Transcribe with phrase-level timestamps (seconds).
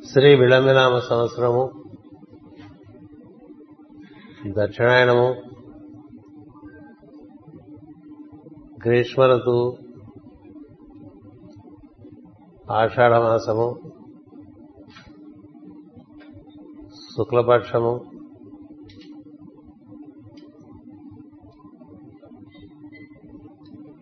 [0.00, 1.62] శ్రీ విళంబినామ సంవత్సరము
[4.52, 5.26] దక్షిణాయనము
[8.86, 9.64] గ్రీష్మ ఋతువు
[12.72, 13.68] ఆషాఢమాసము
[17.06, 17.94] శుక్లపక్షము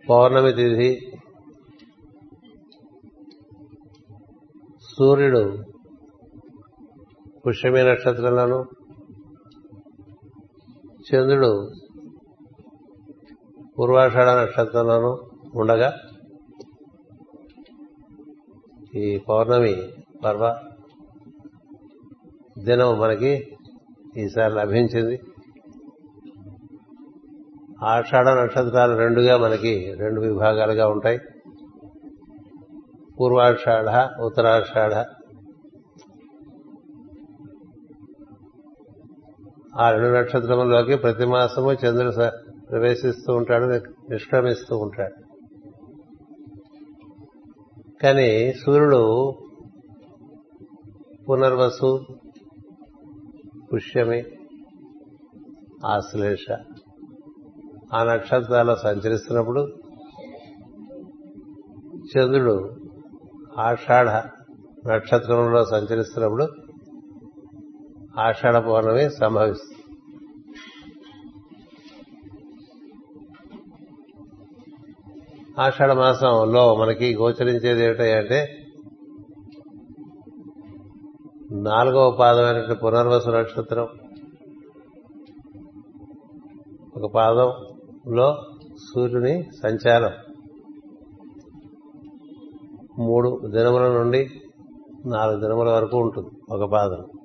[0.08, 0.90] పౌర్ణమి తిథి
[4.90, 5.42] సూర్యుడు
[7.46, 8.64] పుష్యమి నక్షత్రంలోను.
[10.92, 11.70] చంద్రుడు
[13.78, 15.18] పూర్వాషాఢ నక్షత్రంలోను
[15.54, 15.94] ఉండగా
[18.94, 19.82] ఈ పౌర్ణమి
[20.24, 20.60] పర్వ
[22.58, 23.56] దినం మనకి
[24.16, 25.20] ఈసారి లభించింది.
[27.82, 31.18] ఆషాఢ నక్షత్రాలు రెండుగా మనకి రెండు విభాగాలుగా ఉంటాయి.
[33.20, 35.15] పూర్వాషాఢ ఉత్తరాషాఢ
[39.80, 42.12] ఆ రెండు నక్షత్రములోకి ప్రతి మాసము చంద్రుడు
[42.70, 43.64] ప్రవేశిస్తూ ఉంటాడు
[44.10, 45.14] నిష్క్రమిస్తూ ఉంటాడు.
[48.02, 49.32] కానీ సూర్యుడు
[51.30, 52.06] పునర్వసు
[53.72, 54.24] పుష్యమి
[55.84, 56.46] ఆశ్లేష
[57.94, 59.68] ఆ నక్షత్రాల్లో సంచరిస్తున్నప్పుడు
[62.12, 62.70] చంద్రుడు
[63.58, 64.08] ఆషాఢ
[64.88, 66.65] నక్షత్రంలో సంచరిస్తున్నప్పుడు
[68.18, 69.82] ఆషాఢ పౌర్ణమి సంభవిస్తుంది.
[75.60, 78.62] ఆషాఢ మాసంలో మనకి గోచరించేది ఏమిటంటే
[81.52, 83.88] నాలుగవ పాదమైనటువంటి పునర్వసు నక్షత్రం
[86.96, 88.42] ఒక పాదంలో
[88.94, 90.10] సూర్యుని సంచారం.
[92.98, 94.30] మూడు దినముల నుండి
[95.06, 97.15] నాలుగు దినముల వరకు ఉంటుంది ఒక పాదం.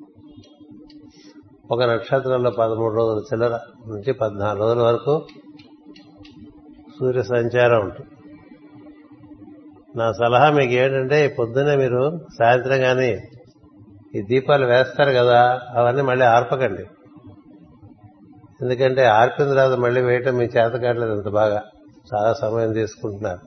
[1.71, 5.25] ఒక నక్షత్రంలో పదమూడు రోజుల చిల్లర నుంచి పద్నాలుగు రోజుల వరకు
[6.99, 8.09] సూర్య సంచారం ఉంటుంది.
[9.95, 13.29] నా సలహా మీకు ఏంటంటే పొద్దున్నే మీరు సాయంత్రం కానీ
[14.15, 16.85] ఈ దీపాలు వేస్తారు కదా అవన్నీ మళ్ళీ ఆర్పకండి.
[18.61, 21.63] ఎందుకంటే ఆర్పిన తర్వాత మళ్ళీ వేయటం మీ చేత కావట్లేదు అంత బాగా.
[22.15, 23.39] చాలా సమయం తీసుకుంటున్నారు.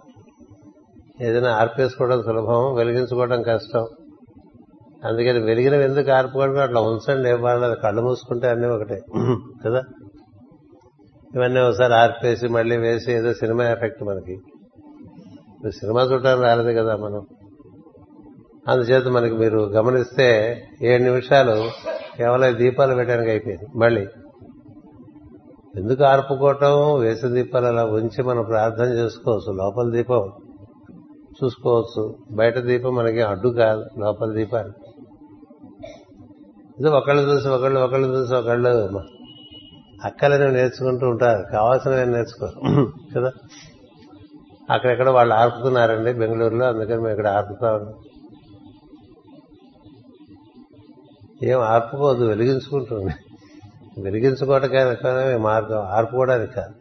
[1.25, 3.87] ఏదైనా ఆర్పేసుకోవడం సులభం వెలిగించుకోవడం కష్టం.
[5.05, 9.03] అందుకని వెలిగిన ఎందుకు ఆర్పుకోవడం అట్లా ఉంచండి ఇవ్వాలి కళ్ళు మూసుకుంటే అన్నీ ఒకటే.
[9.67, 9.83] కదా?
[11.35, 14.39] ఇవన్నీ ఒకసారి ఆర్పేసి మళ్ళీ వేసి ఏదో సినిమా ఎఫెక్ట్ మనకి.
[15.71, 17.27] సినిమా చూడటానికి రాలేదు కదా మనం.
[18.69, 21.71] అందుచేత మనకి మీరు గమనిస్తే ఏడు నిమిషాలు
[22.17, 23.79] కేవలం దీపాలు పెట్టడానికి అయిపోయింది.
[23.79, 24.07] మళ్ళీ.
[25.77, 26.99] ఎందుకు ఆర్పుకోవటం?
[26.99, 29.53] వేసిన దీపాలు అలా ఉంచి మనం ప్రార్థన చేసుకోవచ్చు.
[29.53, 30.33] లోపల దీపం
[31.45, 32.15] చూసుకోవచ్చు.
[32.31, 34.84] బయట దీపం మనకి అడ్డు కాదు లోపల దీపాలు.
[36.79, 39.01] ఇది ఒకళ్ళు చూసి ఒకళ్ళు ఒకళ్ళు చూసి ఒకళ్ళు.
[40.05, 41.45] అక్కలని నేర్చుకుంటూ ఉంటారు.
[41.53, 43.33] కావాల్సినవి నేర్చుకోరు కదా?
[44.71, 46.67] అక్కడెక్కడ వాళ్ళు ఆర్పుతున్నారండి బెంగళూరులో.
[46.67, 47.95] అందుకని మేము ఇక్కడ ఆర్పుతాం
[51.43, 53.15] ఏం ఆర్పుకోవద్దు వెలిగించుకుంటుంది.
[54.03, 55.83] వెలిగించుకోవటానికి మార్గం?
[55.83, 56.75] ఆర్పుకోవడానికి కాదు.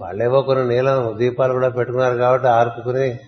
[0.00, 3.18] వాళ్ళేవో కొన్ని నీలం దీపాలు కూడా పెట్టుకున్నారు కాబట్టి ఆర్పుకుని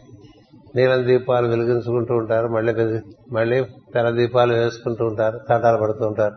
[0.76, 3.00] నీలం దీపాలు వెలిగించుకుంటూ ఉంటారు మళ్ళీ
[3.32, 3.64] మళ్ళీ
[3.94, 6.34] తెల్ల దీపాలు వేసుకుంటూ ఉంటారు తాటాలు పడుతూ ఉంటారు.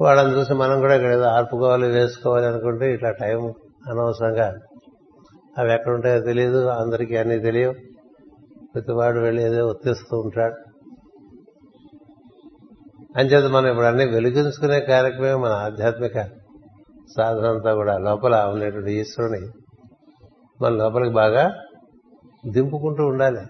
[0.00, 3.54] వాళ్ళని చూసి మనం కూడా ఇక్కడ ఏదో ఆర్పుకోవాలి వేసుకోవాలి అనుకుంటే ఇట్లా టైం
[3.88, 4.58] అనవసరంగా.
[5.58, 7.74] అవి ఎక్కడ ఉంటాయో తెలియదు అందరికీ అన్నీ తెలియవు.
[8.74, 10.54] ప్రతివాడు వెళ్ళి ఏదో ఒత్తిస్తూ ఉంటాడు.
[13.16, 16.24] అంచేత మనం ఇప్పుడు అన్ని వెలిగించుకునే కార్యక్రమం మన ఆధ్యాత్మిక
[17.16, 19.40] సాధన అంతా కూడా లోపల ఉండేటువంటి ఈశ్వరుని
[20.62, 21.54] మన లోపలికి బాగా
[22.50, 23.40] దింపుకుంటూ ఉండాలి.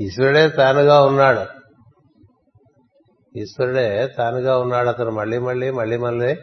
[0.00, 1.60] ఈశ్వరుడే తానుగా ఉన్నాడు.
[3.38, 6.34] ఈశ్వరుడే తానుగా ఉన్నాడు అతను మళ్ళీ మళ్ళీ మళ్ళీ మళ్ళీ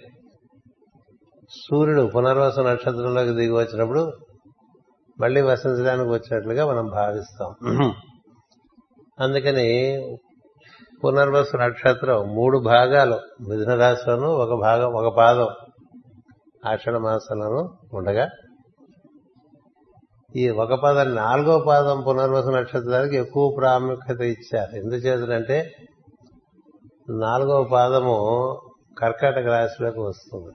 [1.50, 4.12] సూర్యుడు పునర్వస నక్షత్రంలోకి దిగి వచ్చినప్పుడు
[5.22, 7.56] మళ్ళీ వసించడానికి వచ్చినట్లుగా మనం భావిస్తాం.
[9.20, 9.98] అందుకని
[11.06, 13.20] పునర్వసు నక్షత్రం మూడు భాగాలు.
[13.50, 15.48] మిథున రాశిలోను ఒక భాగం ఒక పాదం.
[16.72, 18.30] ఆషాఢ మాసంలోనూ ఉండగా
[20.38, 24.76] ఈ ఒక పాదం నాలుగో పాదం పునర్వసు నక్షత్రానికి ఎక్కువ ప్రాముఖ్యత ఇచ్చారు.
[24.76, 25.72] ఎందుచేతంటే
[27.10, 28.16] నాలుగవ పాదము
[28.98, 30.54] కర్కాటక రాశిలోకి వస్తుంది.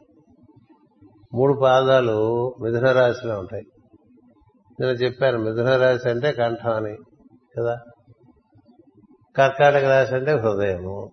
[1.34, 3.64] మూడు పాదాలు మిథున రాశిలో ఉంటాయి.
[4.81, 6.96] నేను చెప్పాను మిథున రాశి అంటే కంఠం అని
[7.58, 7.79] కదా?
[9.37, 11.11] కర్కాటక రాశి అంటే హృదయము.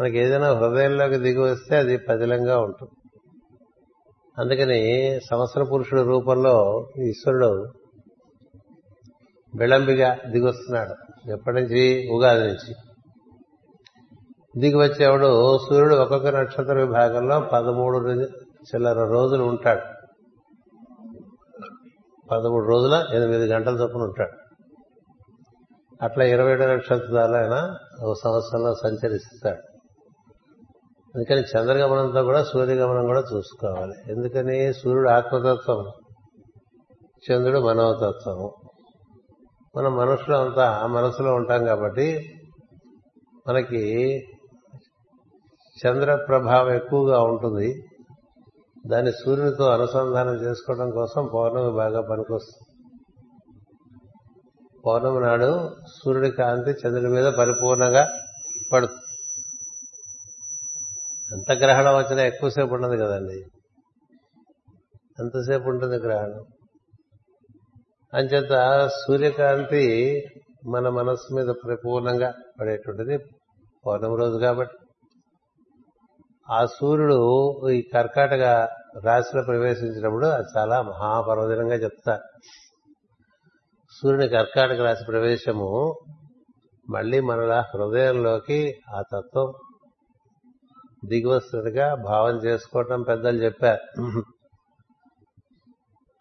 [0.00, 2.99] మనకి ఏదైనా హృదయంలోకి దిగి వస్తే అది పదిలంగా ఉంటుంది.
[4.38, 7.72] అందుకని సంవత్సర పురుషుడు రూపంలో ఈశ్వరుడు
[9.58, 10.94] విళంబిగా దిగొస్తున్నాడు.
[11.30, 12.10] ఎప్పటి నుంచి?
[12.12, 12.74] ఉగాది నుంచి.
[14.58, 18.08] దిగి వచ్చేవాడు సూర్యుడు ఒక్కొక్క నక్షత్ర విభాగంలో పదమూడు
[18.60, 19.80] చిల్లర రోజులు ఉంటాడు.
[22.30, 24.40] పదమూడు రోజుల ఎనిమిది గంటల చొప్పున ఉంటాడు.
[26.04, 29.69] అట్లా ఇరవై ఏడు నక్షత్రాలు ఆయన ఒక సంవత్సరంలో సంచరిస్తాడు.
[31.14, 33.94] అందుకని చంద్రగమనంతో కూడా సూర్యగమనం కూడా చూసుకోవాలి.
[34.08, 34.72] ఎందుకని?
[34.72, 35.84] సూర్యుడు ఆత్మతత్వం
[37.30, 38.54] చంద్రుడు మనవతత్వము
[39.76, 42.36] మనం మనుషులు అంతా మనసులో ఉంటాం కాబట్టి
[43.48, 44.18] మనకి
[45.86, 47.84] చంద్ర ప్రభావం ఎక్కువగా ఉంటుంది.
[48.86, 52.66] దాన్ని సూర్యునితో అనుసంధానం చేసుకోవడం కోసం పౌర్ణమి బాగా పనికొస్తుంది.
[54.86, 55.70] పౌర్ణమి నాడు
[56.04, 58.08] సూర్యుడి కాంతి చంద్రుడి మీద పరిపూర్ణంగా
[58.72, 59.09] పడుతుంది.
[61.32, 63.42] ఎంత గ్రహణం వచ్చినా ఎక్కువసేపు ఉండదు కదండి.
[65.20, 66.44] ఎంతసేపు ఉంటుంది గ్రహణం.
[68.14, 69.84] అంచేత సూర్యకాంతి
[70.66, 73.18] మన మనస్సు మీద పరిపూర్ణంగా పడేటువంటిది
[73.86, 74.76] పౌర్ణమి రోజు కాబట్టి.
[76.50, 77.18] ఆ సూర్యుడు
[77.68, 78.68] ఈ కర్కాటక
[79.04, 82.22] రాశిలో ప్రవేశించినప్పుడు అది చాలా మహాపర్వదినంగా చెప్తారు
[83.92, 85.94] సూర్యుని కర్కాటక రాశి ప్రవేశము
[86.90, 89.52] మళ్ళీ మనల హృదయంలోకి ఆ తత్వం
[91.04, 94.00] దిగివస్తున్నట్టుగా భావం చేసుకోవటం పెద్దలు చెప్పారు.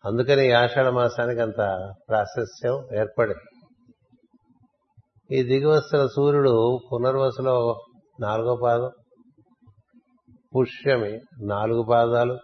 [0.05, 3.47] అందుకని ఈ ఆషాఢ మాసానికి అంత ప్రాశస్యం ఏర్పడింది.
[5.35, 7.83] ఈ దిగివస్తున్న సూర్యుడు పునర్వసులో
[8.19, 8.91] నాలుగో పాదం
[10.55, 12.37] పుష్యమి నాలుగు పాదాలు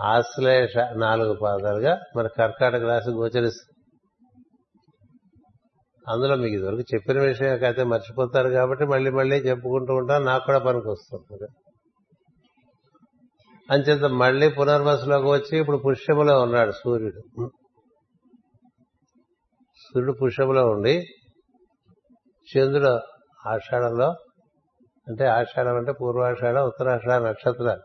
[0.00, 3.67] ఆశ్లేష నాలుగు పాదాలుగా మన కర్కాటక రాశి గోచరిస్తుంది.
[6.08, 10.88] అందులో మీకు ఇదివరకు చెప్పిన విషయం అయితే మర్చిపోతారు కాబట్టి మళ్ళీ మళ్ళీ చెప్పుకుంటూ ఉంటాను నాకు కూడా పనికి
[10.88, 11.46] వస్తుంది
[13.70, 17.22] అంచేత మళ్ళీ పునర్వసులోకి వచ్చి ఇప్పుడు పుష్యములో ఉన్నాడు సూర్యుడు.
[19.82, 21.06] సూర్యుడు పుష్యములో ఉండి
[22.48, 22.92] చంద్రుడు
[23.48, 24.08] ఆషాఢంలో
[25.08, 27.84] అంటే ఆషాఢం అంటే పూర్వాషాఢ ఉత్తరాషాఢ నక్షత్రాలు.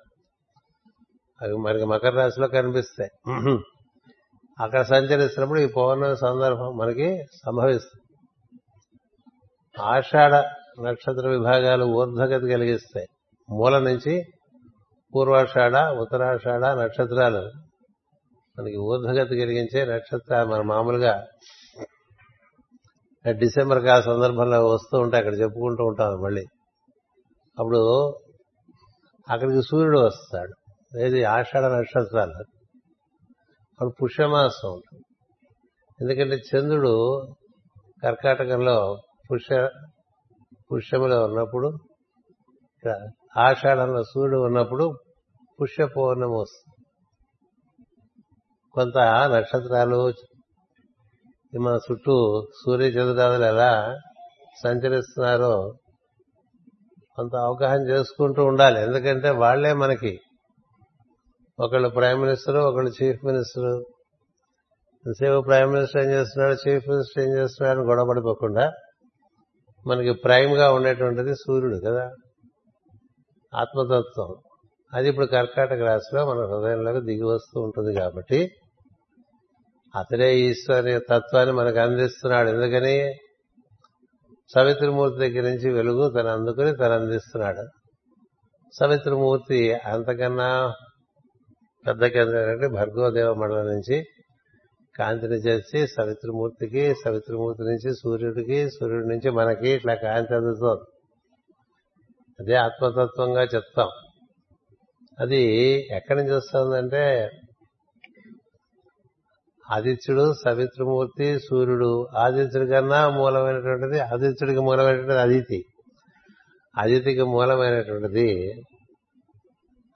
[1.42, 3.12] అవి మనకి మకర రాశిలో కనిపిస్తాయి.
[4.62, 8.13] అక్కడ సంచరిస్తున్నప్పుడు ఈ పౌర్ణమి సందర్భం మనకి సంభవిస్తుంది.
[9.82, 10.34] ఆషాఢ
[10.84, 13.08] నక్షత్ర విభాగాలు ఊర్ధ్వగతి కలిగిస్తాయి
[13.50, 14.24] మూల నుంచి
[15.16, 17.52] పూర్వాషాఢ ఉత్తరాషాఢ నక్షత్రాలు.
[18.60, 21.26] మనకి ఊర్ధ్వగతి కలిగించే నక్షత్రాలు మన మామూలుగా
[23.30, 26.42] డిసెంబర్ ఆ సందర్భంలో వస్తూ ఉంటే అక్కడ చెప్పుకుంటూ ఉంటాం మళ్ళీ.
[27.60, 28.10] అప్పుడు
[29.30, 30.54] అక్కడికి సూర్యుడు వస్తాడు.
[31.00, 31.24] ఏది?
[31.24, 32.34] ఆషాఢ నక్షత్రాలు.
[33.72, 35.04] అప్పుడు పుష్యమాసం ఉంటుంది.
[36.02, 37.26] ఎందుకంటే చంద్రుడు
[38.04, 38.98] కర్కాటకంలో
[39.34, 39.70] పుష్య
[40.74, 41.78] పుష్యములో ఉన్నప్పుడు
[43.40, 44.98] ఆషాఢంలో సూర్యుడు ఉన్నప్పుడు
[45.62, 46.86] పుష్య పౌర్ణమి వస్తుంది.
[48.74, 48.98] కొంత
[49.36, 50.14] నక్షత్రాలు
[51.62, 52.16] మన చుట్టూ
[52.66, 54.00] సూర్య చంద్రాదులు ఎలా
[54.64, 55.74] సంచరిస్తున్నారో
[57.16, 58.82] కొంత అవగాహన చేసుకుంటూ ఉండాలి.
[58.82, 60.20] ఎందుకంటే వాళ్ళే మనకి
[61.60, 63.84] ఒకళ్ళు ప్రైమ్ మినిస్టర్ ఒకళ్ళు చీఫ్ మినిస్టర్.
[65.12, 68.72] సేవ ప్రైమ్ మినిస్టర్ ఏం చేస్తున్నాడు చీఫ్ మినిస్టర్ ఏం చేస్తున్నాడు అని గొడవ పడిపోకుండా
[69.88, 72.12] మనకి ప్రైమ్గా ఉండేటువంటిది సూర్యుడు కదా.
[73.56, 74.36] ఆత్మతత్వం.
[74.94, 78.52] అది ఇప్పుడు కర్కాటక రాశిలో మన హృదయంలోకి దిగి వస్తూ ఉంటుంది కాబట్టి
[79.96, 82.50] అతడే ఈశ్వరి తత్వాన్ని మనకు అందిస్తున్నాడు.
[82.50, 83.14] ఎందుకని?
[84.56, 87.68] సవిత్రమూర్తి దగ్గర నుంచి వెలుగు తను అందుకుని తను అందిస్తున్నాడు.
[88.80, 90.74] సవిత్రమూర్తి అంతకన్నా
[91.88, 94.04] పెద్ద కేంద్రం భర్గోదేవ మండలం నుంచి
[94.98, 100.84] కాంతిని చేసి సవిత్రమూర్తికి సవిత్రమూర్తి నుంచి సూర్యుడికి సూర్యుడి నుంచి మనకి ఇట్లా కాంతి అందుతుంది.
[102.40, 103.90] అదే ఆత్మతత్వంగా చెప్తాం.
[105.20, 105.42] అది
[105.92, 107.30] ఎక్కడి నుంచి వస్తుందంటే
[109.72, 112.08] ఆదిత్యుడు సవిత్రమూర్తి సూర్యుడు.
[112.16, 115.60] ఆదిత్యుడి కన్నా మూలమైనటువంటిది ఆదిత్యుడికి మూలమైనటువంటిది అదితి.
[116.78, 118.30] అదితికి మూలమైనటువంటిది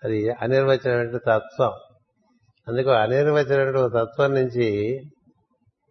[0.04, 1.72] అది అనిర్వచనమైన తత్వం.
[2.68, 5.00] అందుకు అనిర్వచనమైన తత్వం నుంచి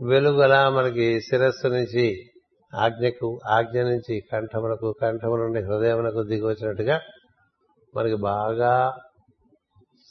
[0.02, 2.30] వెలుగులా మనకి శిరస్సు నుంచి
[2.75, 7.00] ఆజ్ఞకు ఆజ్ఞ నుంచి కంఠమునకు కంఠము నుండి హృదయమునకు దిగివచ్చినట్టుగా
[7.97, 8.95] మనకి బాగా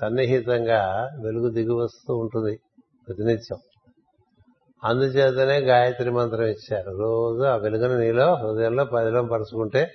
[0.01, 2.59] సన్నిహితంగా వెలుగు దిగి వస్తూ ఉంటుంది
[3.07, 3.57] ప్రతినిత్యం.
[4.83, 6.91] అందుచేతనే గాయత్రి మంత్రం ఇచ్చారు.
[6.91, 9.91] రోజు ఆ వెలుగును నీలో హృదయంలో పదిలం పరుచుకుంటే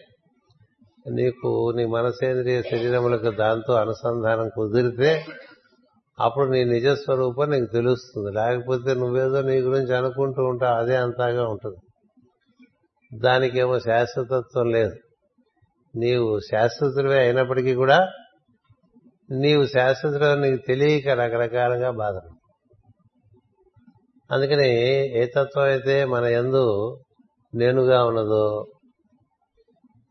[1.10, 5.24] నీకు నీ మనసేంద్రియ శరీరములకు దాంతో అనుసంధానం కుదిరితే
[6.20, 8.32] అప్పుడు నీ నిజస్వరూపం నీకు తెలుస్తుంది.
[8.32, 11.76] లేకపోతే నువ్వేదో నీ గురించి అనుకుంటూ ఉంటావు అదే అంతాగా ఉంటుంది.
[13.20, 14.92] దానికేమో శాశ్వతత్వం లేదు.
[15.96, 18.08] నీవు శాశ్వతుడివే అయినప్పటికీ కూడా
[19.30, 22.14] నీవు శాశ్వతుడు నీకు తెలియక రకరకాలుగా బాధ
[24.30, 24.68] అందుకని
[25.18, 26.98] ఏ తత్వం అయితే మన ఎందు
[27.54, 28.64] నేనుగా ఉన్నదో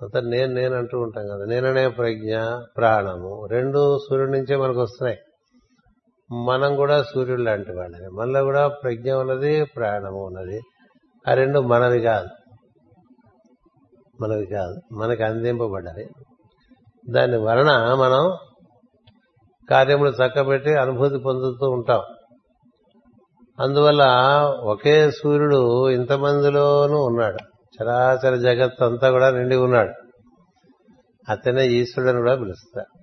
[0.01, 1.45] అతను నేను నేను అంటూ ఉంటాం కదా.
[1.45, 2.37] నేననే ప్రజ్ఞ
[2.77, 5.17] ప్రాణము రెండు సూర్యుడి నుంచే మనకు వస్తున్నాయి.
[6.31, 10.62] మనం కూడా సూర్యుడు లాంటి వాళ్ళని మనలో కూడా ప్రజ్ఞ ఉన్నది ప్రాణము ఉన్నది.
[11.29, 12.27] ఆ రెండు మనవి కాదు.
[14.21, 14.95] మనవి కాదు.
[14.95, 16.09] మనకి అందింపబడ్డవి
[17.09, 18.38] దాని వలన మనం
[19.69, 22.01] కార్యములు చక్కబెట్టి అనుభూతి పొందుతూ ఉంటాం.
[23.59, 24.03] అందువల్ల
[24.63, 27.38] ఒకే సూర్యుడు ఇంతమందిలోనూ ఉన్నాడు.
[27.83, 29.93] చరాచర జగత్ అంతా కూడా నిండి ఉన్నాడు.
[31.29, 33.00] అతనే ఈశ్వరుడని కూడా పిలుస్తారు.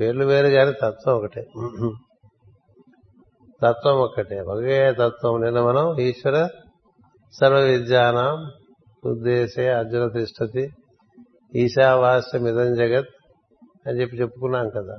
[0.00, 1.44] పేర్లు వేరు కానీ తత్వం ఒకటే.
[3.62, 4.40] తత్వం ఒక్కటే.
[4.40, 6.48] ఒకే తత్వం నిన్న మనం ఈశ్వర
[7.40, 8.50] సర్వ విద్యానం
[9.10, 10.70] ఉద్దేశే అర్జున తిష్టతి.
[11.54, 13.08] ఈశావాస్యం ఇదం జగత్
[13.86, 14.98] అని చెప్పి చెప్పుకున్నాం కదా.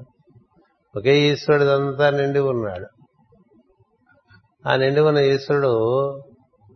[0.98, 2.86] ఒకే ఈశ్వరుడిదంతా నిండి ఉన్నాడు.
[4.70, 5.72] ఆ నిండి ఉన్న ఈశ్వరుడు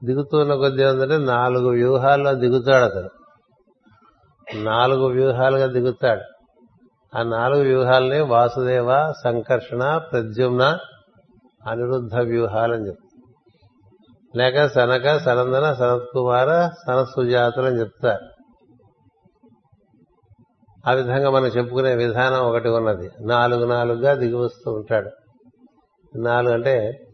[0.04, 3.10] దిగుతున్న కొద్ది ఏంటంటే నాలుగు వ్యూహాల్లో దిగుతాడు అతను.
[4.64, 6.22] నాలుగు వ్యూహాలుగా దిగుతాడు.
[7.18, 10.80] ఆ నాలుగు వ్యూహాలని వాసుదేవ సంకర్షణ ప్రద్యుమ్న
[11.68, 13.12] అనిరుద్ధ వ్యూహాలని చెప్తారు.
[14.38, 18.26] లేక సనక సనందన సనత్ కుమార సనత్సుజాతులు చెప్తారు.
[20.90, 23.10] ఆ విధంగా మనం చెప్పుకునే విధానం ఒకటి ఉన్నది.
[23.22, 25.10] నాలుగు నాలుగుగా దిగి వస్తూ ఉంటాడు.
[26.16, 27.06] నాలుగు అంటే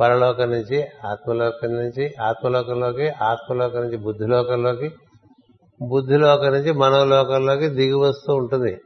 [0.00, 4.90] పరలోకం నుంచి ఆత్మలోకం నుంచి ఆత్మలోకంలోకి ఆత్మలోకం నుంచి బుద్ధిలోకంలోకి
[5.88, 8.80] బుద్ధిలోకం నుంచి మనోలోకంలోకి దిగి వస్తూ ఉంటుంది.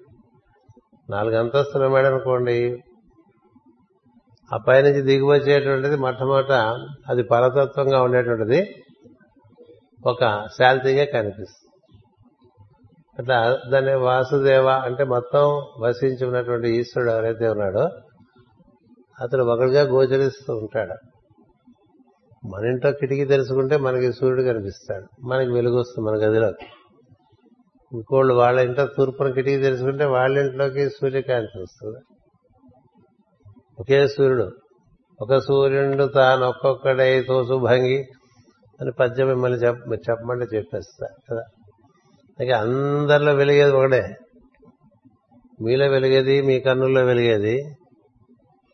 [1.10, 2.82] నాలుగు అంతస్తులు అనుకోండి
[4.54, 6.52] ఆ పైనుంచి దిగువచ్చేటువంటిది మొట్టమొదట
[7.08, 8.74] అది పరతత్వంగా ఉండేటువంటిది
[10.06, 11.58] ఒక శాంతిగా కనిపిస్తుంది.
[13.18, 17.88] అట్లా దాన్ని వాసుదేవ అంటే మొత్తం వసించి ఉన్నటువంటి ఈశ్వరుడు ఎవరైతే ఉన్నాడో
[19.20, 20.96] అతడు ఒకరిగా గోచరిస్తూ ఉంటాడు.
[22.46, 25.26] మన ఇంట్లో కిటికీ తెలుసుకుంటే మనకి సూర్యుడు కనిపిస్తాడు.
[25.26, 26.66] మనకి వెలుగు వస్తుంది మన గదిలోకి.
[27.92, 32.00] ఇంకోళ్ళు వాళ్ళ ఇంట్లో తూర్పున కిటికీ తెలుసుకుంటే వాళ్ళ ఇంట్లోకి సూర్యకాంతి వస్తుంది.
[33.80, 34.50] ఒకే సూర్యుడు.
[35.20, 38.04] ఒక సూర్యుడు తాను ఒక్కొక్కడై తోసు భంగి
[38.80, 41.42] అని పద్యం మిమ్మల్ని చెప్ప చెప్పమంటే చెప్పేస్తా కదా?
[42.40, 44.14] అలాగే అందరిలో వెలిగేది ఒకడే.
[45.62, 47.62] మీలో వెలిగేది మీ కన్నుల్లో వెలిగేది.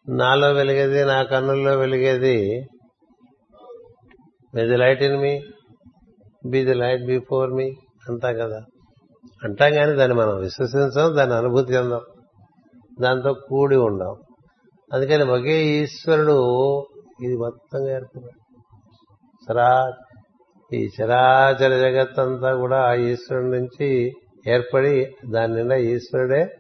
[0.08, 2.66] నాలో వెలిగేది నా కన్నుల్లో వెలిగేది.
[4.54, 5.40] May the light in me
[6.46, 7.70] be the light before me
[8.08, 8.62] అంతా కదా?
[9.44, 12.00] అంటాం కానీ దాన్ని మనం విశ్వసించాం దాన్ని అనుభూతి చెందాం.
[13.00, 14.16] దాంతో కూడి ఉండం.
[14.92, 16.80] అందుకని ఒకే ఈశ్వరుడు
[17.22, 18.62] ఇది మొత్తంగా ఏర్పడాడు
[19.48, 19.92] సరా
[20.72, 24.12] ఈ చరాచర జగత్ అంతా కూడా ఆ ఈశ్వరుడి నుంచి
[24.46, 26.56] ఏర్పడి దాని నిండా ఈశ్వరుడే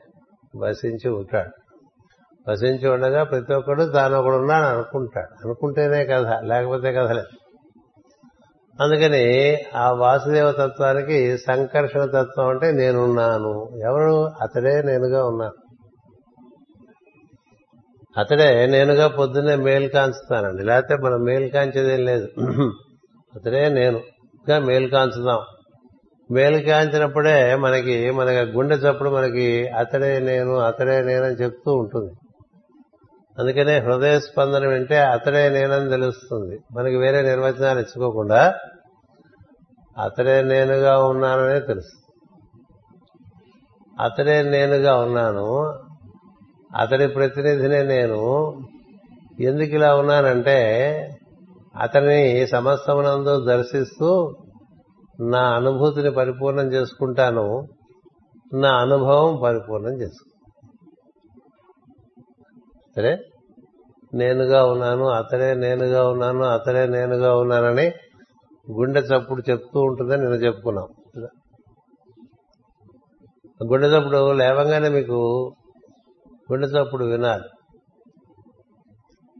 [0.56, 1.50] వసించి ఉంటాడు.
[2.50, 5.46] వసించి ఉండగా ప్రతి ఒక్కడు తాను ఒకడు ఉన్నాడు అనుకుంటాడు.
[5.46, 7.38] అనుకుంటేనే కథ లేకపోతే కథ లేదు.
[8.82, 13.68] అందుకని ఆ వాసుదేవ తత్వానికి సంకర్షణ తత్వం అంటే నేనున్నాను.
[13.84, 14.28] ఎవరు?
[14.42, 15.67] అతడే నేనుగా ఉన్నాను.
[18.18, 20.62] అతడే నేనుగా పొద్దున్నే మేలు కాంచుతానండి.
[20.62, 22.28] లేకపోతే మనం మేలు కాంచేదేం లేదు.
[23.34, 25.40] అతడే నేనుగా మేలు కాంచుదాం.
[26.30, 32.12] మేలు కాంచినప్పుడే మనకి మన గుండె చప్పుడు మనకి అతడే నేను అతడే నేనని చెప్తూ ఉంటుంది.
[33.38, 36.58] అందుకనే హృదయ స్పందన వింటే అతడే నేనని తెలుస్తుంది.
[36.72, 38.54] మనకి వేరే నిర్వచనాలు ఇచ్చుకోకుండా
[39.98, 41.94] అతడే నేనుగా ఉన్నాననే తెలుసు
[44.02, 45.46] అతడే నేనుగా ఉన్నాను
[46.76, 48.52] అతడి ప్రతినిధినే నేను.
[49.40, 50.58] ఎందుకు ఇలా ఉన్నానంటే
[51.78, 54.34] అతని సమస్తమునందు దర్శిస్తూ
[55.20, 57.68] నా అనుభూతిని పరిపూర్ణం చేసుకుంటాను.
[58.52, 60.38] నా అనుభవం పరిపూర్ణం చేసుకుంటాను.
[62.96, 63.18] సరే?
[64.14, 67.92] నేనుగా ఉన్నాను అతడే నేనుగా ఉన్నాను అతడే నేనుగా ఉన్నానని
[68.72, 70.88] గుండె చప్పుడు చెప్తూ ఉంటుందని నేను చెప్పుకున్నాం.
[73.72, 75.52] గుండె చప్పుడు లేవంగానే మీకు
[76.52, 77.48] గుండె చప్పుడు వినాలి.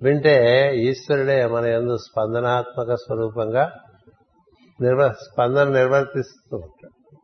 [0.03, 3.73] వింటే ఈశ్వరుడే మన ఎందు స్పందనాత్మక స్వరూపంగా
[4.81, 7.17] నిర్వ స్పందన నిర్వర్తిస్తూ ఉంటాడు.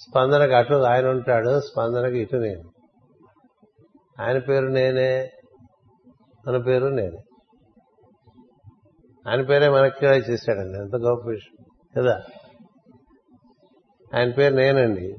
[0.00, 2.62] స్పందనకు అటు ఆయన ఉంటాడు స్పందనకు ఇటు నేను.
[4.22, 5.30] ఆయన పేరు నేనే
[6.48, 7.18] మన పేరు నేనే.
[9.30, 11.64] ఆయన పేరే మనకి చేశాడండి ఎంత గొప్ప విషయం
[11.98, 12.20] కదా?
[14.16, 15.14] ఆయన పేరు నేనండి.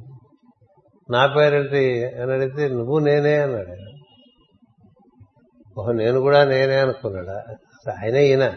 [1.09, 3.96] నా పేరేంటి అని అడిగితే నువ్వు నేనే అన్నాడు ఆయన.
[5.77, 7.43] ఓహో నేను కూడా నేనే అనుకున్నాడా?
[8.03, 8.49] ఆయనే ఈయన.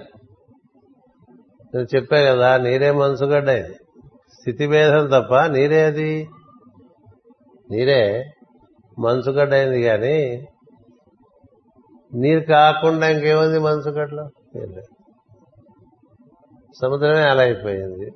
[1.75, 3.75] నేను చెప్పా కదా నీరే మనసుగడ్డ ఇది.
[4.41, 6.29] స్థితి భేదం తప్ప నీరే అది.
[7.71, 8.31] నీరే
[8.99, 10.47] మనసుగడ్డ అయింది కానీ
[12.15, 14.29] నీరు కాకుండా ఇంకేముంది మనసుగడ్డలో
[16.83, 18.11] సముద్రమే అలా అయిపోయింది.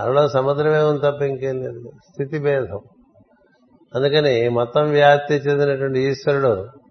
[0.00, 1.90] అలలో సముద్రమే ఉంది తప్ప ఇంకేం లేదు.
[2.12, 2.80] స్థితి భేదం.
[3.94, 6.81] అందుకని మొత్తం వ్యాప్తి చెందినటువంటి ఈశ్వరుడు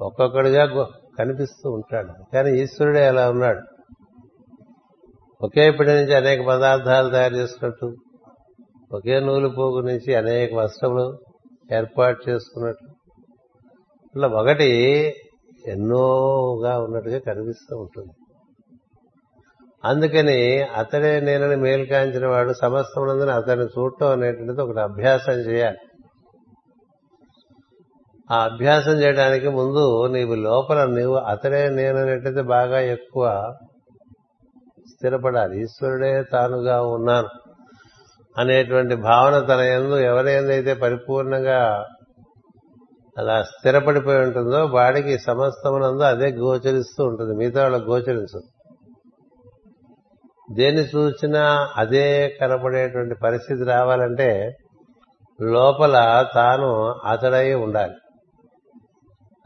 [0.00, 2.12] ఒక్కొక్కడిగా కనిపిస్తూ ఉంటాడు.
[2.32, 3.60] కానీ ఈశ్వరుడే ఎలా ఉన్నాడు.
[5.42, 7.96] ఒకే పిడి నుంచి అనేక పదార్థాలు తయారు చేసుకున్నట్టు
[8.92, 11.18] ఒకే నూలు పోగు నుంచి అనేక వస్త్రములు
[11.72, 12.86] ఏర్పాటు చేసుకున్నట్టు.
[14.04, 14.70] ఇట్లా ఒకటి
[15.66, 18.12] ఎన్నోగా ఉన్నట్టుగా కనిపిస్తూ ఉంటుంది.
[19.84, 25.76] అందుకని అతడే నేనని మేల్కాంచిన వాడు సమస్తమునందున అతన్ని చూడటం అనేటువంటిది ఒకటి అభ్యాసం చేయాలి.
[28.32, 33.54] ఆ అభ్యాసం చేయడానికి ముందు నీవు లోపల నీవు అతడే నేననేటైతే బాగా ఎక్కువ
[34.88, 35.62] స్థిరపడాలి.
[35.62, 37.28] ఈశ్వరుడే తానుగా ఉన్నాను
[38.38, 41.86] అనేటువంటి భావన తన ఎందు ఎవరైందైతే పరిపూర్ణంగా
[43.18, 47.36] అలా స్థిరపడిపోయి ఉంటుందో వాడికి సమస్తమునందు అదే గోచరిస్తూ ఉంటుంది.
[47.36, 48.42] మిగతా వాళ్ళకి గోచరించదు.
[50.52, 54.56] దేన్ని చూసినా అదే కనపడేటువంటి పరిస్థితి రావాలంటే
[55.42, 57.94] లోపల తాను అతడై ఉండాలి.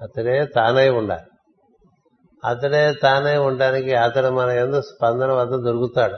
[0.01, 1.23] అతడే తానై ఉండాలి
[2.45, 6.17] అతడే తానై ఉండడానికి అతడు మన ఎందు స్పందన వద్ద దొరుకుతాడు.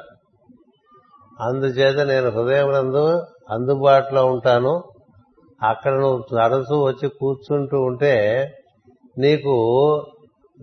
[1.43, 4.83] అందుచేత నేను హృదయమునందు అందుబాటులో ఉంటాను.
[5.63, 8.47] అక్కడ నువ్వు నడుస్తూ వచ్చి కూర్చుంటూ ఉంటే
[9.19, 9.55] నీకు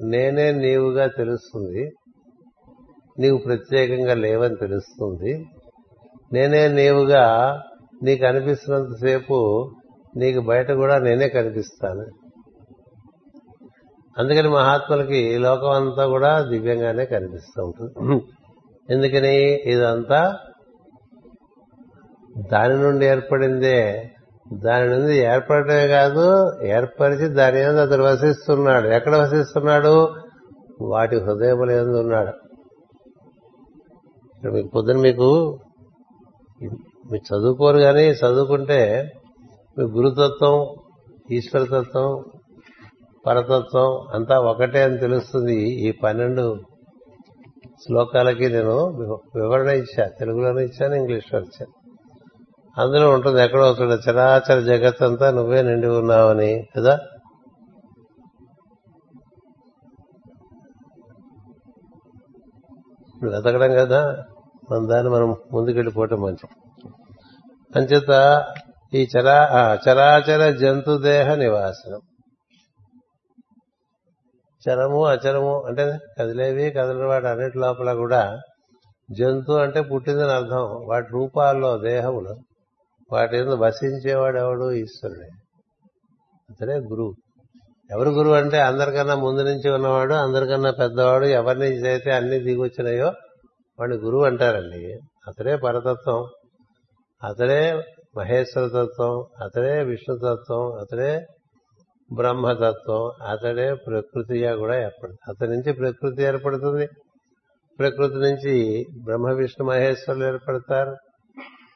[0.03, 1.91] నేనే నీవుగా తెలుస్తుంది.
[3.19, 5.45] నీవు ప్రత్యేకంగా లేవని తెలుస్తుంది.
[6.33, 7.61] నేనే నీవుగా
[8.03, 9.69] నీకు అనిపిస్తున్నంతసేపు
[10.17, 12.05] నీకు బయట కూడా నేనే కనిపిస్తాను.
[14.17, 18.21] అందుకని మహాత్ములకి లోకం అంతా కూడా దివ్యంగానే కనిపిస్తూ ఉంటుంది.
[18.89, 20.37] ఎందుకని ఇదంతా
[22.51, 24.11] దాని నుండి ఏర్పడిందే.
[24.53, 28.87] దాని నుండి ఏర్పడటమే కాదు ఏర్పరిచి దాని మీద అతడు వసిస్తున్నాడు.
[28.87, 30.15] ఎక్కడ వసిస్తున్నాడు?
[30.81, 32.33] వాటి హృదయముల ఎందు ఉన్నాడు.
[34.35, 35.59] ఇక్కడ మీకు పొద్దున మీకు
[37.11, 39.11] మీరు చదువుకోరు కానీ చదువుకుంటే
[39.77, 40.67] మీ గురుతత్వం
[41.31, 42.23] ఈశ్వరతత్వం
[43.27, 46.59] పరతత్వం అంతా ఒకటే అని తెలుస్తుంది ఈ పన్నెండు
[47.85, 48.85] శ్లోకాలకి నేను
[49.35, 50.07] వివరణ ఇచ్చా.
[50.07, 51.77] తెలుగులోనే ఇచ్చాను ఇంగ్లీష్లో ఇచ్చాను.
[52.81, 56.99] అందులో ఉంటుంది ఎక్కడో చూడ చరాచర జగత్ అంతా నువ్వే నిండి ఉన్నావని కదా?
[63.23, 64.23] వెతకడం కదా?
[64.71, 66.89] మన దాన్ని మనం ముందుకెళ్ళిపోవటం మంచిది.
[67.75, 68.43] అంచేత
[68.93, 72.01] ఈ చరా చరాచర జంతుదేహ నివాసనం.
[74.69, 78.39] చరము అచరము అంటే కదిలేవి కదిలిన వాటి అన్నిటి లోపల కూడా
[79.11, 80.85] జంతు అంటే పుట్టిందని అర్థం.
[80.87, 82.35] వాటి రూపాల్లో దేహములు.
[83.11, 84.71] వాటి మీద వసించేవాడు ఎవడు?
[84.71, 85.29] ఈశ్వరుడే.
[86.49, 87.13] అతడే గురువు.
[87.91, 93.07] ఎవరు గురువు అంటే అందరికన్నా ముందు నుంచి ఉన్నవాడు అందరికన్నా పెద్దవాడు ఎవరి నుంచి అయితే అన్ని దిగొచ్చినాయో
[93.79, 94.99] వాడిని గురువు అంటారండి.
[95.27, 96.27] అతడే పరతత్వం.
[97.23, 97.83] అతడే
[98.17, 99.25] మహేశ్వర తత్వం.
[99.45, 101.25] అతడే విష్ణుతత్వం అతడే
[102.13, 105.17] బ్రహ్మతత్వం అతడే ప్రకృతిగా కూడా ఏర్పడుతుంది.
[105.27, 106.87] అతని నుంచి ప్రకృతి ఏర్పడుతుంది.
[107.79, 110.95] ప్రకృతి నుంచి బ్రహ్మ విష్ణు మహేశ్వరులు ఏర్పడతారు.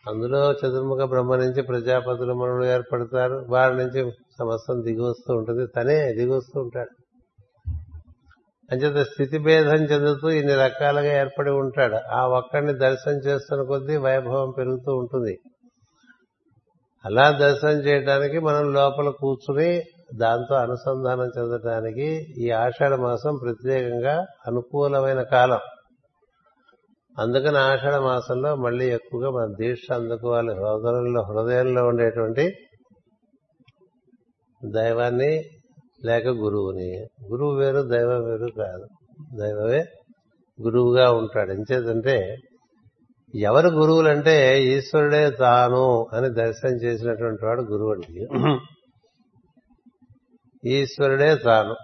[0.09, 3.45] అందులో చతుర్ముఖ బ్రహ్మ నుంచి ప్రజాపతులు మనుడు ఏర్పడతారు.
[3.49, 5.67] వారి నుంచి సమస్తం దిగివస్తూ ఉంటుంది.
[5.67, 6.89] తనే దిగివస్తూ ఉంటాడు.
[8.71, 11.95] అంచేత స్థితి భేదం చెందుతూ ఇన్ని రకాలుగా ఏర్పడి ఉంటాడు.
[11.95, 15.37] ఆ ఒక్కడిని దర్శనం చేస్తున్న కొద్దీ వైభవం పెరుగుతూ ఉంటుంది.
[17.05, 19.81] అలా దర్శనం చేయడానికి మనం లోపల కూర్చుని
[20.19, 25.59] దాంతో అనుసంధానం చెందడానికి ఈ ఆషాఢ మాసం ప్రత్యేకంగా అనుకూలమైన కాలం.
[27.19, 30.53] అందుకని ఆషాఢ మాసంలో మళ్ళీ ఎక్కువగా మన దీక్ష అందుకోవాలి.
[30.53, 32.53] హృదయంలో హృదయంలో ఉండేటువంటి
[34.75, 35.43] దైవాన్ని
[36.05, 37.07] లేక గురువుని.
[37.31, 38.85] గురువు వేరు దైవం వేరు కాదు.
[39.41, 39.85] దైవమే
[40.61, 41.51] గురువుగా ఉంటాడు.
[41.51, 42.35] ఎంచేతంటే
[43.39, 48.27] ఎవరు గురువులంటే ఈశ్వరుడే తాను అని దర్శనం చేసినటువంటి వాడు గురువు అండి.
[50.67, 51.75] ఈశ్వరుడే తాను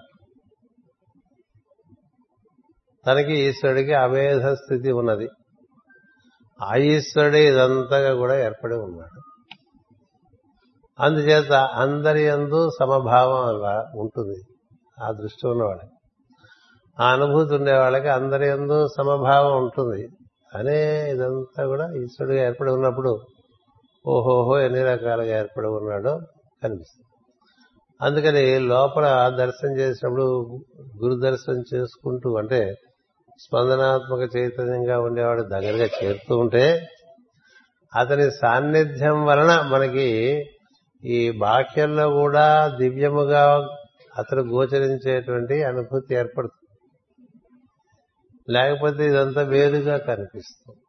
[3.08, 5.30] తనకి ఈశ్వరుడికి అభేధ స్థితి ఉన్నది.
[6.64, 9.22] ఆ ఈశ్వరుడే ఇదంతగా కూడా ఏర్పడి ఉన్నాడు.
[11.00, 14.42] అందుచేత అందరి ఎందు సమభావం అలా ఉంటుంది.
[15.04, 15.90] ఆ దృష్టి ఉన్నవాళ్ళకి.
[17.02, 20.08] ఆ అనుభూతి ఉండే వాళ్ళకి అందరి ఎందు సమభావం ఉంటుంది.
[20.56, 23.10] అనే ఇదంతా కూడా ఈశ్వరుడిగా ఏర్పడి ఉన్నప్పుడు
[24.08, 26.20] ఓహోహో ఎన్ని రకాలుగా ఏర్పడి ఉన్నాడో
[26.64, 27.07] కనిపిస్తుంది.
[28.02, 30.24] అందుకని లోపల దర్శనం చేసినప్పుడు
[31.04, 32.74] గురు దర్శనం చేసుకుంటూ అంటే
[33.42, 36.88] స్పందనాత్మక చైతన్యంగా ఉండేవాడు దగ్గరగా చేరుతూ ఉంటే
[37.96, 40.44] అతని సాన్నిధ్యం వలన మనకి
[41.04, 43.68] ఈ బాహ్యంలో కూడా దివ్యముగా
[44.18, 46.68] అతను గోచరించేటువంటి అనుభూతి ఏర్పడుతుంది.
[48.54, 50.80] లేకపోతే ఇదంతా వేరుగా కనిపిస్తుంది.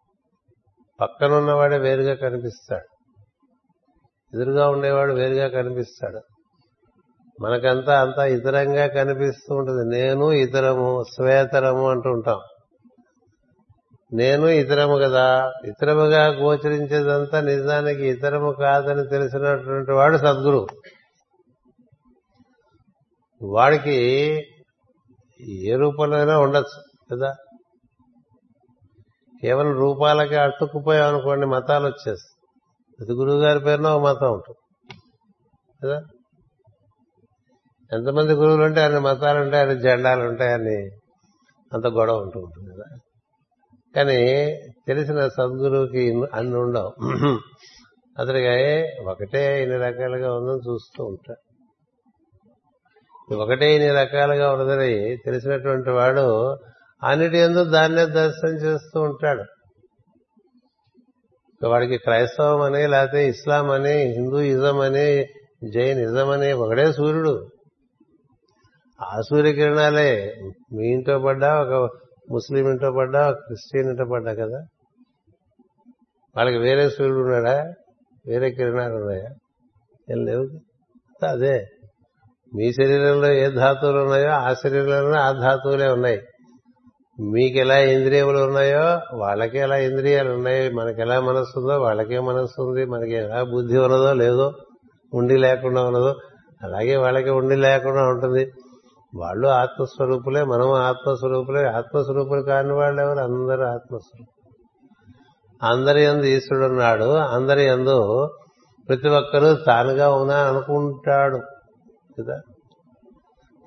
[1.01, 2.89] పక్కన ఉన్నవాడే వేరుగా కనిపిస్తాడు.
[4.37, 6.21] ఎదురుగా ఉండేవాడు వేరుగా కనిపిస్తాడు.
[7.41, 9.99] మనకంతా అంతా ఇతరంగా కనిపిస్తూ ఉంటుంది.
[9.99, 12.41] నేను ఇతరము స్వేతరము అంటూ ఉంటాం.
[14.13, 15.53] నేను ఇతరము కదా.
[15.65, 20.67] ఇతరముగా గోచరించేదంతా నిజానికి ఇతరము కాదని తెలిసినటువంటి వాడు సద్గురు.
[23.43, 24.35] వాడికి
[25.41, 27.35] ఏ రూపంలోనైనా ఉండొచ్చు కదా.
[29.43, 32.49] కేవలం రూపాలకి అట్టుకుపోయాం అనుకోండి మతాలు వచ్చేస్తాయి.
[32.99, 34.59] ప్రతి గురువు గారి పేరున ఒక మతం ఉంటుంది
[35.85, 36.03] కదా.
[37.93, 40.89] ఎంతమంది గురువులు ఉంటే అన్ని మతాలు ఉంటాయి అన్ని జెండాలు ఉంటాయని
[41.73, 42.99] అంత గొడవ ఉంటూ ఉంటుంది కదా.
[43.97, 44.47] కానీ
[44.87, 46.93] తెలిసిన సద్గురువుకి అన్ని ఉండవు.
[48.19, 51.49] అతడికి ఒకటే ఇన్ని రకాలుగా ఉందని చూస్తూ ఉంటాడు.
[53.35, 56.57] ఒకటే ఇన్ని రకాలుగా ఉన్నదని తెలిసినటువంటి వాడు
[57.03, 59.45] అన్నిటి ఎందు దాన్నే దర్శనం చేస్తూ ఉంటాడు.
[61.67, 65.27] వాడికి క్రైస్తవం అని లేకపోతే ఇస్లాం అని హిందూయిజం అని
[65.75, 67.49] జైనిజం అని ఒకడే సూర్యుడు.
[69.03, 70.37] ఆ సూర్యకిరణాలే
[70.73, 71.91] మీ ఇంట్లో పడ్డా ఒక
[72.31, 74.63] ముస్లిం ఇంట్లో పడ్డా ఒక క్రిస్టియన్ ఇంట్లో పడ్డా కదా?
[76.37, 77.63] వాళ్ళకి వేరే సూర్యుడు ఉన్నాడా?
[78.27, 79.29] వేరే కిరణాలు ఉన్నాయా?
[80.11, 80.49] ఏం లేవు.
[81.27, 81.67] అదే.
[82.57, 86.23] మీ శరీరంలో ఏ ధాతువులు ఉన్నాయో ఆ శరీరంలో ఆ ధాతువులే ఉన్నాయి.
[87.21, 92.85] మీకు ఎలా ఇంద్రియములు ఉన్నాయో వాళ్ళకి ఎలా ఇంద్రియాలు ఉన్నాయి మనకి ఎలా మనస్సు ఉందో వాళ్ళకే మనస్సు ఉంది
[92.85, 94.53] మనకి ఎలా బుద్ధి ఉన్నదో లేదో
[95.15, 96.15] ఉండి లేకుండా ఉన్నదో
[96.63, 98.51] అలాగే వాళ్ళకి ఉండి లేకుండా ఉంటుంది.
[99.15, 101.65] వాళ్ళు ఆత్మస్వరూపులే మనం ఆత్మస్వరూపులే.
[101.65, 103.19] ఆత్మస్వరూపులు కాని వాళ్ళు ఎవరు?
[103.19, 104.39] అందరూ ఆత్మస్వరూపులు.
[105.73, 107.05] అందరి ఎందు ఈశ్వరుడు ఉన్నాడు.
[107.05, 108.29] అందరి ఎందు
[108.89, 111.37] ప్రతి ఒక్కరూ తానుగా ఉన్నా అనుకుంటాడు.
[112.21, 112.41] కదా?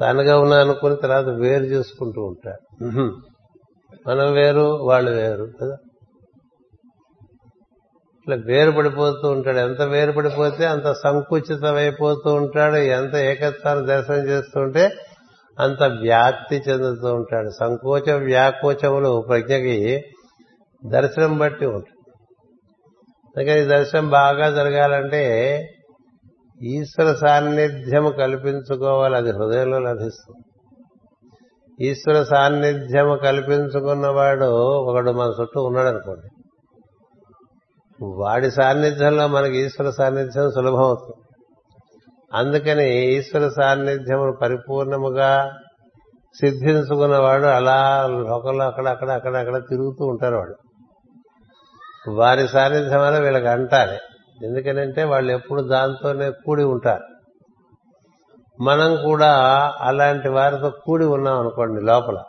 [0.01, 2.85] తానుగా ఉన్నా అనుకుని తర్వాత వేరు చేసుకుంటూ ఉంటాడు.
[4.07, 5.51] మనం వేరు వాళ్ళు వేరు.
[5.61, 5.77] కదా?
[8.21, 9.57] ఇట్లా వేరు పడిపోతూ ఉంటాడు.
[9.57, 12.75] ఎంత వేరు పడిపోతే అంత సంకుచితమైపోతూ ఉంటాడు.
[12.75, 14.91] ఎంత ఏకత్వాన్ని దర్శనం చేస్తుంటే
[15.59, 17.49] అంత వ్యాప్తి చెందుతూ ఉంటాడు.
[17.49, 20.01] సంకోచ వ్యాకోచములు ప్రజ్ఞకి
[20.85, 22.11] దర్శనం బట్టి ఉంటుంది.
[23.37, 25.57] అందుకని దర్శనం బాగా జరగాలంటే
[26.63, 29.15] ఈశ్వర సాన్నిధ్యము కల్పించుకోవాలి.
[29.15, 30.41] అది హృదయంలో లభిస్తుంది.
[31.87, 36.29] ఈశ్వర సాన్నిధ్యము కల్పించుకున్నవాడు ఒకడు మన చుట్టూ ఉన్నాడు అనుకోండి
[38.03, 41.30] వాడి సాన్నిధ్యంలో మనకి ఈశ్వర సాన్నిధ్యం సులభం అవుతుంది.
[42.33, 45.57] అందుకని ఈశ్వర సాన్నిధ్యమును పరిపూర్ణముగా
[46.39, 50.55] సిద్ధించుకున్నవాడు అలా లోకంలో అక్కడ అక్కడ అక్కడ అక్కడ తిరుగుతూ ఉంటారు వాడు.
[52.11, 53.97] వారి సాన్నిధ్యం వల్ల వీళ్ళకి అంటాలి.
[54.45, 57.03] ఎందుకనంటే వాళ్ళు ఎప్పుడు దాంతోనే కూడి ఉంటారు.
[58.63, 59.31] మనం కూడా
[59.81, 62.23] అలాంటి వారితో కూడి ఉన్నాం అనుకోండి లోపల.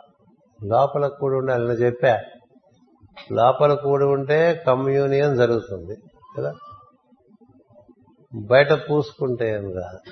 [0.63, 2.19] లోపల కూడి ఉండాలని చెప్పా.
[3.31, 5.97] లోపల కూడి ఉంటే కమ్యూనియన్ జరుగుతుంది
[6.37, 6.53] కదా?
[8.35, 10.11] బయట పూసుకుంటే ఏం కాదు.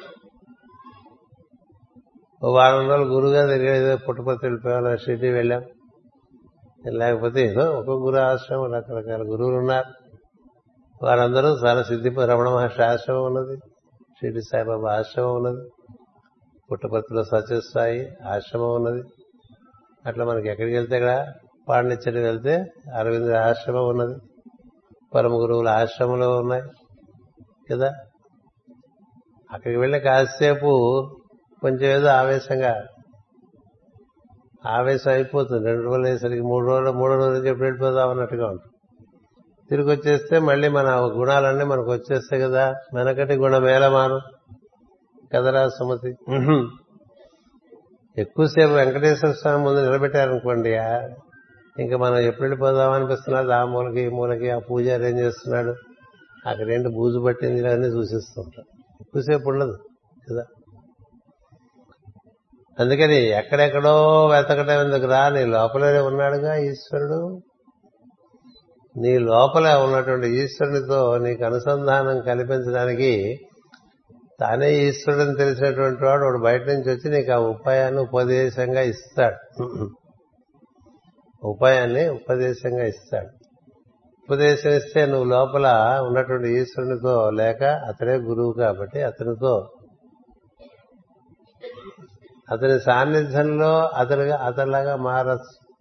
[2.46, 5.64] ఓ వారం రోజులు గురువుగా దగ్గర ఏదో పుట్టపత్తి వెళ్ళిపోయాం షిరిడి వెళ్ళాం.
[6.88, 10.18] లేకపోతే ఏదో ఒక గురు ఆశ్రమం రకరకాల గురువులు ఉన్నారు.
[11.04, 13.58] వారందరూ చాలా సిద్ధి రమణ మహర్షి ఆశ్రమం ఉన్నది
[14.12, 15.70] షిరిడి సాయిబాబా ఆశ్రమం ఉన్నది
[16.72, 19.04] పుట్టపర్తిలో సత్యస్థాయి ఆశ్రమం ఉన్నది.
[20.06, 21.34] అట్లా మనకి ఎక్కడికి వెళ్తే ఇక్కడ
[21.70, 24.16] పాండిచ్చేరి వెళ్తే అరవింద ఆశ్రమం ఉన్నది.
[25.16, 26.64] పరమ గురువుల ఆశ్రమంలో ఉన్నాయి.
[27.72, 27.92] కదా?
[29.54, 30.72] అక్కడికి వెళ్ళి కాసేపు
[31.62, 32.86] కొంచెం ఏదో ఆవేశంగా
[34.66, 35.66] ఆవేశం అయిపోతుంది.
[35.68, 38.76] రెండు రోజులు అయ్యేసరికి మూడు రోజులు మూడో రోజు చెప్పి వెళ్ళిపోదాం అన్నట్టుగా ఉంటుంది.
[39.70, 42.74] తిరిగి వచ్చేస్తే మళ్ళీ మన గుణాలన్నీ మనకు వచ్చేస్తాయి కదా.
[42.96, 44.20] వెనకటి గుణమేళమాను
[45.34, 46.12] కదరా సుమతి.
[48.18, 50.70] ఎక్కువసేపు వెంకటేశ్వర స్వామి ముందు నిలబెట్టారనుకోండి
[51.80, 55.74] ఇంకా మనం ఎప్పుడు వెళ్ళిపోదాం అనిపిస్తున్నది ఆ మూలకి ఈ మూలకి ఆ పూజారి ఏం చేస్తున్నాడు
[56.50, 58.66] అక్కడేంటి బూజు పట్టింది అన్నీ చూసిస్తూ ఉంటాం
[59.16, 59.78] ఎక్కువసేపు ఉండదు
[60.32, 60.44] కదా?
[62.80, 65.30] అందుకని ఎక్కడెక్కడో వెతకడం ఎందుకు రా?
[65.30, 67.42] నీ లోపలనే ఉన్నాడుగా ఈశ్వరుడు.
[68.98, 73.40] నీ లోపల ఉన్నటువంటి ఈశ్వరునితో నీకు అనుసంధానం కల్పించడానికి
[74.40, 76.24] తానే ఈశ్వరుడిని తెలిసినటువంటి వాడు.
[76.24, 79.90] వాడు బయట నుంచి వచ్చి నీకు ఆ ఉపాయాన్ని ఉపదేశంగా ఇస్తాడు.
[81.44, 83.41] ఉపాయాన్ని ఉపదేశంగా ఇస్తాడు.
[84.32, 89.70] ఉపదేశం ఇస్తే నువ్వు లోపల ఉన్నటువంటి ఈశ్వరునితో లేక అతడే గురువు కాబట్టి అతనితో.
[92.52, 95.74] అతని సాన్నిధ్యంలో అతను అతనిలాగా మారచ్చు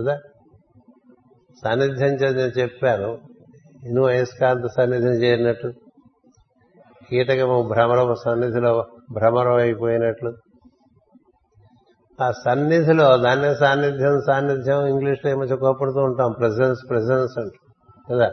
[0.00, 0.18] కదా?
[1.64, 3.18] సాన్నిధ్యం చెందిన చెప్పాను.
[3.86, 5.72] నువ్వు అయస్కాంత సన్నిధిని చేరినట్టు
[7.10, 10.32] కీటకము భ్రమరము సన్నిధిలో భ్రమరం అయిపోయినట్లు
[12.20, 17.65] ఆ సన్నిధిలో దాన్ని సాన్నిధ్యం సాన్నిధ్యం ఇంగ్లీష్లో ఏమో కోపడుతూ ఉంటాం ప్రెసెన్స్ ప్రెసెన్స్ అంటూ.
[18.10, 18.32] కదా?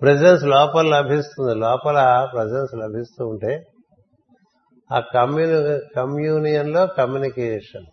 [0.00, 1.54] ప్రెసెన్స్ లోపల లభిస్తుంది.
[1.54, 3.64] లోపల ప్రజెన్స్ లభిస్తూ ఉంటే
[4.92, 7.86] ఆ కమ్యూని కమ్యూనియన్లో కమ్యూనికేషన్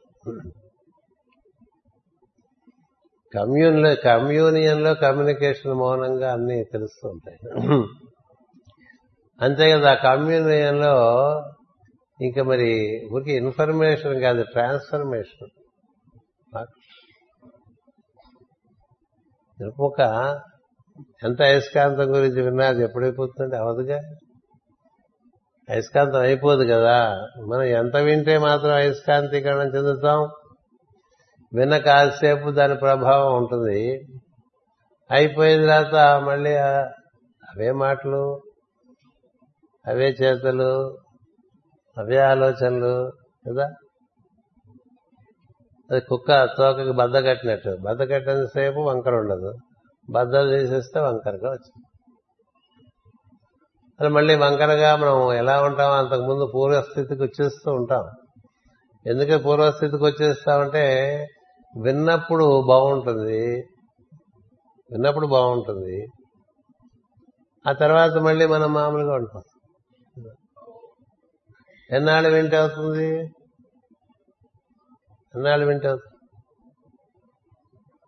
[3.35, 7.39] కమ్యూన్లో కమ్యూనియన్లో కమ్యూనికేషన్ మౌనంగా అన్నీ తెలుస్తూ ఉంటాయి.
[9.41, 10.93] అంతే కదా ఆ కమ్యూనియన్లో
[12.21, 15.47] ఇంకా మరి ఊరికి ఇన్ఫర్మేషన్ కాదు ట్రాన్స్ఫర్మేషన్
[19.79, 20.01] ఒక
[20.99, 23.99] ఎంత అయస్కాంతం గురించి విన్నా అది ఎప్పుడైపోతుందంటే అవదుగా.
[25.69, 27.21] అయస్కాంతం అయిపోదు కదా.
[27.47, 30.29] మనం ఎంత వింటే మాత్రం అయస్కాంతీకరణం చెందుతాం.
[31.55, 34.07] విన్న కాసేపు దాని ప్రభావం ఉంటుంది.
[35.11, 38.41] అయిపోయిన తర్వాత మళ్ళీ అవే మాటలు
[39.87, 40.97] అవే చేతలు
[41.97, 43.11] అవే ఆలోచనలు
[43.49, 43.69] కదా.
[45.91, 47.77] అది కుక్క తోకకి బద్ద కట్టినట్టు.
[47.81, 49.53] బద్ద కట్టినంతసేపు వంకర ఉండదు.
[50.09, 51.85] బద్దలు తీసేస్తే వంకరగా వచ్చింది.
[53.99, 58.03] అది మళ్ళీ వంకరగా మనం ఎలా ఉంటామో అంతకుముందు పూర్వస్థితికి వచ్చేస్తూ ఉంటాం.
[59.05, 60.83] ఎందుకంటే పూర్వస్థితికి వచ్చేస్తామంటే
[61.77, 63.67] విన్నప్పుడు బాగుంటుంది.
[64.91, 66.07] విన్నప్పుడు బాగుంటుంది.
[67.65, 69.41] ఆ తర్వాత మళ్ళీ మనం మామూలుగా ఉంటాం
[71.91, 73.09] ఎన్నాళ్ళు వింటే అవుతుంది
[75.35, 76.14] ఎన్నాళ్ళు వింటే అవుతుంది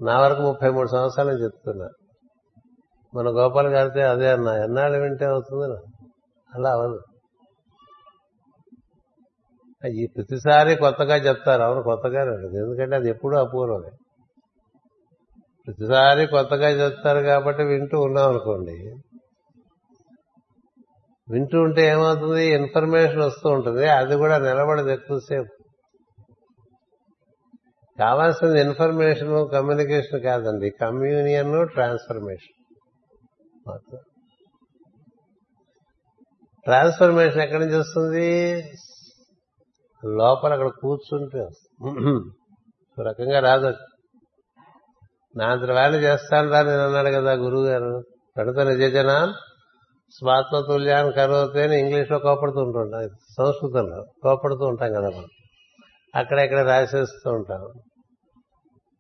[0.01, 1.89] నా వరకు ముప్పై మూడు సంవత్సరాలు చెప్తున్నా.
[3.15, 5.75] మన గోపాల్ గారితే అదే అన్నా ఎన్నాళ్ళు వింటే అవుతుంది
[6.55, 6.99] అలా అవదు
[9.87, 11.61] ఈ ప్రతిసారి కొత్తగా చెప్తారు.
[11.61, 13.91] అవును కొత్తగా ఉంటుంది ఎందుకంటే అది ఎప్పుడూ అపూర్వమే.
[15.67, 18.95] ప్రతిసారి కొత్తగా చెప్తారు కాబట్టి వింటూ ఉన్నాం అనుకోండి.
[21.29, 22.45] వింటూ ఉంటే ఏమవుతుంది?
[22.45, 23.87] ఇన్ఫర్మేషన్ వస్తూ ఉంటుంది.
[23.87, 25.56] అది కూడా నిలబడదు ఎక్కువసేపు.
[27.99, 30.69] కావాల్సింది ఇన్ఫర్మేషన్ కమ్యూనికేషన్ కాదండి.
[30.69, 32.53] కమ్యూనియన్ ట్రాన్స్ఫర్మేషన్
[36.63, 38.63] ట్రాన్స్ఫర్మేషన్ ఎక్కడి నుంచి వస్తుంది?
[40.05, 41.39] లోపల అక్కడ కూర్చుంటే
[42.99, 43.73] ఒక రకంగా రాదు
[45.35, 48.03] నా వాళ్ళు చేస్తాను రా నేను అన్నాడు కదా గురువు గారు
[48.37, 49.33] కడుత నిజజన
[50.11, 55.27] స్వాత్మతుల్యాన్ని కరువుతే అని కోపడుతూ ఉంటుంటాం సంస్కృతంలో కోపడుతూ ఉంటాం కదా మనం.
[56.15, 57.79] అక్కడెక్కడ రాసేస్తూ ఉంటాం.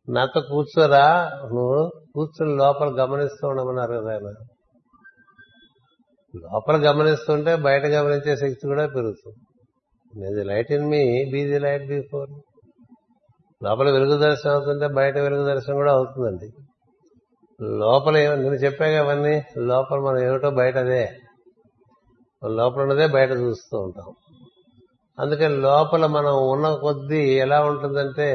[0.09, 1.31] నాతో కూర్చోరా.
[1.53, 4.33] నువ్వు కూర్చుని లోపల గమనిస్తూ ఉండమన్నారు కదా ఆయన.
[6.35, 9.37] లోపల గమనిస్తుంటే బయట గమనించే శక్తి కూడా పెరుగుతుంది.
[10.31, 12.29] ఇది light in me be the light before.
[13.63, 16.49] లోపల వెలుగు దర్శనం అవుతుంటే బయట వెలుగు దర్శనం కూడా అవుతుందండి.
[17.61, 21.09] లోపల నేను చెప్పాగా అవన్నీ లోపల మనం ఏమిటో బయట అదే.
[22.47, 24.13] లోపల ఉన్నదే బయట చూస్తూ ఉంటాం.
[25.19, 28.29] అందుకని లోపల మనం ఉన్న కొద్దీ ఎలా ఉంటుందంటే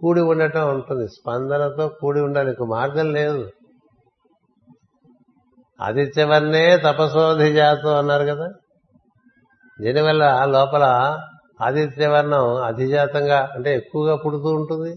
[0.00, 1.08] కూడి ఉండటం ఉంటుంది.
[1.08, 2.48] స్పందనతో కూడి ఉండాలి.
[2.48, 3.50] ఇంకో మార్గం లేదు.
[5.80, 8.48] ఆదిత్యవర్ణే తపసోధి జాతం అన్నారు కదా.
[9.80, 10.82] దీనివల్ల లోపల
[11.62, 14.96] ఆదిత్యవర్ణం అధిజాతంగా అంటే ఎక్కువగా పుడుతూ ఉంటుంది.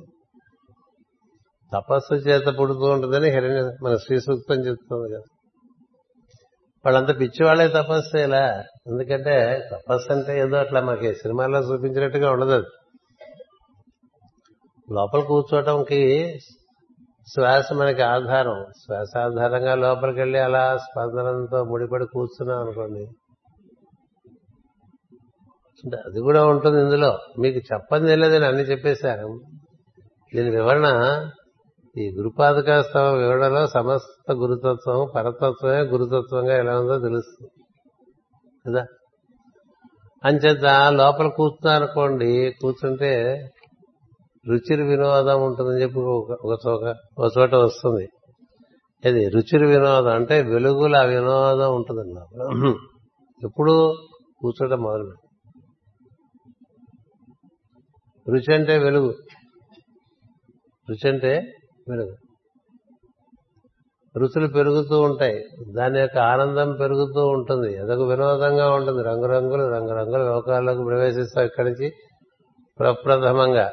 [1.73, 5.21] తపస్సు చేత పుడుతూ ఉంటుందని హిరణ్య మన శ్రీ సూక్తం చెప్తుంది కదా.
[6.85, 8.63] వాళ్ళంతా పిచ్చివాళ్ళే తపస్సు ఇలా.
[8.87, 12.65] ఎందుకంటే తపస్సు అంటే ఏదో అట్లా మనకి సినిమాల్లో చూపించినట్టుగా ఉండదు అది.
[14.91, 16.39] లోపల కూర్చోవటంకి
[17.27, 18.65] శ్వాస మనకి ఆధారం.
[18.77, 23.07] శ్వాస ఆధారంగా లోపలికి వెళ్ళి అలా స్పందనంతో ముడిపడి కూర్చున్నాం అనుకోండి.
[26.05, 27.19] అది కూడా ఉంటుంది ఇందులో.
[27.39, 29.39] మీకు చెప్పంది లేదని అన్ని చెప్పేశారు.
[30.35, 30.85] దీని వివరణ
[31.97, 37.51] ఈ గురుపాదకాస్తవ వివరణలో సమస్త గురుతత్వం పరతత్వమే గురుతత్వంగా ఎలా ఉందో తెలుస్తుంది.
[38.67, 38.85] కదా?
[40.25, 43.45] అంచేత లోపల కూర్చున్నారనుకోండి కూర్చుంటే
[44.47, 48.09] రుచిరి వినోదం ఉంటుందని చెప్పి ఒక చోక ఒక చోట వస్తుంది.
[49.05, 50.09] అది రుచిరి వినోదం.
[50.09, 52.73] అంటే వెలుగుల వినోదం ఉంటుందండి లోపల
[53.43, 53.95] ఎప్పుడు
[54.41, 55.13] కూర్చోటం మొదలు
[58.29, 59.13] రుచి అంటే వెలుగు.
[60.89, 61.53] రుచి అంటే
[61.89, 62.15] వెలుగు.
[64.17, 65.43] రుచులు పెరుగుతూ ఉంటాయి.
[65.77, 67.77] దాని యొక్క ఆనందం పెరుగుతూ ఉంటుంది.
[67.77, 69.03] అదొక వినోదంగా ఉంటుంది.
[69.03, 71.91] రంగురంగులు రంగురంగుల లోకాల్లోకి ప్రవేశిస్తాం ఇక్కడి నుంచి.
[72.79, 73.71] ప్రప్రథమంగా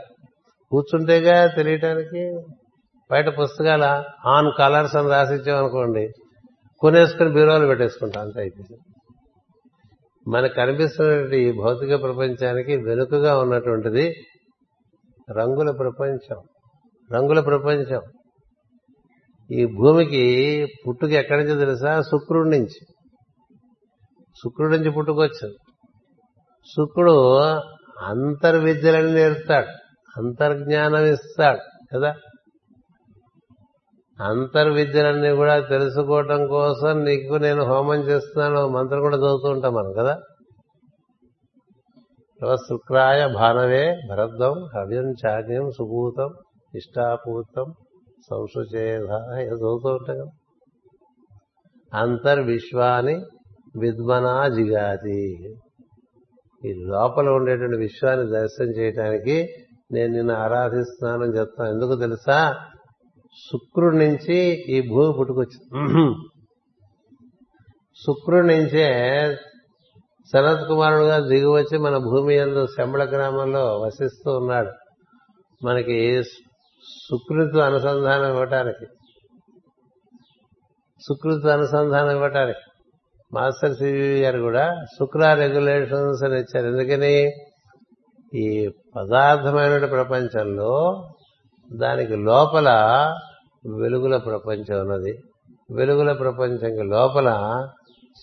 [0.74, 2.42] కూర్చుంటేగా తెలియటానికి
[3.10, 6.08] బయట పుస్తకాల ఆన్ కలర్స్ అని రాసిచ్చామనుకోండి
[6.80, 8.82] కొనేసుకుని బీరోలు పెట్టేసుకుంటాం అంత అయిపోయింది.
[10.30, 14.14] మనకు కనిపిస్తున్నటువంటి ఈ భౌతిక ప్రపంచానికి వెనుకగా ఉన్నటువంటిది
[15.38, 16.36] రంగుల ప్రపంచం
[17.14, 18.00] రంగుల ప్రపంచం.
[19.50, 22.00] ఈ భూమికి పుట్టుక ఎక్కడి నుంచి తెలుసా?
[22.00, 22.86] శుక్రుడి నుంచి.
[24.44, 25.48] శుక్రుడి నుంచి పుట్టుకొచ్చు
[26.66, 27.42] శుక్రుడు
[28.02, 29.83] అంతర్విద్యలని నేర్పుతాడు.
[30.16, 31.58] అంతర్జ్ఞానం ఇస్తాడు
[31.94, 32.14] కదా?
[34.20, 40.18] అంతర్విద్యలన్నీ కూడా తెలుసుకోవటం కోసం నీకు నేను హోమం చేస్తున్నాను మంత్రం కూడా చదువుతూ ఉంటాం మనం కదా?
[42.56, 46.30] శుక్రాయ భానవే భరద్వం హవ్యం చాగ్యం సుభూతం
[46.74, 47.64] ఇష్టాపూతం
[48.30, 49.10] సంశుచేధ
[49.42, 50.26] చదువుతూ ఉంటాం కదా?
[51.94, 53.24] అంతర్విశ్వాని
[53.76, 55.34] విద్మనా జిగాతి.
[56.64, 59.48] ఈ లోపల ఉండేటువంటి విశ్వాన్ని దర్శనం చేయటానికి
[59.94, 62.54] నేను నిన్ను ఆరాధిస్తున్నానని చెప్తాను ఎందుకు తెలుసా?
[63.52, 64.36] శుక్రుడి నుంచి
[64.68, 66.14] ఈ భూమి పుట్టుకొచ్చింది.
[68.06, 68.88] శుక్రుడి నుంచే
[70.32, 74.70] శరత్ కుమారుడుగా దిగివచ్చి మన భూమి ఎందు శంబళ గ్రామంలో వసిస్తూ ఉన్నాడు.
[75.64, 76.22] మనకి
[77.08, 78.86] సుకృతి అనుసంధానం ఇవ్వటానికి.
[81.08, 82.58] సుకృతి అనుసంధానం ఇవ్వటానికి.
[83.32, 86.66] మాస్టర్ సివి గారు కూడా శుక్ర రెగ్యులేషన్స్ అని ఇచ్చారు.
[86.66, 87.30] ఎందుకని?
[88.34, 91.04] ఈ పదార్థమైన ప్రపంచంలో
[91.72, 92.68] దానికి లోపల
[93.78, 95.22] వెలుగుల ప్రపంచం ఉన్నది.
[95.70, 97.30] వెలుగుల ప్రపంచంకి లోపల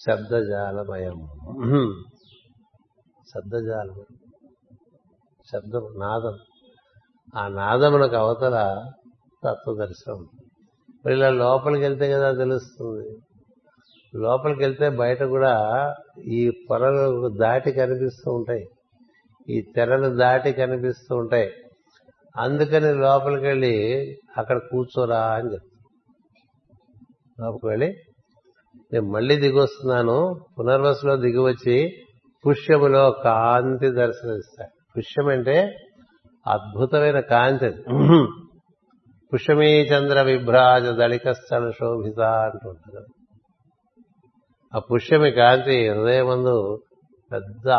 [0.07, 1.27] శబ్దజాలమయం.
[3.33, 4.01] శబ్దజాలం.
[5.53, 6.37] శబ్దం నాదం.
[7.35, 8.85] ఆ నాదమునకు అవతల
[9.45, 10.27] తత్వదర్శనం.
[11.05, 13.17] మరి ఇలా లోపలికి వెళ్తే కదా తెలుస్తుంది.
[14.15, 15.93] లోపలికి వెళ్తే బయట కూడా
[16.25, 18.69] ఈ పొరలు దాటి కనిపిస్తూ ఉంటాయి.
[19.51, 21.49] ఈ తెరలు దాటి కనిపిస్తూ ఉంటాయి.
[22.35, 23.75] అందుకని లోపలికి వెళ్ళి
[24.37, 25.79] అక్కడ కూర్చోరా అని చెప్తాను
[27.39, 27.89] లోపలికి వెళ్ళి
[28.93, 30.17] నేను మళ్ళీ దిగొస్తున్నాను.
[30.55, 31.77] పునర్వసులో దిగివచ్చి
[32.43, 34.73] పుష్యములో కాంతి దర్శనమిస్తాడు.
[34.97, 35.57] పుష్యం అంటే
[36.45, 37.69] అద్భుతమైన కాంతి
[39.31, 43.09] పుష్యమీ చంద్ర విభ్రాజ దళికస్థల శోభిత అంటుంటారు
[44.73, 46.55] ఆ పుష్యమి కాంతి హృదయమందు
[47.31, 47.69] పెద్ద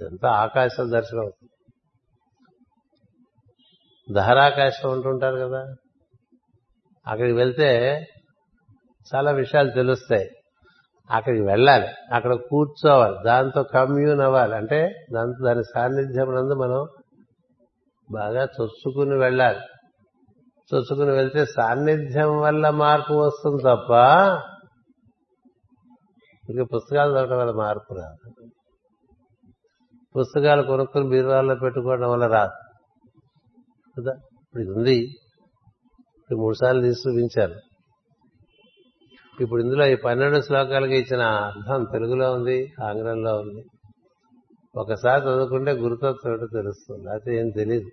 [0.00, 1.50] ఎంతో ఆకాశం దర్శనం అవుతుంది?
[4.14, 5.74] దహరాకాశం ఉంటుంటారు కదా.
[7.06, 8.00] అక్కడికి వెళ్తే
[9.14, 10.30] చాలా విషయాలు తెలుస్తాయి.
[11.10, 11.86] అక్కడికి వెళ్ళాలి.
[12.14, 13.16] అక్కడ కూర్చోవాలి.
[13.26, 14.56] దాంతో కమ్యూన్ అవ్వాలి.
[14.56, 16.86] అంటే దాంతో దాని సాన్నిధ్యం నందు మనం
[18.12, 19.60] బాగా చొచ్చుకుని వెళ్ళాలి.
[20.74, 23.90] చొచ్చుకుని వెళ్తే సాన్నిధ్యం వల్ల మార్పు వస్తుంది తప్ప
[26.50, 28.30] ఇంకా పుస్తకాలు చదవడం వల్ల మార్పు రాదు.
[30.18, 32.50] పుస్తకాలు కొనుక్కుని బీరువాల్లో పెట్టుకోవడం వల్ల రాదు.
[33.98, 34.12] కదా?
[34.12, 34.96] ఇప్పుడు ఇది ఉంది.
[34.96, 37.54] ఇప్పుడు మూడు సార్లు తీసి చూపించాను
[39.40, 43.64] ఇప్పుడు ఇందులో ఈ పన్నెండు శ్లోకాలకి ఇచ్చిన అర్థం తెలుగులో ఉంది ఆంగ్లంలో ఉంది.
[44.76, 47.10] ఒకసారి చదువుకుంటే గురుతత్వం తెలుస్తుంది.
[47.10, 47.88] అయితే ఏం తెలియదు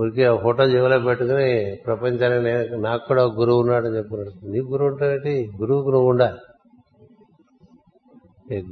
[0.00, 5.90] ఊరికే ఫోటో జీవలో పెట్టుకుని ప్రపంచానికి నాకు కూడా ఒక గురువు ఉన్నాడని చెప్పుకున్నాడు నీ గురువు ఉంటాడేంటి గురువుకు
[5.90, 6.38] నువ్వు ఉండాలి.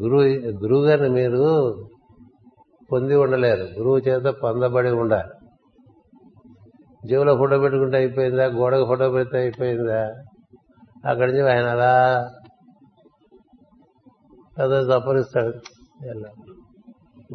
[0.02, 0.22] గురువు
[0.62, 1.74] గురువు గారిని మీరు
[2.92, 3.68] పొంది ఉండలేరు.
[3.78, 5.30] గురువు చేత పొందబడి ఉండాలి.
[7.08, 8.46] జీవులో ఫోటో పెట్టుకుంటే అయిపోయిందా?
[8.46, 10.14] గోడకు ఫోటో పెడితే అయిపోయిందా?
[11.06, 11.92] అక్కడి నుంచి ఆయన అలా
[14.58, 15.52] అదో తప్పనిస్తాడు.
[16.06, 16.52] ఎలా?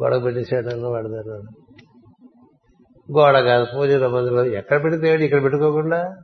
[0.02, 1.28] గోడ పెట్టేసాడని వాడదాడు
[3.18, 6.16] గోడ కాదు పూజల మందిలో ఎక్కడ పెడితే ఇక్కడ పెట్టుకోకుండా?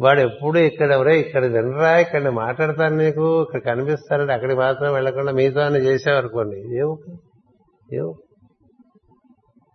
[0.00, 5.60] వాడు ఎప్పుడు ఇక్కడ ఎవరే ఇక్కడ వినరా ఇక్కడ మాట్లాడతాను నీకు ఇక్కడ కనిపిస్తానంటే అక్కడికి మాత్రం వెళ్ళకుండా మీతో
[5.60, 6.98] అని కొన్ని ఏవు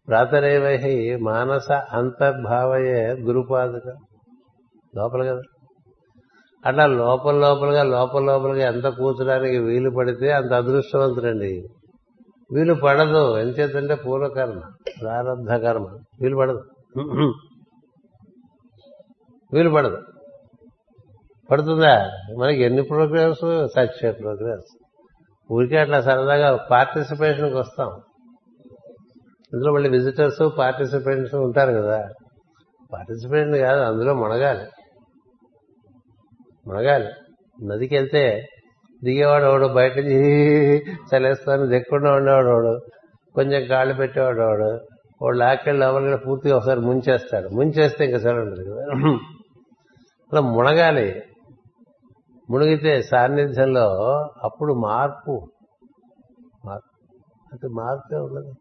[0.07, 3.87] ప్రాతరేవై మానస అంతర్భావయే గురుపాదుక.
[4.95, 5.41] లోపల కదా.
[6.65, 11.67] అట్లా లోపల లోపలగా లోపల లోపలగా ఎంత కూర్చోడానికి వీలు పడితే అంత అదృష్టవంతుడండి.
[12.53, 13.37] వీలు పడదు.
[13.37, 14.61] ఎంచేతంటే పూర్వకర్మ
[15.01, 15.97] ప్రారంభ కర్మ.
[16.21, 16.63] వీలు పడదు.
[19.53, 19.97] వీలు పడదు.
[21.51, 22.11] పడుతుందా?
[22.39, 23.67] మనకి ఎన్ని ప్రోగ్రామ్స్?
[23.67, 24.80] సచ్చే ప్రోగ్రామ్స్.
[25.51, 27.89] ఊరికే అట్లా సరదాగా పార్టిసిపేషన్కి వస్తాం.
[29.53, 32.09] ఇందులో మళ్ళీ విజిటర్స్ పార్టిసిపెంట్స్ ఉంటారు కదా.
[32.93, 34.65] పార్టిసిపేషన్ కాదు అందులో మునగాలి.
[36.67, 37.07] మునగాలి.
[37.65, 38.47] నదికి వెళ్తే
[39.03, 39.93] దిగేవాడు వాడు బయట
[41.15, 42.79] చలేస్తాను దిక్కుండా ఉండేవాడు వాడు
[43.35, 44.79] కొంచెం కాళ్ళు పెట్టేవాడు వాడు
[45.21, 47.49] వాడు లాక్కెళ్ళి లోపలికి పూర్తిగా ఒకసారి ముంచేస్తాడు.
[47.49, 48.85] ముంచేస్తే ఇంకా సరే ఉండదు కదా.
[50.31, 51.21] అలా మునగాలి.
[52.51, 53.89] మునిగితే సాన్నిధ్యంలో
[54.43, 55.47] అప్పుడు మార్పు.
[56.65, 57.15] మార్పు.
[57.51, 58.53] అంటే మార్పే ఉండదు.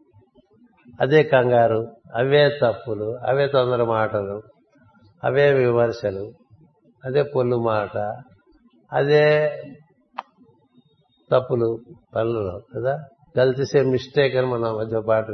[1.01, 4.41] అదే కంగారు అవే తప్పులు అవే తొందర మాటలు
[5.23, 6.31] అవే విమర్శలు
[7.05, 7.97] అదే పొల్లు మాట
[8.93, 9.55] అదే
[11.31, 11.79] తప్పులు
[12.15, 12.99] పనులు కదా?
[13.39, 15.25] గల్తీసే మిస్టేక్ అని మన మధ్య పాట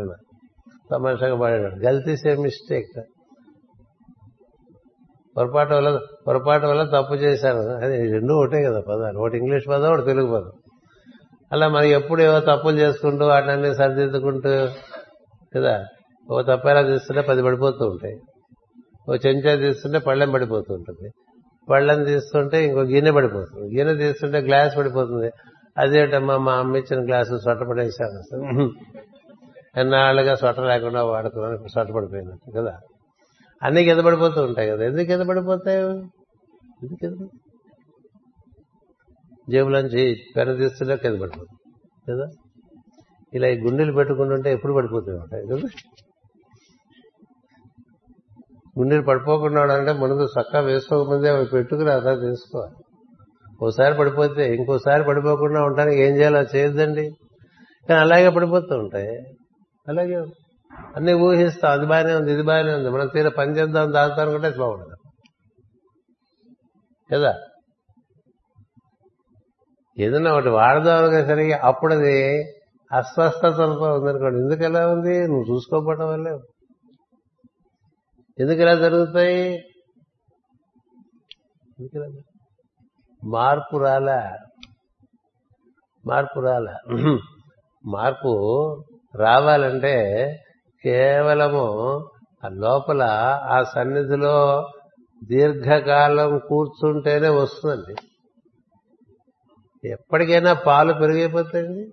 [0.92, 3.00] తమాషాగా పాడాడు గల్తీసే మిస్టేక్
[5.38, 5.90] పొరపాటు వల్ల
[6.28, 10.54] పొరపాటు వల్ల తప్పు చేశాను అది రెండు ఒకటే కదా పదాలు ఒకటి ఇంగ్లీష్ పదం ఒకటి తెలుగు పదం.
[11.52, 14.54] అలా మనం ఎప్పుడు ఏవో తప్పులు చేసుకుంటూ వాటిని సరిదిద్దుకుంటూ
[15.56, 15.76] కదా
[16.32, 18.16] ఓ తప్పు ఎలా తీస్తుంటే పది పడిపోతూ ఉంటాయి.
[19.10, 21.08] ఓ చెంచా తీస్తుంటే పళ్ళెం పడిపోతూ ఉంటుంది.
[21.70, 23.78] పళ్ళెం తీస్తుంటే ఇంకో గిన్నె పడిపోతుంది.
[23.78, 25.30] గిన్నె తీస్తుంటే గ్లాస్ పడిపోతుంది.
[25.78, 28.22] అదేటమ్మా మా అమ్మ ఇచ్చిన గ్లాసు సొట్ట పడేసాను
[29.78, 32.74] ఎన్నాళ్ళుగా సొట్ట లేకుండా వాడుకున్నాను ఇప్పుడు సొట్ట పడిపోయినట్టు కదా.
[33.64, 34.86] అన్ని కింద పడిపోతూ ఉంటాయి కదా.
[34.86, 35.78] ఎందుకు కింద పడిపోతాయి?
[36.84, 37.28] ఎందుకు కింద
[39.50, 42.28] జేబులోంచి పెన తీస్తుంటే కింద పడిపోతుంది కదా?
[43.34, 45.70] ఇలా ఈ గుండెలు పెట్టుకుంటుంటే ఎప్పుడు పడిపోతూ ఉంటాయి కదా?
[48.80, 52.76] గుండెలు పడిపోకుండా అంటే ముందు చక్కగా వేసుకోకముందే అవి పెట్టుకుని అదా తీసుకోవాలి
[53.64, 57.12] ఓసారి పడిపోతే ఇంకోసారి పడిపోకుండా ఉండడానికి ఏం చేయాలో చేయొద్దండి.
[57.90, 59.18] కానీ అలాగే పడిపోతూ ఉంటాయి.
[59.88, 60.22] అలాగే
[60.96, 62.90] అన్ని ఊహిస్తాం అది బాగానే ఉంది ఇది బాగానే ఉంది.
[62.90, 64.96] మనం తీర పని చేద్దాం దాగుతాం అనుకుంటే అది బాగుండదు.
[67.14, 67.36] కదా?
[70.00, 72.44] ఏదన్నా ఒకటి వాడదాం సరిగా అప్పుడు అది
[72.92, 75.28] అస్వస్థతలతో ఉందనుకోండి ఎందుకు ఎలా ఉంది?
[75.28, 76.32] నువ్వు చూసుకోకపోవడం వల్లే.
[78.40, 79.56] ఎందుకు జరుగుతాయి?
[81.80, 82.24] ఎందుకు ఇలా జరుగుతాయి?
[83.30, 84.38] మార్పు రాలా?
[86.08, 86.76] మార్పు రాలా?
[87.86, 88.32] మార్పు
[89.16, 89.96] రావాలంటే
[90.88, 92.08] కేవలము
[92.46, 93.02] ఆ లోపల
[93.44, 94.68] ఆ సన్నిధిలో
[95.24, 97.96] దీర్ఘకాలం కూర్చుంటేనే వస్తుందండి.
[99.88, 101.92] ఎప్పటికైనా పాలు పెరిగిపోతాయండి.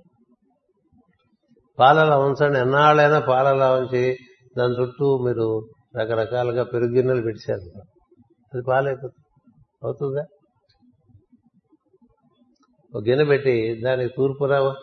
[1.78, 2.58] పాలలా ఉంచండి.
[2.58, 4.16] ఎన్నాళ్ళైనా పాలలా ఉంచి
[4.58, 7.78] దాని చుట్టూ మీరు రకరకాలుగా పెరుగు గిన్నెలు పెట్టారు.
[8.54, 9.24] అది పాలైపోతుంది.
[9.82, 10.24] అవుతుందా?
[12.94, 14.74] ఒక గిన్నె పెట్టి దానికి తూర్పున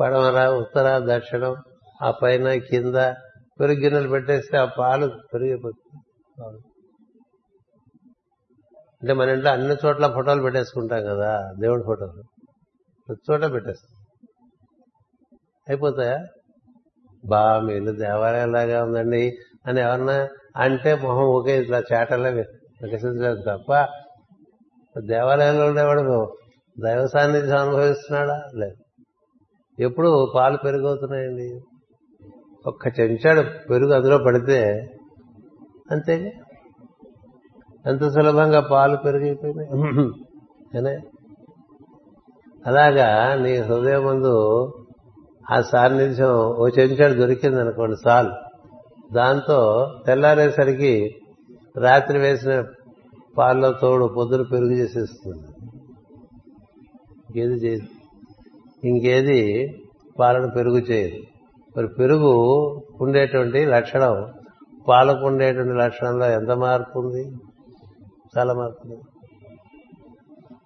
[0.00, 1.56] పడమర ఉత్తర దక్షిణం
[2.02, 2.94] ఆ పైన కింద
[3.60, 6.02] పెరుగు గిన్నెలు పెట్టేస్తే ఆ పాలు పెరిగిపోతుంది.
[9.02, 12.22] అంటే మన ఇంట్లో అన్ని చోట్ల ఫోటోలు పెట్టేసుకుంటాం కదా దేవుడి ఫోటోలు.
[13.08, 14.04] ప్రతి చోట పెట్టేస్తాం.
[15.68, 16.18] అయిపోతాయా?
[17.26, 23.88] బా మీ ఇల్లు దేవాలయంలాగా ఉందండి అని ఎవరన్నా అంటే మొహం ఒకే ఇట్లా చేటలే వికసించలేదు తప్ప
[24.98, 26.36] దేవాలయంలో ఉండేవాడు
[26.80, 28.42] దైవ సాన్నిధ్యం అనుభవిస్తున్నాడా?
[28.54, 28.76] లేదు.
[29.78, 31.60] ఎప్పుడు పాలు పెరిగవుతున్నాయండి
[32.66, 34.90] ఒక్క చెంచాడు పెరుగు అందులో పడితే
[35.90, 36.30] అంతేగా?
[37.86, 40.98] ఎంత సులభంగా పాలు పెరిగిపోయినాయి.
[42.66, 44.34] అలాగా నీ హృదయం ముందు
[45.52, 48.30] ఆ సాన్నిధ్యం ఓ చెంచాడు దొరికింది అనుకోండి చాలు.
[49.14, 51.14] దాంతో తెల్లారేసరికి
[51.76, 52.64] రాత్రి వేసిన
[53.38, 55.42] పాల్లో తోడు పొద్దున పెరుగు చేసేస్తుంది.
[57.30, 57.86] ఇంకేది చేయదు.
[58.86, 59.68] ఇంకేది
[60.18, 61.29] పాలను పెరుగు చేయదు.
[61.76, 62.30] మరి పెరుగు
[63.00, 64.32] ఉండేటువంటి లక్షణం
[64.88, 67.30] పాలకు ఉండేటువంటి లక్షణంలో ఎంత మార్పు ఉంది?
[68.38, 69.00] చాలా మార్పు ఉంది.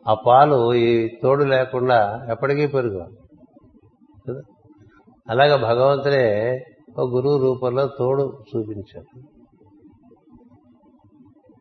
[0.08, 3.06] ఆ పాలు ఈ తోడు లేకుండా ఎప్పటికీ పెరుగు.
[4.28, 4.40] కదా?
[5.30, 6.58] అలాగే భగవంతుడే
[6.98, 9.20] ఒక గురువు రూపంలో తోడు చూపించాడు.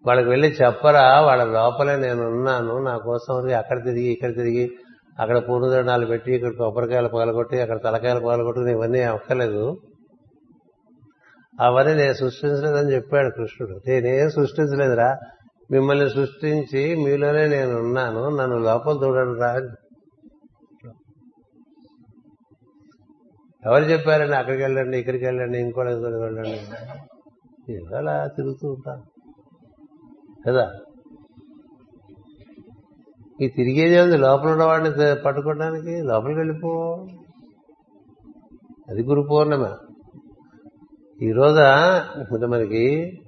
[0.07, 4.71] వాళ్ళకి వెళ్ళి చెప్పరా వాళ్ళ లోపలే నేను ఉన్నాను నా కోసం అక్కడ తిరిగి ఇక్కడ తిరిగి
[5.19, 9.77] అక్కడ పూర్ణదండాలు పెట్టి ఇక్కడ కొబ్బరికాయలు పగలగొట్టి అక్కడ తలకాయలు పగలగొట్టుకుని ఇవన్నీ అక్కర్లేదు.
[11.61, 13.81] అవన్నీ నేను సృష్టించలేదని చెప్పాడు కృష్ణుడు.
[13.87, 15.19] నేనేం సృష్టించలేదురా.
[15.71, 19.55] మిమ్మల్ని సృష్టించి మీలోనే నేను ఉన్నాను నన్ను లోపల చూడండి రా
[23.65, 24.35] ఎవరు చెప్పారండి?
[24.35, 26.61] అక్కడికి వెళ్ళండి ఇక్కడికి వెళ్ళండి ఇంకోటి వెళ్ళండి.
[27.73, 29.03] ఇవాళ తిరుగుతూ ఉంటాను.
[30.47, 30.71] కదా?
[33.41, 37.07] ఈ తిరిగేది ఉంది లోపల ఉన్నవాడిని పట్టుకోవడానికి లోపలికి వెళ్ళిపో.
[38.89, 39.67] అది గురు పౌర్ణమ.
[41.21, 43.19] ఈరోజు మనకి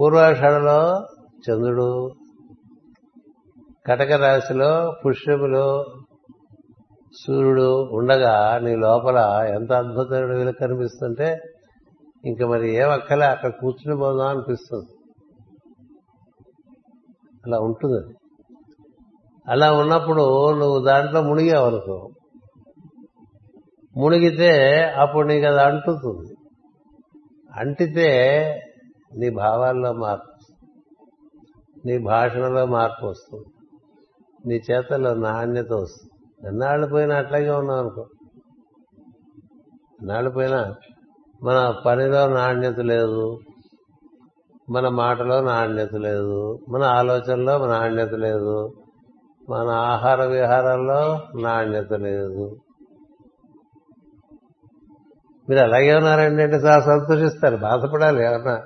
[0.00, 1.06] పూర్వాషాఢలో
[1.46, 2.10] చంద్రుడు
[3.86, 5.84] కటక రాశిలో పుష్యములు
[7.26, 11.40] సూర్యుడు ఉండగా నీ లోపల ఎంత అద్భుతమైన వెలుగు కనిపిస్తుంటే
[12.24, 14.97] ఇంకా మరి ఏం అక్కలే అక్కడ కూర్చుని పోదాం అనిపిస్తుంది.
[17.48, 18.16] అలా ఉంటుంది
[19.48, 22.10] అలా ఉన్నప్పుడు నువ్వు దాంట్లో మునిగావు
[23.96, 26.34] మునిగితే అప్పుడు నీకు అది అంటుతుంది.
[27.56, 28.08] అంటితే
[29.16, 30.52] నీ భావాల్లో మార్పు
[31.86, 33.46] నీ భాషణలో మార్పు వస్తుంది.
[34.46, 36.10] నీ చేతల్లో నాణ్యత వస్తుంది.
[36.48, 38.06] ఎన్నాళ్ళు పోయినా అట్లాగే ఉన్నావు అనుకో
[40.00, 40.74] ఎన్నాళ్ళు పోయినా
[41.42, 43.38] మన పనిలో నాణ్యత లేదు.
[44.70, 48.72] మన మాటలో నాణ్యత లేదు మన ఆలోచనలో నాణ్యత లేదు
[49.50, 52.56] మన ఆహార విహారాల్లో నాణ్యత లేదు.
[55.50, 58.62] మీరు అలాగే ఉన్నారండి అంటే చాలా సంతోషిస్తారు బాధపడాలి ఏమన్నా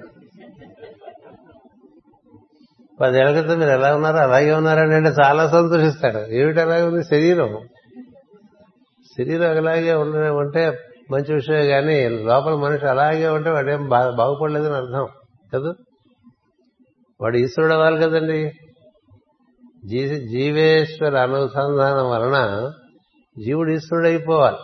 [3.00, 6.18] పదేళ్ళ క్రితం మీరు ఎలా ఉన్నారు అలాగే ఉన్నారని అంటే చాలా సంతోషిస్తాడు.
[6.18, 7.04] ఏమిటి అలాగే ఉంది?
[7.04, 7.58] శరీరం.
[9.18, 9.92] శరీరం అలాగే
[10.30, 10.78] ఉంటే
[11.10, 15.08] మంచి విషయమే కానీ లోపల మనిషి అలాగే ఉంటే వాడేం బా- బాగుపడలేదని అర్థం
[15.54, 15.74] కదా?
[17.22, 18.52] వాడు ఈశ్వరుడు అవ్వాలి కదండి.
[20.28, 22.70] జీవేశ్వర అనుసంధానం వలన
[23.44, 24.56] జీవుడు ఈశ్వరుడు అయిపోవాలి.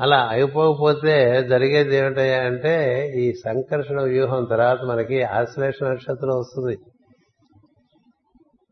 [0.00, 6.78] అలా అయిపోకపోతే జరిగేది ఏమిటయ్యా అంటే ఈ సంకర్షణ వ్యూహం తర్వాత మనకి ఆశ్లేష నక్షత్రం వస్తుంది.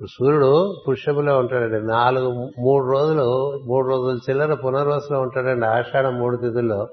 [0.06, 1.86] సూర్యుడు పుష్యములో ఉంటాడండి.
[1.86, 6.88] నాలుగు మూడు రోజులు మూడు రోజులు చిల్లర పునర్వసలో ఉంటాడండి ఆషాఢ మూడు తిథుల్లో.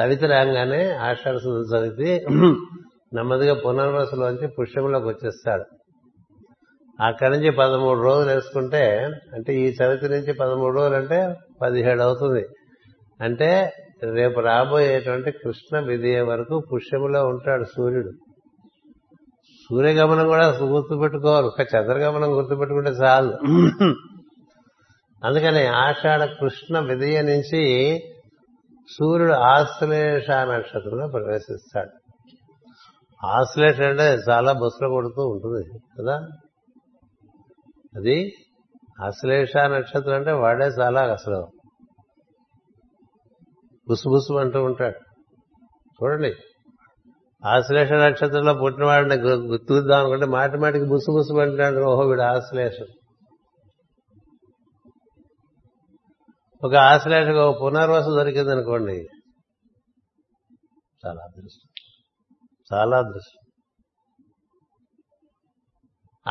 [0.00, 1.34] చవితి రాగానే ఆషాఢ
[1.76, 2.24] చవితి.
[3.12, 5.64] నెమ్మదిగా పునర్వసలోంచి పుష్యములోకి వచ్చేస్తాడు.
[7.02, 12.46] అక్కడి నుంచి పదమూడు రోజులు వేసుకుంటే అంటే ఈ చవితి నుంచి పదమూడు రోజులు అంటే పదిహేడు అవుతుంది.
[13.20, 13.72] అంటే
[14.14, 18.10] రేపు రాబోయేటువంటి కృష్ణ విధియ వరకు పుష్యములో ఉంటాడు సూర్యుడు.
[19.70, 21.46] సూర్యగమనం కూడా గుర్తుపెట్టుకోవాలి.
[21.46, 23.32] ఒక చంద్రగమనం గుర్తుపెట్టుకుంటే చాలు.
[25.24, 27.62] అందుకని ఆషాఢ కృష్ణ విధియ నుంచి
[28.90, 31.99] సూర్యుడు ఆశ్లేష నక్షత్రంలో ప్రవేశిస్తాడు.
[33.24, 36.16] ఆశ్లేష అంటే చాలా బస్సులో కొడుతూ ఉంటుంది కదా?
[37.96, 38.32] అది
[39.04, 41.48] ఆశ్లేష నక్షత్రం అంటే వాడే చాలా అసలు.
[43.88, 44.98] బుసు అంటూ ఉంటాడు.
[45.86, 46.34] చూడండి.
[47.46, 52.86] ఆశ్లేష నక్షత్రంలో పుట్టినవాడిని వాడిని గుర్తుద్దాం అనుకుంటే మాటి మాటికి బుసు బుసు అంటాడు ఓహో వీడు ఆశ్లేషం
[56.64, 59.08] ఒక ఆశ్లేషకు ఒక పునర్వసం దొరికింది అనుకోండి
[61.06, 61.69] చాలా అదృష్టం.
[62.72, 63.40] చాలా అదృష్టం.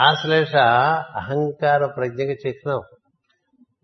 [0.02, 0.56] ఆశ్లేష
[1.16, 2.82] అహంకార ప్రజ్ఞకి చిహ్నం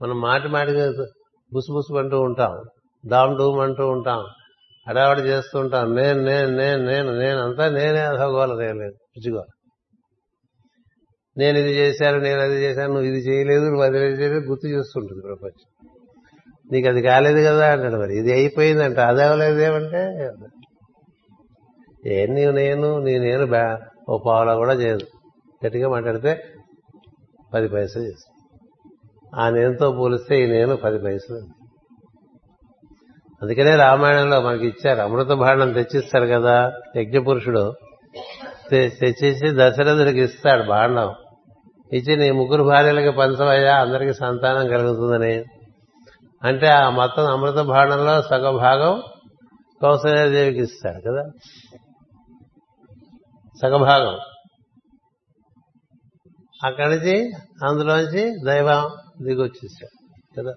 [0.02, 1.06] మనం మాటి మాటిగా
[1.54, 2.64] బుసు అంటూ ఉంటాం.
[3.08, 4.24] డామ్ డూమ్ అంటూ ఉంటాం.
[4.88, 5.96] అడావడి చేస్తూ ఉంటాం.
[5.96, 9.44] నేను నేను నేను నేను నేను అంతా నేనే అసగోల లేదు పిచ్చిగోల
[11.38, 15.88] నేను ఇది చేశాను నేను అది చేశాను నువ్వు ఇది చేయలేదు నువ్వు అది చేయలేదు గుర్తు చేస్తుంటుంది ప్రపంచం.
[16.72, 18.18] నీకు అది కాలేదు కదా అంటాడు మరి.
[18.18, 18.98] ఇది అయిపోయిందంట.
[18.98, 20.30] అది అవ్వలేదేమంటే
[22.06, 23.80] ఏ నీవు నేను నీ నేను బ్యా
[24.10, 25.06] ఓ పావులా కూడా చేయదు
[25.66, 26.44] గట్టిగా మాట్లాడితే
[27.54, 28.36] పది పైసలు చేస్తుంది
[29.42, 31.42] ఆ నేనుతో పోలిస్తే ఈ నేను పది పైసలు
[33.42, 37.74] అందుకనే రామాయణంలో మనకి ఇచ్చారు అమృత భాండం తెచ్చిస్తారు కదా యజ్ఞపురుషుడు.
[38.70, 41.14] తె- తెచ్చేసి దశరథుడికి ఇస్తాడు భాండం.
[41.94, 45.44] ఇచ్చి నీ ముగ్గురు భార్యలకి పంచవయ్యా అందరికి సంతానం కలుగుతుందని.
[46.44, 49.02] అంటే ఆ మొత్తం అమృత భాండంలో సగ భాగం
[49.82, 51.30] కౌసల్యాదేవికి ఇస్తాడు కదా.
[53.62, 54.20] సగభాగం
[56.64, 57.32] అక్కడి నుంచి
[57.68, 58.90] అందులోంచి దైవం
[59.24, 60.08] దిగొచ్చేసాడు
[60.40, 60.54] కదా?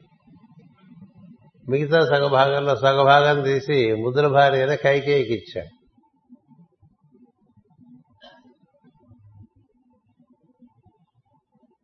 [1.68, 5.78] మిగతా సగభాగంలో సగభాగం తీసి ముద్ర భార్య అయిన కైకేయికి ఇచ్చాడు.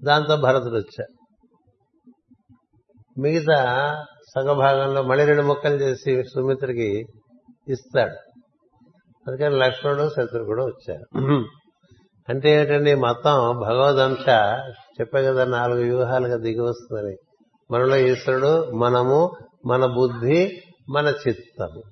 [0.04, 1.14] దాంతో భరతుడు వచ్చాడు.
[3.20, 3.54] మిగతా
[4.36, 7.06] సగభాగంలో మళ్ళీ రెండు ముక్కలు చేసి సుమిత్రకి
[7.68, 8.23] ఇస్తాడు.
[9.28, 11.18] అందుకని లక్ష్మణుడు శత్రుఘ్నుడు వచ్చారు.
[12.28, 14.28] అంటే ఏంటండి మొత్తం భగవదంశ
[15.00, 17.16] చెప్పే కదా నాలుగు వ్యూహాలుగా దిగి వస్తుందని.
[17.70, 19.30] మనలో ఈశ్వరుడు మనము
[19.66, 20.62] మన బుద్ధి
[20.94, 21.82] మన చిత్తము.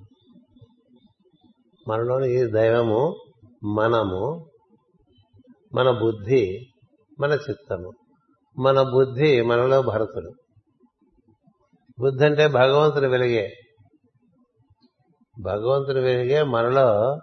[1.87, 3.15] మనలోని ఈ దైవము
[3.63, 4.45] మనము
[5.75, 6.59] మన బుద్ధి
[7.19, 7.91] మన చిత్తము.
[8.59, 10.31] మన బుద్ధి మనలో భరతుడు.
[11.99, 13.49] బుద్ధి అంటే భగవంతుని వెలిగే.
[15.41, 17.19] భగవంతుడు వెలిగే మనలో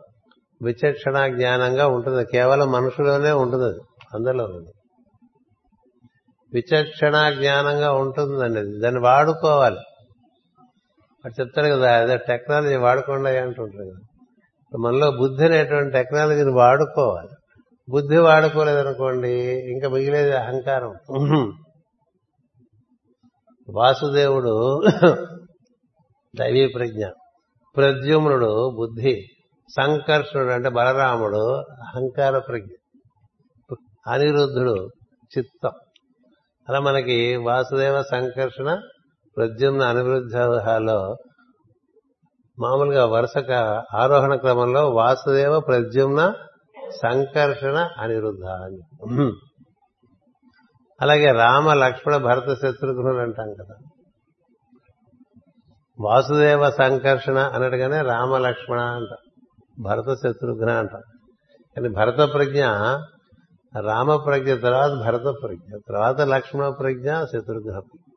[0.63, 2.25] విచక్షణ జ్ఞానంగా ఉంటుంది.
[2.25, 3.81] కేవలం మనుషులోనే ఉంటుంది అది.
[4.15, 4.73] అందరిలో ఉంది.
[6.55, 8.81] విచక్షణ జ్ఞానంగా ఉంటుందండి అది.
[8.81, 9.79] దాన్ని వాడుకోవాలి.
[11.25, 14.07] అది చెప్తారు కదా అదే టెక్నాలజీ వాడుకోండి అంటుంటారు కదా.
[14.79, 17.29] మనలో బుద్ధి అనేటువంటి టెక్నాలజీని వాడుకోవాలి.
[17.91, 19.31] బుద్ధి వాడుకోలేదనుకోండి
[19.73, 20.95] ఇంకా మిగిలేది అహంకారం.
[23.75, 24.81] వాసుదేవుడు
[26.37, 27.07] దైవీ ప్రజ్ఞ
[27.77, 29.27] ప్రద్యుమ్నుడు బుద్ధి
[29.77, 32.75] సంకర్షణుడు అంటే బలరాముడు అహంకార ప్రజ్ఞ
[34.07, 34.89] అనిరుద్ధుడు
[35.39, 35.71] చిత్తం.
[36.69, 38.81] అలా మనకి వాసుదేవ సంకర్షణ
[39.37, 41.17] ప్రద్యుమ్న అనిరుద్ధలో
[42.59, 43.51] మామూలుగా వరుసక
[43.95, 46.35] ఆరోహణ క్రమంలో వాసుదేవ ప్రద్యుమ్న
[46.91, 48.79] సంకర్షణ అనిరుద్ధ అని.
[51.01, 53.90] అలాగే రామ లక్ష్మణ భరత శత్రుఘ్నులు అంటాం కదా.
[56.01, 59.09] వాసుదేవ సంకర్షణ అన్నట్టుగానే రామ లక్ష్మణ అంట.
[59.81, 60.91] భరత శత్రుఘ్న అంట.
[61.77, 62.65] కానీ భరత ప్రజ్ఞ
[63.81, 68.15] రామ ప్రజ్ఞ తర్వాత భరత ప్రజ్ఞ తర్వాత లక్ష్మణ ప్రజ్ఞ శత్రుఘ్న ప్రజ్ఞ.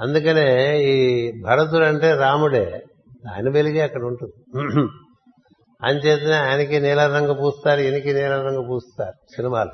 [0.00, 2.82] అందుకనే ఈ భరతుడు అంటే రాముడే.
[3.34, 4.62] ఆయన వెలిగే అక్కడ ఉంటుంది.
[5.82, 9.70] అంచేతనే ఆయనకి నీలం రంగు పూస్తారు ఈయనకి నీలం రంగు పూస్తారు సినిమాలు.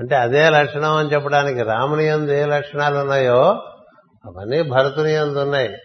[0.00, 3.69] అంటే అదే లక్షణం అని చెప్పడానికి రాముని ఎందు ఏ లక్షణాలు ఉన్నాయో
[4.24, 5.76] అవన్నీ భరతుని ఎందు ఉన్నాయి.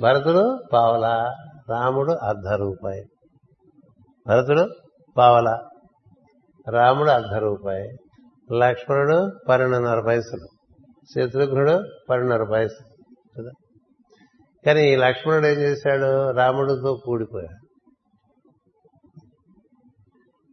[0.00, 1.34] భరతుడు పావల
[1.70, 3.02] రాముడు అర్ధ రూపాయి
[4.28, 4.68] భరతుడు
[5.16, 5.58] పావల
[6.70, 7.88] రాముడు అర్ధ రూపాయి
[8.54, 10.46] లక్ష్మణుడు పన్నెండున్నర పైసలు.
[11.14, 13.04] శత్రుఘ్నుడు పన్నెండున్నర పైసలు.
[13.38, 13.50] కదా?
[14.66, 16.30] కానీ ఈ లక్ష్మణుడు ఏం చేశాడు?
[16.30, 17.66] రాముడితో కూడిపోయాడు.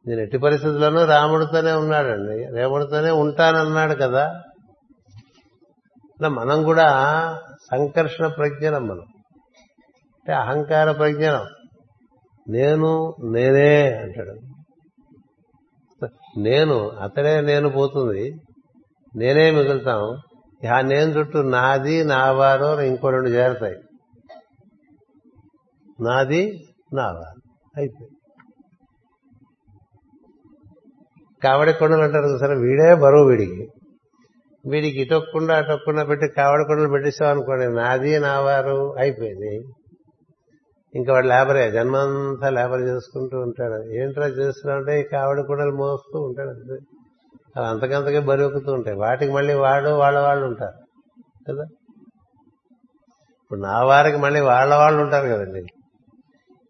[0.09, 2.45] నేను ఎట్టి పరిస్థితుల్లోనూ రాముడితోనే ఉన్నాడండి.
[2.45, 4.41] రేముడితోనే ఉంటానన్నాడు కదా.
[6.19, 6.87] ఇలా మనం కూడా
[7.71, 9.01] సంకర్షణ ప్రజ్ఞనం మనం.
[10.15, 11.45] అంటే అహంకార ప్రజ్ఞనం.
[12.49, 14.33] నేను నేనే అంటాడు.
[16.39, 18.35] నేను అతడే నేను పోతుంది.
[19.15, 20.17] నేనే మిగులుతాం.
[20.73, 23.75] ఆ నేను చుట్టూ నాది నా వారు ఇంకో రెండు చేరతాయి.
[26.01, 27.41] నాది నా వారు
[27.77, 28.09] అయిపోయి
[31.43, 33.67] కావడి కొండలు అంటారు సరే వీడే బరువు వీడికి.
[34.69, 37.67] వీడికి ఇటొక్కకుండా అటొక్కకుండా పెట్టి కావడకుండా కొండలు పెట్టేసావు అనుకోండి.
[37.67, 39.63] నాది నా వారు అయిపోయింది.
[40.95, 43.83] ఇంకా వాడు లేబరే జన్మంతా లేబర్ చేసుకుంటూ ఉంటాడు.
[43.89, 46.73] ఏంట్రా చేస్తున్నాడంటే ఈ కావడి కూడా మోస్తూ ఉంటాడు అంతే.
[47.57, 48.97] అవి అంతకంతకే బరువుకుతూ ఉంటాయి.
[48.97, 50.73] వాటికి మళ్ళీ వాడు వాళ్ళ వాళ్ళు ఉంటారు.
[51.51, 51.63] కదా?
[53.43, 55.65] ఇప్పుడు నా వారికి మళ్ళీ వాళ్ళ వాళ్ళు ఉంటారు కదండి.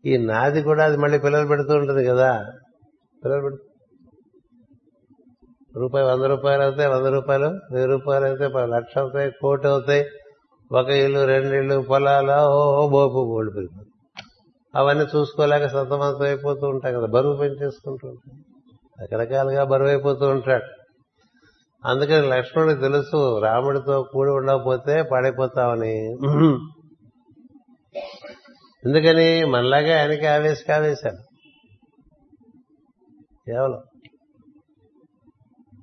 [0.06, 2.46] ఈ నాది కూడా అది మళ్ళీ పిల్లలు పెడుతూ ఉంటుంది కదా.
[3.26, 3.69] పిల్లలు పెడుతూ
[5.78, 10.06] రూపాయి వంద రూపాయలు అవుతాయి వంద రూపాయలు వెయ్యి రూపాయలు అయితే లక్ష అవుతాయి కోటి అవుతాయి.
[10.72, 13.90] ఒక ఇల్లు రెండు ఇల్లు పొలాలు ఓ బోపు బోల్డ్ పెరిగిపోతుంది.
[14.76, 18.44] అవన్నీ చూసుకోలేక సతమతం అయిపోతూ ఉంటాయి కదా బరువు పెంచేసుకుంటూ ఉంటాయి.
[19.02, 20.64] రకరకాలుగా బరువు అయిపోతూ ఉంటాడు
[21.86, 25.98] అందుకని లక్ష్మణుడికి తెలుసు రాముడితో కూడి ఉండకపోతే పడిపోతామని.
[28.86, 29.46] ఎందుకని?
[29.46, 31.18] మనలాగే ఆయనకి ఆవేశ ఆవేశాలు.
[33.46, 33.82] కేవలం.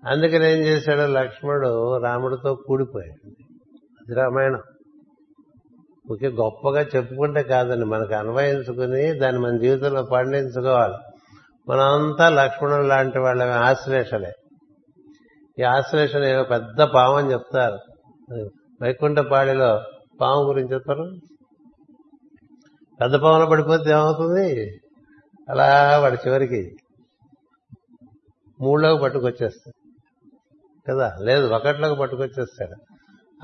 [0.07, 1.13] అందుకని ఏం చేశాడు?
[1.13, 3.29] లక్ష్మణుడు రాముడితో కూడిపోయాడు.
[4.01, 4.63] అది రామాయణం.
[6.13, 7.85] ఓకే గొప్పగా చెప్పుకుంటే కాదండి.
[7.85, 10.95] మనకు అన్వయించుకుని దాన్ని మన జీవితంలో పండించుకోవాలి.
[11.69, 14.33] మనమంతా లక్ష్మణుడు లాంటి వాళ్ళ ఆశ్లేషలే.
[15.59, 17.79] ఈ ఆశ్లేషణ ఏదో పెద్ద పాము అని చెప్తారు.
[18.83, 19.83] వైకుంఠపాడిలో
[20.21, 21.11] పాము గురించి చెప్తారు
[23.01, 24.71] పెద్ద పాములో పడిపోతే ఏమవుతుంది?
[25.51, 26.77] అలా వాడి చివరికి
[28.61, 29.86] మూడులోకి పట్టుకొచ్చేస్తాడు
[30.89, 31.17] కదా?
[31.21, 32.77] లేదు ఒకట్లోకి పట్టుకొచ్చేస్తాడు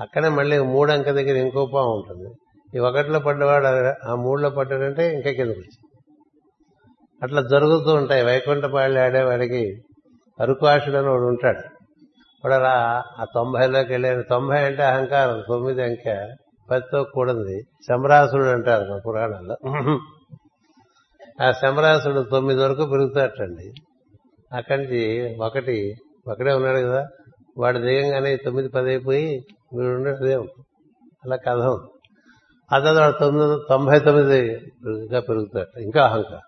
[0.01, 2.29] అక్కడే మళ్ళీ మూడు అంక దగ్గర ఇంకో పాము ఉంటుంది.
[2.75, 3.67] ఈ ఒకటిలో పడ్డవాడు
[4.11, 5.89] ఆ మూడులో పడ్డాడంటే ఇంకా కిందకి వచ్చింది
[7.21, 8.23] అట్లా జరుగుతూ ఉంటాయి.
[8.25, 9.63] వైకుంఠపాళ్ళు ఆడేవాడికి
[10.39, 11.63] అరుకాషుడు అని వాడు ఉంటాడు.
[12.43, 12.73] వాడు అలా
[13.19, 16.15] ఆ తొంభైలోకి వెళ్ళాను తొంభై అంటే అహంకారం తొమ్మిది అంకె
[16.69, 17.55] పదితో కూడింది
[17.87, 19.55] శంబరాసుడు అంటారు మా పురాణాల్లో
[21.41, 23.67] ఆ శంబరాసుడు తొమ్మిది వరకు పెరుగుతాటండి
[24.51, 25.03] అక్కడి నుంచి
[25.41, 25.95] ఒకటి
[26.27, 27.01] ఒకడే ఉన్నాడు కదా
[27.57, 30.33] వాడు దిగంగానే తొమ్మిది పది అయిపోయి వీడు ఉండేదే
[31.25, 31.57] అలా కథ.
[31.57, 31.91] ఉంది
[32.75, 35.79] ఆ వాడు తొమ్మిది తొంభై తొమ్మిదిగా పెరుగుతాడు.
[35.79, 36.39] ఇంకా అహంకారం.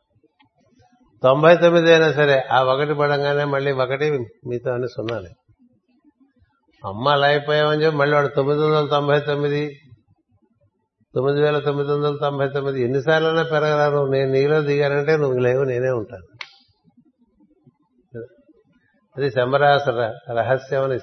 [1.24, 4.12] తొంభై తొమ్మిది అయినా సరే ఆ ఒకటి పడంగానే మళ్ళీ ఒకటి
[4.48, 5.30] మీతో అని సున్నాలే.
[6.88, 9.80] అమ్మ అలా అయిపోయామని చెప్పి మళ్ళీ వాడు తొమ్మిది వందల తొంభై తొమ్మిది
[11.16, 16.35] తొమ్మిది వేల తొమ్మిది వందల తొంభై తొమ్మిది ఎన్నిసార్లైనా పెరగరాను నేను నీలో దిగానంటే నువ్వు లేవు నేనే ఉంటాను.
[19.18, 19.88] అది శంబరాస
[20.30, 21.00] రహస్యం అని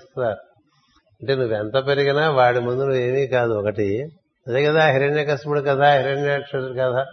[1.21, 4.05] అంటే నువ్వు ఎంత పెరిగినా వాడి ముందు నువ్వేమీ ఏమీ కాదు ఒకటి.
[4.49, 7.07] అదే కదా హిరణ్య కశ్ముడు కదా హిరణ్యాక్షుడు కదా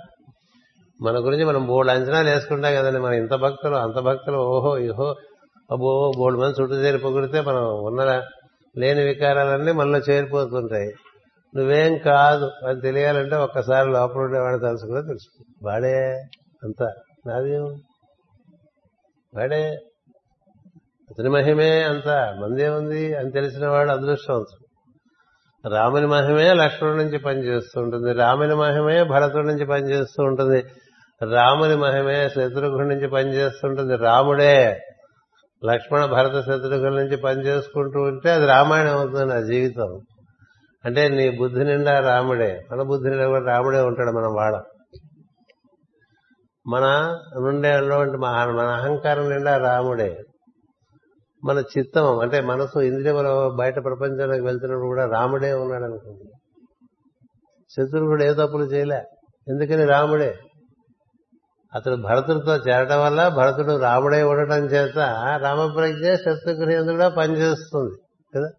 [1.01, 2.99] మన గురించి మనం బోల్డ్ అంచనాలు వేసుకుంటాం కదండి.
[2.99, 5.15] మనం ఇంత భక్తులు అంత భక్తులు ఓహో ఇహో
[5.71, 8.21] అబ్బో బోల్డ్ మంది చుట్టూ చేరి పొగిడితే మనం ఉన్న
[8.77, 10.89] లేని వికారాలన్నీ మనలో చేరిపోతుంటాయి.
[11.55, 15.95] నువ్వేం కాదు అని తెలియాలంటే ఒక్కసారి లోపల ఉండేవాడు తెలుసుకుంటే తెలుసు వాడే
[16.63, 16.83] అంత.
[17.27, 17.57] నాది
[19.37, 19.77] వాడే
[21.09, 22.09] అతని మహిమే అంత.
[22.09, 24.69] మందే ఉంది అని తెలిసిన వాడు అదృష్టవంతుడు.
[25.69, 28.13] రాముని మహిమే లక్ష్మణుడి నుంచి పనిచేస్తూ ఉంటుంది.
[28.13, 30.65] రాముని మహిమే భరతుడి నుంచి పనిచేస్తూ ఉంటుంది.
[31.33, 34.79] రాముని మహిమే శత్రుఘ్నుడి నుంచి పనిచేస్తుంటుంది రాముడే
[35.65, 39.99] లక్ష్మణ భరత శత్రుఘ్నుల నుంచి పనిచేసుకుంటూ ఉంటే అది రామాయణం అవుతుంది నా జీవితం.
[40.85, 42.61] అంటే నీ బుద్ధి నిండా రాముడే.
[42.71, 44.61] మన బుద్ధి నిండా కూడా రాముడే ఉంటాడు మనం వాడ.
[46.67, 47.81] మన నుండే
[48.17, 50.17] మన అహంకారం నిండా రాముడే.
[51.45, 56.31] మన చిత్తం అంటే మనసు ఇంద్రియముల బయట ప్రపంచానికి వెళ్తున్నప్పుడు కూడా రాముడే ఉన్నాడు అనుకుంది
[57.69, 59.03] శత్రుఘ్నుడు ఏ తప్పులు చేయలే.
[59.47, 60.37] ఎందుకని రాముడే?
[61.75, 64.97] అతడు భరతుడితో చేరడం వల్ల భరతుడు రాముడే ఉండటం చేత
[65.41, 67.95] రామప్రజ్ఞ శత్రుఘ్ని కూడా పనిచేస్తుంది
[68.35, 68.49] కదా?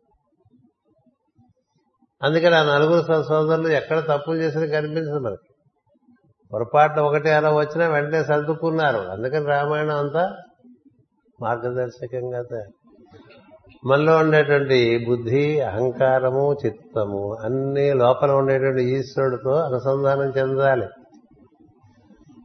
[2.23, 5.55] అందుకని ఆ నలుగురు సోదరులు ఎక్కడ తప్పులు చేసిన కనిపించదు మనకి.
[6.53, 8.99] పొరపాటు ఒకటి అలా వచ్చినా వెంటనే సర్దుకున్నారు.
[8.99, 10.37] అందుకని రామాయణం అంతా
[11.43, 12.81] మార్గదర్శకంగా తయారు.
[13.87, 20.87] మనలో ఉండేటువంటి బుద్ధి అహంకారము చిత్తము అన్ని లోపల ఉండేటువంటి ఈశ్వరుడితో అనుసంధానం చెందాలి.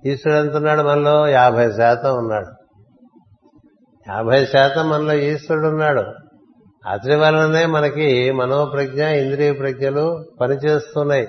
[0.05, 2.47] ఈశ్వరుడు ఎంత ఉన్నాడు మనలో యాభై శాతం ఉన్నాడు.
[4.09, 6.03] యాభై శాతం మనలో ఈశ్వరుడు ఉన్నాడు
[6.89, 11.27] అతడి వలననే మనకి మనోప్రజ్ఞ ఇంద్రియ ప్రజ్ఞలు పనిచేస్తున్నాయి.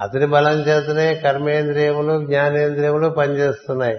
[0.00, 3.98] అతడి బలం చేతనే కర్మేంద్రియములు జ్ఞానేంద్రియములు పనిచేస్తున్నాయి.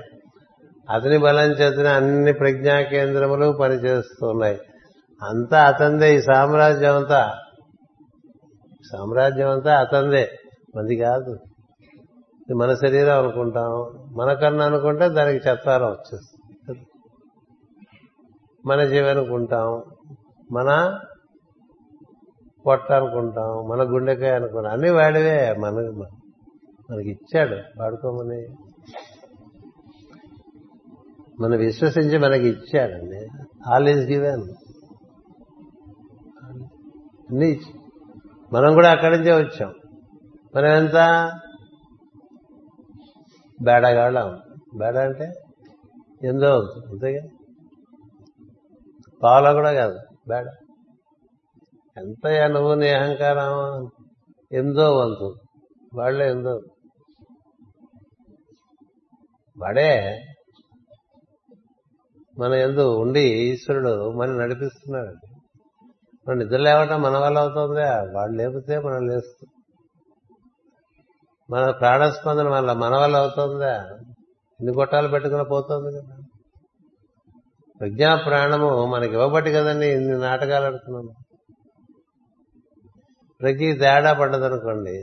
[0.91, 4.59] అతని బలం చేతనే అన్ని ప్రజ్ఞా కేంద్రములు పనిచేస్తున్నాయి.
[5.23, 7.37] అంతా అతందే ఈ సామ్రాజ్యం అంతా.
[8.91, 10.29] సామ్రాజ్యం అంతా అతందే.
[10.75, 11.39] మంది కాదు.
[12.41, 13.93] ఇది మన శరీరం అనుకుంటాం.
[14.17, 16.85] మనకన్నా అనుకుంటే దానికి చెత్తారం వచ్చేస్తుంది.
[18.65, 19.83] మన జీవి అనుకుంటాం.
[20.51, 20.99] మన
[22.67, 23.67] పొట్ట అనుకుంటాం.
[23.69, 24.71] మన గుండెకాయ అనుకుంటాం.
[24.71, 25.55] అన్ని వాడివే.
[25.59, 25.71] మన
[26.91, 27.81] మనకి ఇచ్చాడు.
[27.81, 28.70] వాడుకోమని.
[31.41, 33.27] మనం విశ్వసించి మనకి ఇచ్చాడండి
[33.67, 34.43] ఆల్ ఈజ్ గివెన్
[37.29, 37.59] అన్ని
[38.53, 39.73] మనం కూడా అక్కడి నుంచే వచ్చాం.
[40.55, 40.93] మనం ఎంత?
[43.61, 44.39] బేడగాళ్ళం.
[44.75, 45.33] బేడ అంటే
[46.23, 46.59] ఎందో
[46.91, 47.27] అంతేగా?
[49.23, 50.47] పావులా కూడా కాదు బేడ.
[51.97, 53.89] ఎంతయ్యా నువ్వు నీ అహంకారం
[54.51, 55.35] ఎందో వంతు.
[55.93, 56.61] వాళ్ళే ఎందో.
[59.57, 60.23] వాడే
[62.41, 65.13] మన ఎందు ఉండి ఈశ్వరుడు మనం నడిపిస్తున్నాడు
[66.27, 69.49] మనం నిద్ర లేవటం మన వల్ల అవుతుందా వాడు లేపితే మనం లేస్తాం
[71.49, 73.73] మన ప్రాణస్పందన వల్ల మన వల్ల అవుతుందా
[74.59, 76.17] ఎన్ని గొట్టాలు పెట్టుకుని పోతుంది కదా
[77.81, 81.13] ప్రజ్ఞా ప్రాణము మనకి ఇవ్వబట్టి కదండి ఇన్ని నాటకాలు ఆడుతున్నాము
[83.41, 84.95] ప్రతి తేడా పడ్డదనుకోండి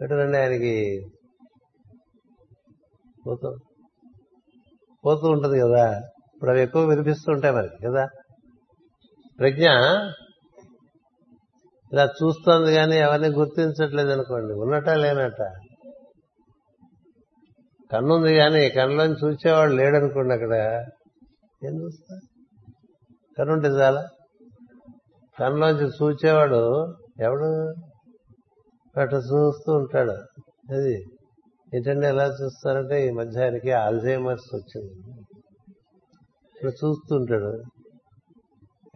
[0.00, 0.74] ఎటునండి ఆయనకి
[3.26, 3.48] పోతూ
[5.04, 5.86] పోతూ ఉంటుంది కదా.
[6.36, 8.08] ఇప్పుడు అవి ఎక్కువ వినిపిస్తూ ఉంటాయి మనకి కదా?
[9.38, 9.64] ప్రజ్ఞ
[11.92, 15.42] ఇలా చూస్తోంది కానీ ఎవరిని గుర్తించట్లేదు అనుకోండి ఉన్నట లేనట
[17.92, 20.54] కన్నుంది కానీ కన్నులోని చూసేవాడు లేడనుకోండి అక్కడ
[21.64, 22.18] ఏం చూస్తా?
[23.38, 24.08] కన్నుంటే చాలా.
[25.40, 27.68] కన్నులోంచి చూచేవాడు ఎవడు?
[29.00, 30.12] అట్లా చూస్తూ ఉంటాడు.
[30.74, 30.94] అది
[31.74, 35.15] ఏంటంటే ఎలా చూస్తారంటే ఈ మధ్య ఆయనకి ఆల్జైమర్స్ వచ్చింది.
[36.66, 37.62] ఇప్పుడు చూస్తుంటాడు.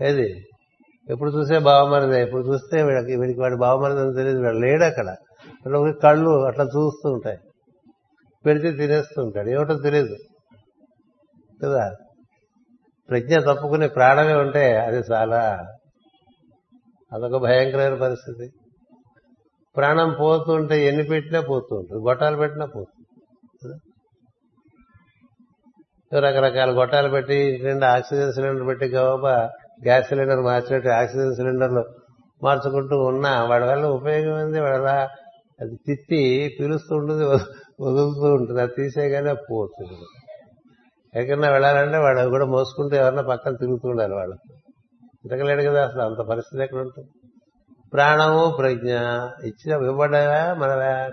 [0.05, 0.47] ఏది?
[1.11, 2.23] ఎప్పుడు చూసే బావమరిదే?
[2.23, 4.39] ఇప్పుడు చూస్తే వీడికి వీడికి వాడి బావమరిది అని తెలియదు.
[4.39, 5.17] వీడు లేడు అక్కడ.
[5.67, 7.39] వీళ్ళకి కళ్ళు అట్లా చూస్తూ ఉంటాయి.
[8.47, 9.49] పెడితే తినేస్తూ ఉంటాడు.
[9.49, 10.17] ఏమిటో తెలియదు
[11.65, 11.97] కదా?
[13.11, 15.67] ప్రజ్ఞ తప్పుకునే ప్రాణమే ఉంటే అది చాలా
[17.13, 18.53] అదొక భయంకరమైన పరిస్థితి.
[19.77, 22.03] ప్రాణం పోతుంటే ఎన్ని పెట్టినా పోతూ ఉంటుంది.
[22.09, 23.00] గొట్టాలు పెట్టినా పోతుంది.
[26.15, 29.51] రకరకాల గొట్టాలు పెట్టి నిండా ఆక్సిజన్ సిలిండర్ పెట్టి గబాబా
[29.85, 31.85] గ్యాస్ సిలిండర్ మార్చినట్టు ఆక్సిజన్ సిలిండర్లు
[32.43, 35.09] మార్చుకుంటూ ఉన్నా వాడి వల్ల ఉపయోగం ఉంది వాడలా
[35.61, 37.25] అది తిత్తి పిలుస్తూ ఉంటుంది
[37.81, 38.61] వదులుతూ ఉంటుంది.
[38.61, 39.99] అది తీసేయగానే పోతుంది.
[41.21, 44.37] ఎక్కడన్నా వెళ్ళాలంటే వాడు కూడా మోసుకుంటూ ఎవరన్నా పక్కన తిరుగుతూ ఉండాలి వాళ్ళు.
[45.23, 47.09] తిరగలేడు కదా అసలు అంత పరిస్థితి ఎక్కడ ఉంటుంది?
[47.93, 48.93] ప్రాణము ప్రజ్ఞ
[49.45, 51.11] ఇచ్చిన ఇవ్వడవా మనవా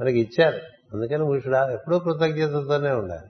[0.00, 0.75] మనకి ఇచ్చారు.
[0.96, 3.28] అందుకని వీషుడా ఎప్పుడూ కృతజ్ఞతతోనే ఉండాలి.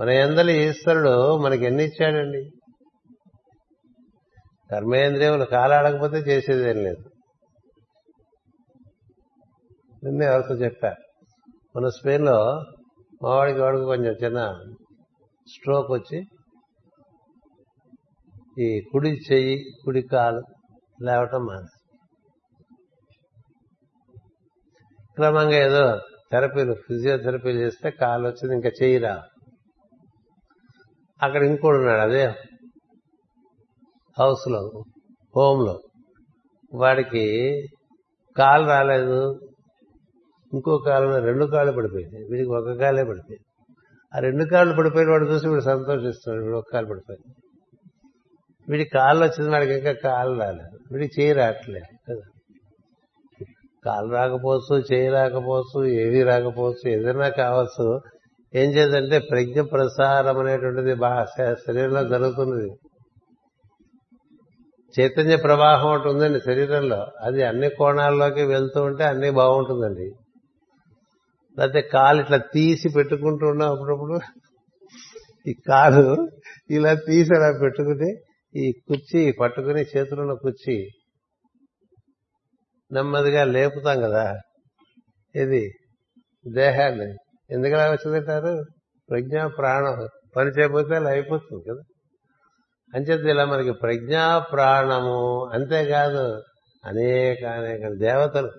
[0.00, 2.50] మన ఎందలి ఈశ్వరుడు మనకి ఎన్ని ఇచ్చాడండి?
[4.70, 7.10] కర్మేంద్రియములు కాలాడకపోతే చేసేదేం లేదు.
[10.04, 10.94] నిన్నే ఎవరితో చెప్పా?
[11.76, 12.64] మన స్పెయిన్లో
[13.22, 14.58] మావాడికి వాడికి కొంచెం చిన్న
[15.48, 16.22] స్ట్రోక్ వచ్చి
[18.58, 20.42] ఈ కుడి చెయ్యి కుడి కాలు
[21.02, 21.88] లేవటం మానేసి
[25.14, 25.98] క్రమంగా ఏదో
[26.32, 29.22] థెరపీలు ఫిజియోథెరపీలు చేస్తే కాలు వచ్చింది ఇంకా చేయిరా
[31.22, 32.24] అక్కడ ఇంకోడు ఉన్నాడు అదే
[34.18, 34.84] హౌస్లో
[35.36, 35.80] హోమ్లో.
[36.74, 37.24] వాడికి
[38.36, 39.40] కాలు రాలేదు
[40.52, 43.44] ఇంకో కాలు రెండు కాళ్ళు పడిపోయింది వీడికి ఒక కాలే పడిపోయింది.
[44.16, 47.34] ఆ రెండు కాళ్ళు పడిపోయిన వాడు చూసి వీడు సంతోషిస్తున్నాడు వీడు ఒక కాలు పడిపోయింది.
[48.68, 50.78] వీడి కాళ్ళు వచ్చింది వాడికి ఇంకా కాలు రాలేదు.
[50.92, 52.35] వీడికి చేయి రావట్లేదు కదా.
[53.86, 57.86] కాలు రాకపోవచ్చు చేయి రాకపోవచ్చు ఏవి రాకపోవచ్చు ఏదైనా కావచ్చు.
[58.54, 61.24] ఏం చేద్దంటే ప్రజ్ఞ ప్రసారం అనేటువంటిది బాగా
[61.66, 62.70] శరీరంలో జరుగుతున్నది.
[64.94, 67.00] చైతన్య ప్రవాహం ఒకటి ఉందండి శరీరంలో.
[67.20, 70.08] అది అన్ని కోణాల్లోకి వెళ్తూ ఉంటే అన్ని బాగుంటుందండి.
[71.58, 74.16] లేకపోతే కాలు ఇట్లా తీసి పెట్టుకుంటూ ఉన్నాం అప్పుడప్పుడు.
[75.46, 76.04] ఈ కాలు
[76.70, 78.10] ఇలా తీసి అలా పెట్టుకుని
[78.56, 80.76] ఈ కుర్చీ పట్టుకుని చేతులున్న కుర్చీ
[82.92, 84.40] నెమ్మదిగా లేపుతాం కదా.
[85.34, 85.72] ఇది
[86.54, 87.14] దేహాన్ని.
[87.50, 88.64] ఎందుకలా వచ్చిందంటారు?
[89.10, 90.08] ప్రజ్ఞా ప్రాణం.
[90.36, 91.82] పని చేయకపోతే అలా అయిపోతుంది కదా.
[92.94, 96.42] అంచేది ఇలా మనకి ప్రజ్ఞా ప్రాణము అంతేకాదు
[96.84, 98.50] అనేక అనేక దేవతలు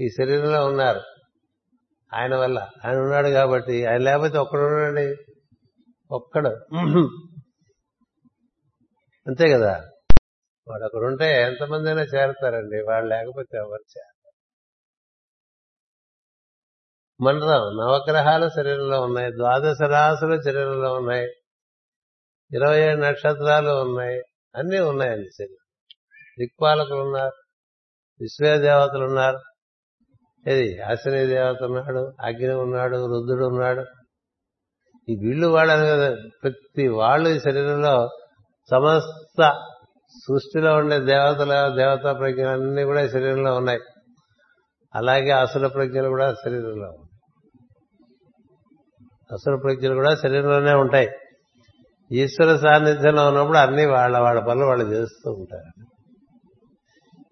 [0.00, 1.00] ఈ శరీరంలో ఉన్నారు.
[2.14, 2.68] ఆయన వల్ల.
[2.86, 3.86] ఆయన ఉన్నాడు కాబట్టి.
[3.86, 5.14] ఆయన లేకపోతే ఒక్కడు ఉన్నాడండి?
[6.10, 6.48] ఒక్కడు.
[9.26, 9.88] అంతే కదా.
[10.68, 12.82] వాడు అక్కడ ఉంటే ఎంతమంది అయినా చేరతారండి.
[12.82, 14.32] వాళ్ళు లేకపోతే ఎవరు చేరతారు
[17.22, 19.30] మండలం నవగ్రహాలు శరీరంలో ఉన్నాయి.
[19.30, 21.26] ద్వాదశ రాసులు శరీరంలో ఉన్నాయి.
[22.52, 24.22] ఇరవై ఏడు నక్షత్రాలు ఉన్నాయి.
[24.56, 25.94] అన్నీ ఉన్నాయండి శరీరం
[26.38, 27.32] దిక్పాలకులు ఉన్నారు.
[28.20, 29.38] విశ్వే దేవతలు ఉన్నారు.
[30.50, 33.80] ఇది అశ్విని దేవత ఉన్నాడు అగ్ని ఉన్నాడు రుద్రుడు ఉన్నాడు.
[35.08, 36.16] ఈ వీళ్ళు వాళ్ళని కదా.
[36.42, 38.08] ప్రతి వాళ్ళు ఈ శరీరంలో
[38.70, 39.68] సమస్త
[40.18, 43.80] సృష్టిలో ఉండే దేవతల దేవతా ప్రజ్ఞలు అన్ని కూడా శరీరంలో ఉన్నాయి.
[44.94, 47.08] అలాగే అసుర ప్రజ్ఞలు కూడా శరీరంలో ఉన్నాయి.
[49.32, 51.08] అసుర ప్రజ్ఞలు కూడా శరీరంలోనే ఉంటాయి.
[52.12, 55.84] ఈశ్వర సాన్నిధ్యంలో ఉన్నప్పుడు అన్ని వాళ్ళ వాళ్ళ పనులు వాళ్ళు చేస్తూ ఉంటారు.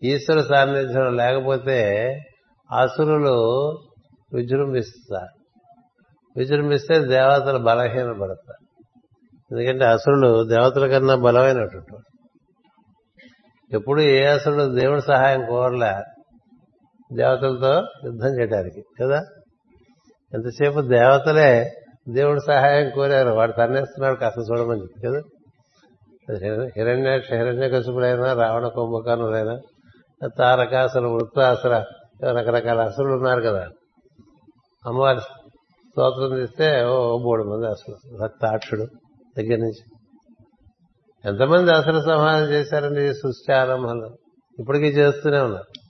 [0.05, 2.07] ఈశ్వర సాన్నిధ్యం లేకపోతే
[2.79, 3.35] అసురులు
[4.35, 5.41] విజృంభిస్తారు.
[6.37, 8.85] విజృంభిస్తే దేవతలు బలహీనపడతారు.
[9.53, 11.97] ఎందుకంటే అసురులు దేవతల కన్నా బలమైనటువంటి
[13.73, 15.93] ఎప్పుడు ఏ అసురుడు దేవుడి సహాయం కోరలే
[17.13, 17.73] దేవతలతో
[18.05, 19.21] యుద్ధం చేయడానికి కదా?
[20.33, 21.71] ఎంతసేపు దేవతలే
[22.09, 25.21] దేవుడి సహాయం కోరారు వాడు తన్నేస్తున్నాడు కాస్త చూడమని చెప్పి కదా?
[26.77, 29.61] హిరణ్య హిరణ్య కసుపుడైనా రావణ కుంభకర్ణులైనా
[30.39, 31.85] తారకాసులు వృత్తాసుర
[32.25, 33.69] రకరకాల అసురులు ఉన్నారు కదా?
[34.87, 38.85] అమ్మవారి స్తోత్రం తీస్తే ఓ మూడు మంది అసలు రక్తాక్షుడు
[39.39, 40.00] దగ్గర నుంచి.
[41.25, 44.11] ఎంతమంది అసలు సంహారం చేశారండి సృష్టి ఆరంభంలో?
[44.59, 45.81] ఇప్పటికీ చేస్తూనే ఉన్నారు.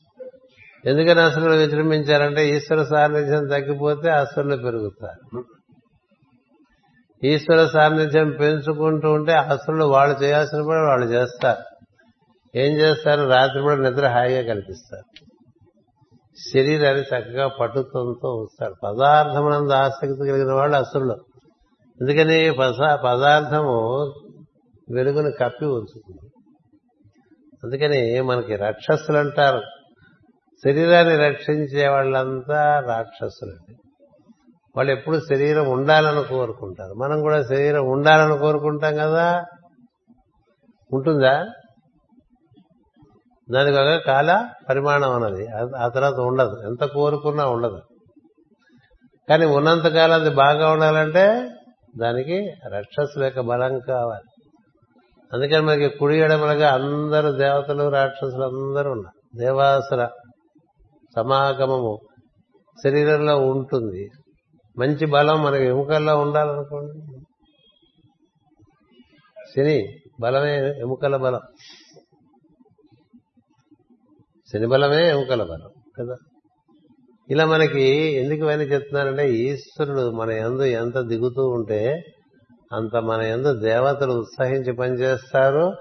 [0.89, 5.45] ఎందుకని అసలు విజృంభించారంటే ఈశ్వర సాన్నిధ్యం తగ్గిపోతే అసలు పెరుగుతారు.
[7.25, 11.71] ఈశ్వర సాన్నిధ్యం పెంచుకుంటూ ఉంటే అసలు వాళ్ళు చేయాల్సిన కూడా వాళ్ళు చేస్తారు.
[12.59, 13.23] ఏం చేస్తారు?
[13.23, 15.27] రాత్రి కూడా నిద్ర హాయిగా కనిపిస్తారు.
[16.55, 18.75] శరీరాన్ని చక్కగా పట్టుతంతో ఉంచుతారు.
[18.85, 21.17] పదార్థమునందు ఆసక్తి కలిగిన వాళ్ళు అసలు.
[22.01, 22.51] ఎందుకని?
[23.05, 24.13] పదార్థము
[24.95, 26.31] వెలుగును కప్పి ఉంచుతుంది.
[27.65, 29.63] అందుకని మనకి రాక్షసులు అంటారు
[30.65, 33.77] శరీరాన్ని రక్షించే వాళ్ళంతా రాక్షసులండి.
[34.77, 36.95] వాళ్ళు ఎప్పుడు శరీరం ఉండాలని కోరుకుంటారు.
[36.95, 39.45] మనం కూడా శరీరం ఉండాలని కోరుకుంటాం కదా?
[40.93, 41.47] ఉంటుందా?
[43.53, 45.49] దానికి ఒక కాల పరిమాణం అన్నది.
[45.79, 46.67] ఆ- తర్వాత ఉండదు.
[46.67, 47.81] ఎంత కోరుకున్నా ఉండదు.
[49.29, 51.51] కానీ ఉన్నంతకాలం అది బాగా ఉండాలంటే
[51.99, 54.30] దానికి రాక్షసుల యొక్క బలం కావాలి.
[55.33, 59.39] అందుకని మనకి కుడి ఎడమలుగా అందరూ దేవతలు రాక్షసులు అందరూ ఉన్నారు.
[59.39, 60.09] దేవాసుర
[61.17, 61.99] సమాగమము
[62.85, 64.11] శరీరంలో ఉంటుంది.
[64.79, 67.23] మంచి బలం మనకి ఎముకల్లో ఉండాలనుకోండి.
[69.57, 71.41] శని బలమే ఎముకల బలం.
[74.53, 76.17] శని బలమే ఎముకల బలం కదా?
[77.31, 82.03] ఇలా మనకి ఎందుకు ఇవన్నీ చెప్తున్నానంటే ఈశ్వరుడు మన ఎందు ఎంత దిగుతూ ఉంటే
[82.73, 85.73] అంత మన యందు దేవతలు ఉత్సహించి పనిచేస్తారు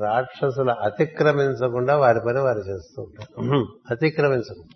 [0.00, 3.66] రాక్షసులు అతిక్రమించకుండా వారి పని వారు చేస్తూ ఉంటారు.
[3.90, 4.74] అతిక్రమించకుండా.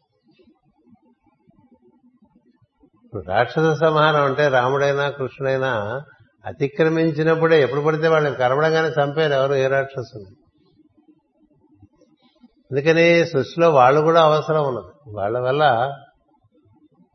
[3.34, 6.02] రాక్షస సంహారం అంటే రాముడైనా కృష్ణుడైనా
[6.46, 10.36] అతిక్రమించినప్పుడే ఎప్పుడు పడితే వాళ్ళని కరవడంగానే చంపారు ఎవరు ఏ రాక్షసుని
[12.70, 15.14] అందుకని సృష్టిలో వాళ్ళు కూడా అవసరం ఉన్నది.
[15.16, 15.94] వాళ్ళ వల్ల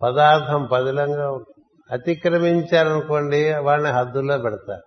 [0.01, 1.54] పదార్థం పదిలంగా ఉంటుంది.
[1.91, 4.81] అతిక్రమించారనుకోండి వాళ్ళని హద్దుల్లో పెడతారు.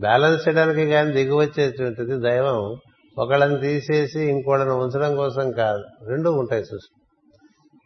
[0.00, 2.76] బ్యాలెన్స్ చేయడానికి కానీ దిగువచ్చేటువంటిది దైవం.
[3.18, 5.84] ఒకళ్ళని తీసేసి ఇంకోళ్ళని ఉంచడం కోసం కాదు.
[6.08, 7.00] రెండు ఉంటాయి సృష్టి.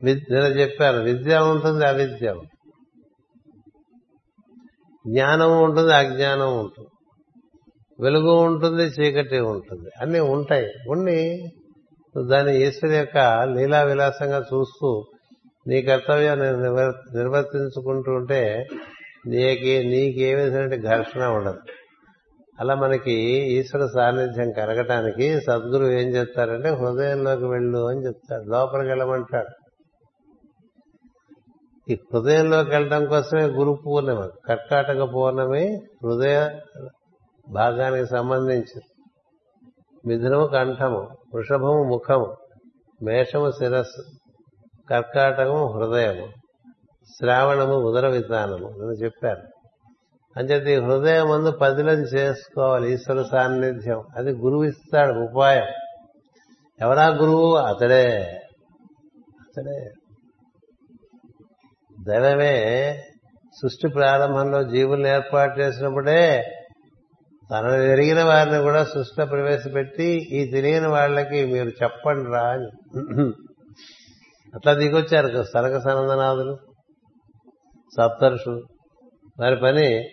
[0.05, 2.51] నేను చెప్పాను విద్య ఉంటుంది అవిద్య ఉంటుంది.
[5.15, 6.89] జ్ఞానం ఉంటుంది అజ్ఞానం ఉంటుంది.
[8.01, 9.91] వెలుగు ఉంటుంది చీకటి ఉంటుంది.
[10.01, 10.67] అన్నీ ఉంటాయి.
[10.89, 11.47] ఉండి
[12.29, 13.19] దాన్ని ఈశ్వరు యొక్క
[13.57, 15.05] లీలా విలాసంగా చూస్తూ
[15.69, 18.69] నీ కర్తవ్యాన్ని నిర్వర్- నిర్వర్తించుకుంటూ ఉంటే
[19.27, 21.59] నీకే నీకే విధమైన ఘర్షణ ఉండదు.
[22.61, 23.13] అలా మనకి
[23.53, 28.43] ఈశ్వర సాన్నిధ్యం కలగటానికి సద్గురు ఏం చెప్తారంటే హృదయంలోకి వెళ్ళు అని చెప్తాడు.
[28.43, 29.69] లోపలికి వెళ్ళమంటాడు.
[31.91, 36.61] ఈ హృదయంలోకి వెళ్ళడం కోసమే గురు పూర్ణిమ కర్కాటక పూర్ణమి హృదయ
[37.51, 38.81] భాగానికి సంబంధించి
[40.07, 42.37] మిథునము కంఠము వృషభము ముఖము
[43.03, 44.18] మేషము శిరస్సు.
[44.91, 46.27] కర్కాటకము హృదయము
[47.17, 49.43] శ్రావణము ఉదర విధానము నేను చెప్పాను
[50.37, 54.05] అంచేది ఈ హృదయం ముందు పదిలం చేసుకోవాలి ఈశ్వర సాన్నిధ్యం.
[54.17, 55.67] అది గురువు ఇస్తాడు ఉపాయం.
[56.81, 57.55] ఎవరా గురువు?
[57.55, 58.23] అతడే.
[59.41, 59.91] అతడే.
[62.09, 62.95] దైవమే
[63.63, 66.55] సృష్టి ప్రారంభంలో జీవుల్ని ఏర్పాటు చేసినప్పుడే
[67.51, 72.69] తనను ఎరిగిన వారిని కూడా సృష్టిలో ప్రవేశపెట్టి ఈ తెలియని వాళ్ళకి మీరు చెప్పండి రా అని.
[74.55, 76.59] అట్లా దిగొచ్చారు సనక సనందనాథులు
[78.01, 78.63] సప్తర్షులు.
[79.41, 80.09] వారి పని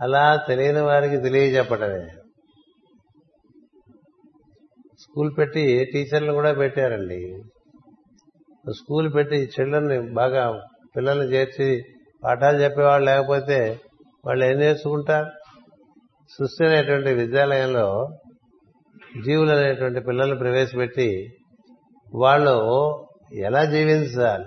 [0.00, 2.06] అలా తెలియని వారికి తెలియజెప్పటమే.
[5.00, 7.42] స్కూల్ పెట్టి టీచర్లు కూడా పెట్టారండి.
[8.70, 10.62] స్కూల్ పెట్టి చిల్డ్రన్ని బాగా
[10.96, 11.82] పిల్లల్ని చేర్చి
[12.24, 13.80] పాఠాలు చెప్పేవాళ్ళు లేకపోతే
[14.26, 15.30] వాళ్ళు ఏం నేర్చుకుంటారు
[16.30, 18.08] సృష్టి అనేటువంటి విద్యాలయంలో
[19.24, 21.28] జీవులు అనేటువంటి పిల్లల్ని ప్రవేశపెట్టి
[22.14, 22.56] వాళ్ళు
[23.34, 24.44] ఎలా జీవించాలి?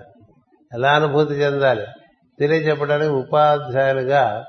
[0.72, 1.86] ఎలా అనుభూతి చెందాలి?
[2.38, 4.44] తెలియజెప్పడానికి ఉపాధ్యాయులుగా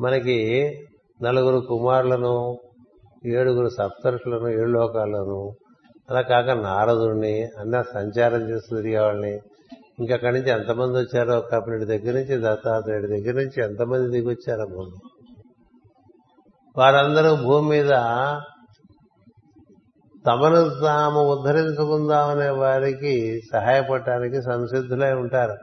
[0.00, 0.38] మనకి
[1.22, 2.58] నలుగురు కుమారులను
[3.26, 5.52] ఏడుగురు సప్తరుషులను ఏడు లోకాలను
[6.10, 9.38] అలా కాక నారదుడిని అన్న సంచారం చేస్తూ తిరిగేవాళ్ళని
[10.00, 15.08] ఇంకా అక్కడి నుంచి ఎంతమంది వచ్చారో కపిలుడి దగ్గర నుంచి దత్తాత్రేయుడి దగ్గర నుంచి ఎంతమంది దిగొచ్చారో భూమి
[16.76, 17.90] వారందరూ భూమి మీద
[20.28, 25.56] తమను తాము ఉద్ధరించుకుందామనే వారికి సహాయపడటానికి సంసిద్ధులై ఉంటారు.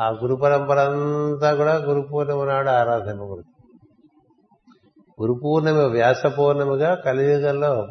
[0.00, 3.72] ఆ గురు పరంపర అంతా కూడా గురు పూర్ణిమ నాడు ఆరాధింపబడుతుంది.
[5.22, 7.86] గురు పూర్ణిమ వ్యాస పూర్ణిమగా కలియుగంలో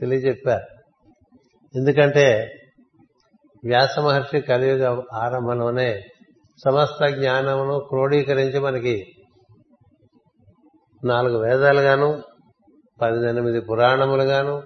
[0.00, 0.66] తెలియజెప్పారు.
[1.78, 2.54] ఎందుకంటే
[3.64, 6.02] వ్యాస మహర్షి కలియుగ ఆరంభంలోనే
[6.64, 9.06] సమస్త జ్ఞానమును క్రోడీకరించి మనకి
[11.04, 12.22] నాలుగు వేదాలుగాను
[13.02, 14.62] పద్దెనిమిది పురాణములుగాను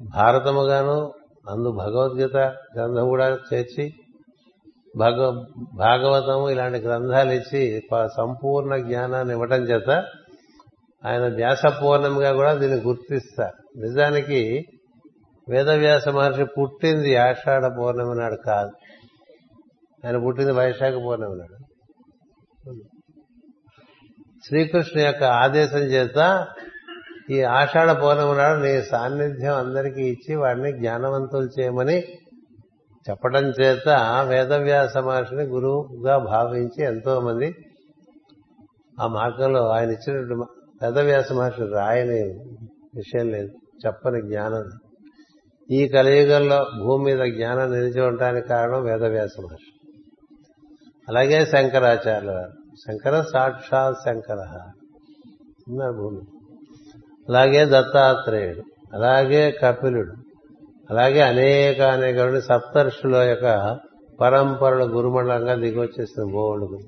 [0.00, 1.12] భారతముగాను
[1.50, 2.36] అందు భగవద్గీత
[2.76, 3.94] గ్రంథం కూడా చేర్చి
[4.96, 5.28] భగ
[5.74, 7.82] భాగవతము ఇలాంటి గ్రంథాలు ఇచ్చి
[8.16, 9.90] సంపూర్ణ జ్ఞానాన్ని ఇవ్వటం చేత
[11.04, 14.66] ఆయన వ్యాస పూర్ణంగా కూడా దీన్ని గుర్తిస్తారు నిజానికి
[15.48, 18.70] వేదవ్యాస మహర్షి పుట్టింది ఆషాఢ పౌర్ణమి నాడు కాదు.
[20.06, 21.58] ఆయన పుట్టింది వైశాఖ పౌర్ణమి నాడు.
[24.46, 26.46] శ్రీకృష్ణ యొక్క ఆదేశం చేత
[27.30, 32.00] ఈ ఆషాఢ పౌర్ణమి నాడు నీ సాన్నిధ్యం అందరికీ ఇచ్చి వాడిని జ్ఞానవంతులు చేయమని
[33.10, 33.88] చెప్పడం చేత
[34.28, 37.54] వేదవ్యాస మహర్షిని గురువుగా భావించి ఎంతో మంది
[39.00, 40.52] ఆ మార్గంలో ఆయన ఇచ్చినటువంటి
[40.84, 42.22] వేదవ్యాస మహర్షి రాయని
[42.94, 43.48] విషయం లేదు
[43.86, 44.64] చెప్పని జ్ఞానం
[45.70, 49.88] ఈ కలియుగంలో భూమి మీద జ్ఞానం నిలిచి ఉండటానికి కారణం వేదవ్యాస మహర్షి.
[51.08, 52.52] అలాగే శంకరాచార్యుల వారు.
[52.76, 54.36] శంకర సాక్షాత్ శంకర.
[55.90, 56.35] భూమి.
[57.28, 58.62] అలాగే దత్తాత్రేయుడు
[58.94, 60.12] అలాగే కపిలుడు
[60.90, 63.78] అలాగే అనేక అనేక సప్తర్షుల యొక్క
[64.20, 66.78] పరంపరల గురుమండలంగా దిగొచ్చేసిన బోవుడు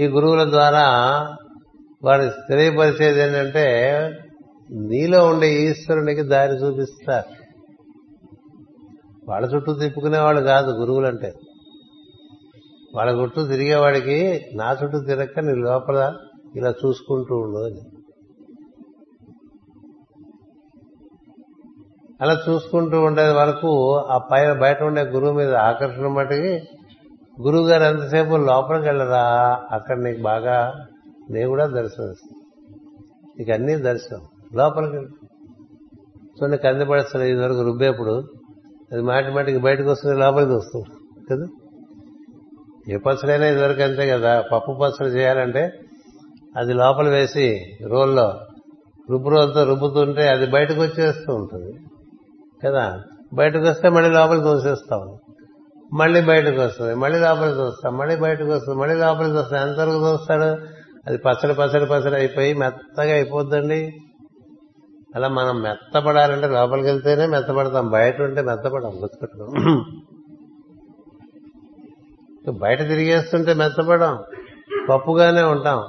[0.00, 0.86] ఈ గురువుల ద్వారా
[2.04, 3.66] వారు తెలియపరిచేది ఏంటంటే
[4.70, 7.42] నీలో ఉండే ఈశ్వరునికి దారి చూపిస్తారు.
[9.30, 11.32] వాళ్ళ చుట్టూ తిప్పుకునేవాళ్ళు కాదు గురువులంటే
[12.94, 16.14] వాళ్ళ చుట్టూ తిరిగేవాడికి నా చుట్టూ తిరగక నీ లోపల
[16.56, 17.80] ఇలా చూసుకుంటూ ఉండు అని
[22.20, 26.68] అలా చూసుకుంటూ ఉండే వరకు ఆ పైన బయట ఉండే గురువు మీద ఆకర్షణ మటుకి
[27.42, 29.22] గురువు గారు ఎంతసేపు లోపలికి వెళ్ళరా?
[29.70, 30.86] అక్కడ నీకు బాగా
[31.30, 32.42] నేను కూడా దర్శనం ఇస్తాను.
[33.38, 34.20] నీకు అన్నీ దర్శనం.
[34.54, 35.10] లోపలికి వెళ్ళి.
[36.20, 38.24] చూడండి కంది ఇదివరకు ఇది వరకు రుబ్బేప్పుడు
[38.92, 40.86] అది మాటి మాటికి బయటకు వస్తుంది లోపలికి వస్తుంది.
[41.30, 41.46] కదా?
[42.88, 44.40] ఏ పచ్చడైనా ఇదివరకు అంతే కదా?
[44.40, 45.78] పప్పు పచ్చడి చేయాలంటే
[46.56, 48.40] అది లోపల వేసి రోల్లో
[49.10, 51.80] రుబ్బు రోల్తో రుబ్బుతుంటే అది బయటకు వచ్చేస్తూ ఉంటుంది.
[52.64, 53.02] కదా?
[53.34, 55.18] బయటకు వస్తే మళ్ళీ లోపలికి తోసేస్తాం
[55.94, 56.94] మళ్ళీ బయటకు వస్తుంది.
[56.94, 58.80] మళ్ళీ లోపలికి తోస్తాం మళ్ళీ బయటకు వస్తుంది.
[58.80, 60.44] మళ్ళీ లోపలికి వస్తుంది ఎంతవరకు తోస్తాడు
[61.06, 63.92] అది పచ్చడి పచ్చడి పచ్చడి అయిపోయి మెత్తగా అయిపోద్దండి.
[65.16, 67.90] అలా మనం మెత్తపడాలంటే లోపలికి వెళ్తేనే మెత్తపడతాం.
[67.90, 68.90] బయట ఉంటే మెత్తపడం.
[69.02, 69.84] గుర్తుపెట్టుకోం.
[72.58, 74.18] బయట తిరిగేస్తుంటే మెత్తపడం.
[74.88, 75.82] పప్పుగానే ఉంటాం.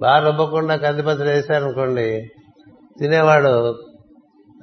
[0.00, 2.30] బాగా రుబ్బకుండా కందిపచ్చడి వేశారనుకోండి
[2.98, 3.72] తినేవాడు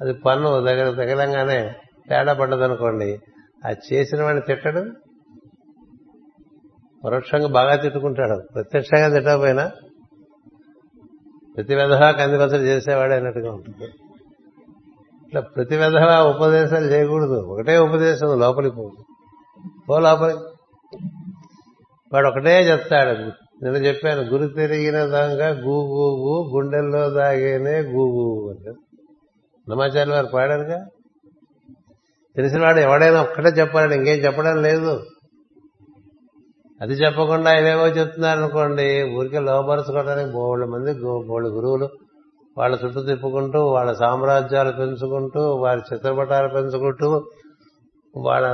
[0.00, 1.74] అది పన్ను దగ్గర తగలంగానే
[2.08, 3.18] తేడా పడ్డదనుకోండి
[3.64, 4.84] అది చేసిన వాడిని తిట్టడు
[7.04, 8.48] పరోక్షంగా బాగా తిట్టుకుంటాడు.
[8.54, 9.70] ప్రత్యక్షంగా తిట్టకపోయినా
[11.56, 13.84] ప్రతి విధవా కందిపచ్చడి చేసేవాడే అన్నట్టుగా ఉంటుంది.
[15.26, 17.40] ఇట్లా ప్రతి విధవా ఉపదేశాలు చేయకూడదు.
[17.40, 18.76] ఒకటే ఉపదేశం లోపలికి
[19.88, 20.38] పో లోపలికి.
[22.12, 28.50] వాడు ఒకటే చెప్తాడు నేను చెప్పాను గురి తిరిగిన దొంగ గూ గూ గూ గుండెల్లో దాగేనే గూ గూ
[28.50, 28.72] అంటే.
[29.68, 30.86] నమాచార్య వారు పాడారుగా?
[32.36, 35.02] తెలిసినవాడు ఎవడైనా ఒక్కటే చెప్పాలని ఇంకేం చెప్పడం లేదు.
[36.80, 40.94] అది చెప్పకుండా ఇవేవో చెప్తున్నారు అనుకోండి ఊరికే లోపరచుకోవడానికి బోళ్ళ మంది
[41.28, 41.88] బోళ్ళ గురువులు
[42.58, 47.24] వాళ్ళ చుట్టూ తిప్పుకుంటూ వాళ్ళ సామ్రాజ్యాలు పెంచుకుంటూ వారి చిత్రపటాలు పెంచుకుంటూ
[48.16, 48.46] వాళ్ళ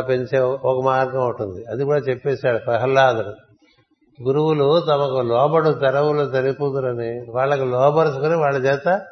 [0.00, 3.45] పెంచే ఒక మార్గం ఉంటుంది అది కూడా చెప్పేశాడు ప్రహ్లాదుడు.
[4.22, 9.06] గురువులు తమకు లోబడు తెరవులు తెరుపుదురని వాళ్ళకు లోబరుచుకుని వాళ్ళ చేత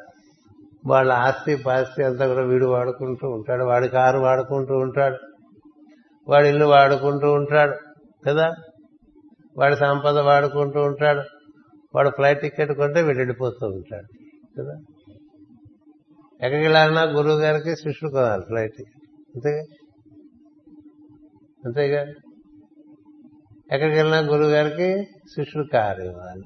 [0.87, 3.63] వాళ్ళ ఆస్తి పాస్తి అంతా కూడా వీడు వాడుకుంటూ ఉంటాడు.
[3.63, 5.17] వాడి కారు వాడుకుంటూ ఉంటాడు.
[6.27, 7.75] వాడి ఇల్లు వాడుకుంటూ ఉంటాడు.
[8.27, 8.53] కదా?
[9.57, 11.21] వాడి సంపద వాడుకుంటూ ఉంటాడు.
[11.95, 14.07] వాడు ఫ్లైట్ టికెట్ కొంటే వీడు వెళ్ళిపోతూ ఉంటాడు.
[14.59, 14.73] కదా?
[16.33, 19.01] ఎక్కడికి వెళ్ళాలన్నా గురువు గారికి శిష్యుడు కొనాలి ఫ్లైట్ టికెట్.
[19.35, 19.63] అంతేగా?
[21.65, 22.05] అంతేగా?
[23.73, 26.43] ఎక్కడికి వెళ్ళినా గురువు గారికి శిష్యుడు కారు ఇవ్వాలి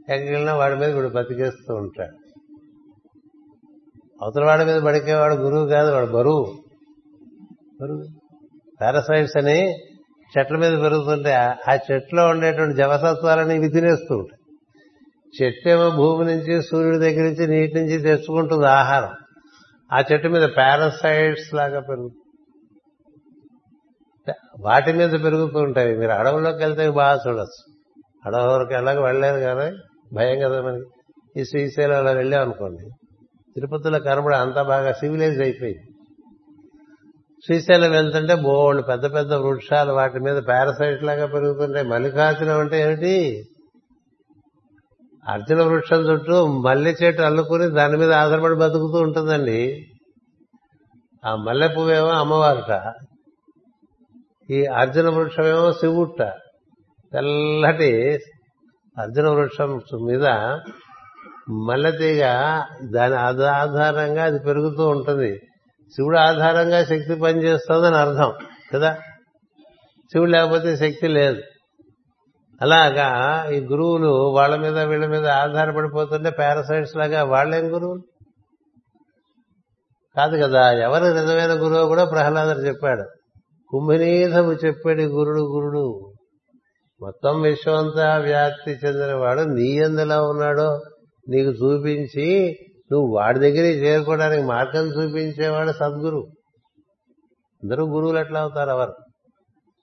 [0.00, 2.16] ఎక్కడికి వెళ్ళినా వాడి మీద వీడు బతికేస్తూ ఉంటాడు.
[4.22, 6.58] అవతల వాడి మీద బడికేవాడు గురువు కాదు వాడు బరువు.
[7.82, 8.04] బరువు.
[8.80, 9.72] పారాసైట్స్ అని
[10.38, 14.42] చెట్ల మీద పెరుగుతుంటే ఆ చెట్లో ఉండేటువంటి జవసత్వాలని ఇవి తినేస్తూ ఉంటాయి.
[15.42, 19.10] చెట్టేమో భూమి నుంచి సూర్యుడి దగ్గర నుంచి నీటి నుంచి తెచ్చుకుంటుంది ఆహారం.
[19.92, 22.21] ఆ చెట్టు మీద పారాసైట్స్ లాగా పెరుగుతుంది.
[24.60, 25.96] వాటి మీద పెరుగుతూ ఉంటాయి.
[25.96, 27.72] మీరు అడవుల్లోకి వెళ్తే బాగా చూడొచ్చు.
[28.36, 29.76] వరకు ఎలాగ వెళ్ళలేదు కానీ
[30.14, 30.84] భయం కదా మనకి.
[31.40, 32.88] ఈ శ్రీశైలం అలా వెళ్ళాం అనుకోండి.
[33.54, 35.82] తిరుపతిలో కనబడి అంతా బాగా సివిలైజ్ అయిపోయింది.
[37.46, 41.88] శ్రీశైలం వెళ్తుంటే బోళ్ళు పెద్ద పెద్ద వృక్షాలు వాటి మీద పారసైట్ లాగా పెరుగుతుంటాయి.
[41.88, 43.44] మల్లికార్జునం అంటే ఏమిటి?
[45.28, 49.86] అర్జున వృక్షం చుట్టూ మల్లె చెట్టు అల్లుకుని దాని మీద ఆధారపడి బతుకుతూ ఉంటుందండి.
[51.24, 52.92] ఆ మల్లె పువ్వేమో అమ్మవారుట.
[54.52, 56.22] ఈ అర్జున వృక్షమేమో శివుట్ట.
[57.12, 58.18] తెల్లటి
[58.98, 60.26] అర్జున వృక్షం మీద
[61.68, 62.20] మల్లెతీగ
[62.84, 65.38] దాని ఆధారంగా అది పెరుగుతూ ఉంటుంది.
[65.90, 68.32] శివుడు ఆధారంగా శక్తి పనిచేస్తుందని అర్థం
[68.74, 68.94] కదా?
[70.12, 71.42] శివుడు లేకపోతే శక్తి లేదు.
[72.62, 78.02] అలాగా ఈ గురువులు వాళ్ళ మీద వీళ్ళ మీద ఆధారపడిపోతుంటే పారాసైట్స్ లాగా వాళ్ళేం గురువులు?
[80.16, 83.21] కాదు కదా ఎవరు నిజమైన గురువు కూడా ప్రహ్లాదుడు చెప్పాడు.
[83.72, 86.12] కుంభినీధము చెప్పాడు గురుడు గురుడు.
[87.02, 90.80] మొత్తం విశ్వంతా వ్యాప్తి చెందినవాడు నీ ఎందులో ఉన్నాడో
[91.28, 92.58] నీకు చూపించి
[92.92, 96.26] నువ్వు వాడి దగ్గరికి చేరుకోవడానికి మార్గం చూపించేవాడు సద్గురు.
[97.62, 98.92] అందరూ గురువులు ఎట్లా అవుతారు ఎవరు?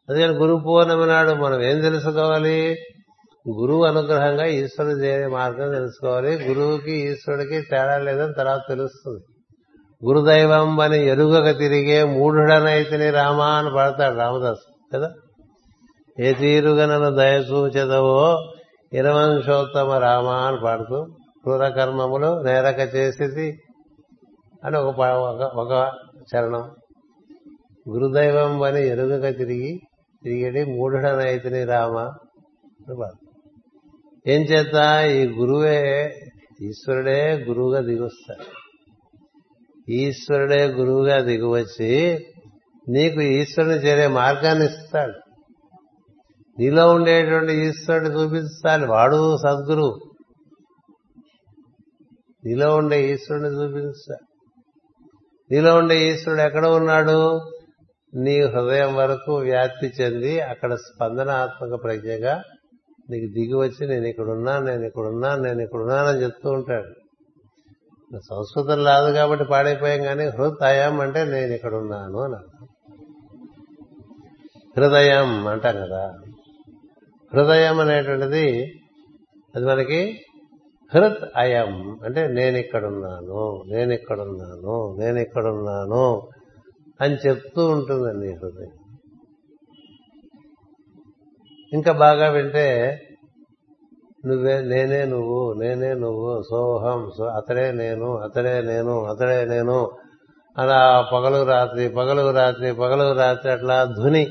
[0.09, 2.75] అదే గురు పూర్ణమి నాడు మనం ఏం తెలుసుకోవాలి?
[3.59, 6.47] గురువు అనుగ్రహంగా ఈశ్వరుడు చేరే మార్గం తెలుసుకోవాలి.
[6.49, 9.28] గురువుకి ఈశ్వరుడికి తేడా లేదని తర్వాత తెలుస్తుంది.
[10.05, 15.11] గురుదైవం అని ఎరుగక తిరిగే మూఢుడనైతిని రామా అని పాడతాడు రామదాస్ కదా?
[16.19, 18.49] ఏ తీరుగా నన్ను దయచూచెదవో
[18.93, 21.03] ఇరవంశోత్తమ రామా అని పాడుతూ
[21.43, 23.59] క్రూరకర్మములు నేరక చేసేది
[24.63, 24.99] అని ఒక
[25.55, 25.91] ఒక
[26.35, 26.69] చరణం.
[27.89, 29.79] గురుదైవం అని ఎరుగక తిరిగి
[30.23, 32.09] తిరిగేటి మూఢుడనైతిని రామ
[34.27, 34.75] ఏం చేత?
[35.11, 36.13] ఈ గురువే
[36.61, 38.58] ఈశ్వరుడే గురువుగా దిగొస్తాడు.
[39.89, 42.25] ఈశ్వరుడే గురువుగా దిగువచ్చి
[42.89, 45.13] నీకు ఈశ్వరుని చేరే మార్గాన్ని ఇస్తాడు.
[46.59, 49.99] నీలో ఉండేటువంటి ఈశ్వరుడు చూపించాలి వాడు సద్గురువు
[52.45, 54.25] నీలో ఉండే ఈశ్వరుని చూపించాలి
[55.51, 57.41] నీలో ఉండే ఈశ్వరుడు ఎక్కడ ఉన్నాడు?
[58.15, 62.43] నీ హృదయం వరకు వ్యాప్తి చెంది అక్కడ స్పందనాత్మక ప్రజ్ఞగా
[63.09, 66.98] నీకు దిగి వచ్చి నేను ఇక్కడున్నా నేను ఇక్కడున్నా నేను ఇక్కడున్నానని చెప్తూ ఉంటాడు.
[68.11, 72.65] సంస్కృతం రాదు కాబట్టి పాడైపోయాం కానీ హృదయం అంటే నేను ఇక్కడున్నాను అని అర్థం.
[74.77, 76.19] హృదయం అంటాం కదా.
[77.33, 78.75] హృదయం అనేటువంటిది
[79.55, 80.19] అది మనకి
[80.93, 86.29] హృత్ అయం అంటే నేను ఇక్కడున్నాను నేను ఇక్కడున్నాను నేను ఇక్కడున్నాను
[86.99, 88.75] అని చెప్తూ ఉంటుందండి హృదయం.
[91.73, 92.67] ఇంకా బాగా వింటే
[94.25, 99.89] నువ్వే నేనే నువ్వు నేనే నువ్వు సోహం సో అతడే నేను అతడే నేను అతడే నేను.
[100.57, 104.27] అలా పగలు రాత్రి పగలు రాత్రి పగలు రాత్రి అట్లా ధుని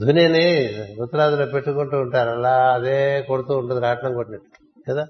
[0.00, 0.46] ధునిని
[1.02, 2.30] ఉత్తరాదిలో పెట్టుకుంటూ ఉంటారు.
[2.30, 4.50] అలా అదే కొడుతూ ఉంటుంది రాట్నం కొట్టినట్టు
[4.90, 5.06] కదా?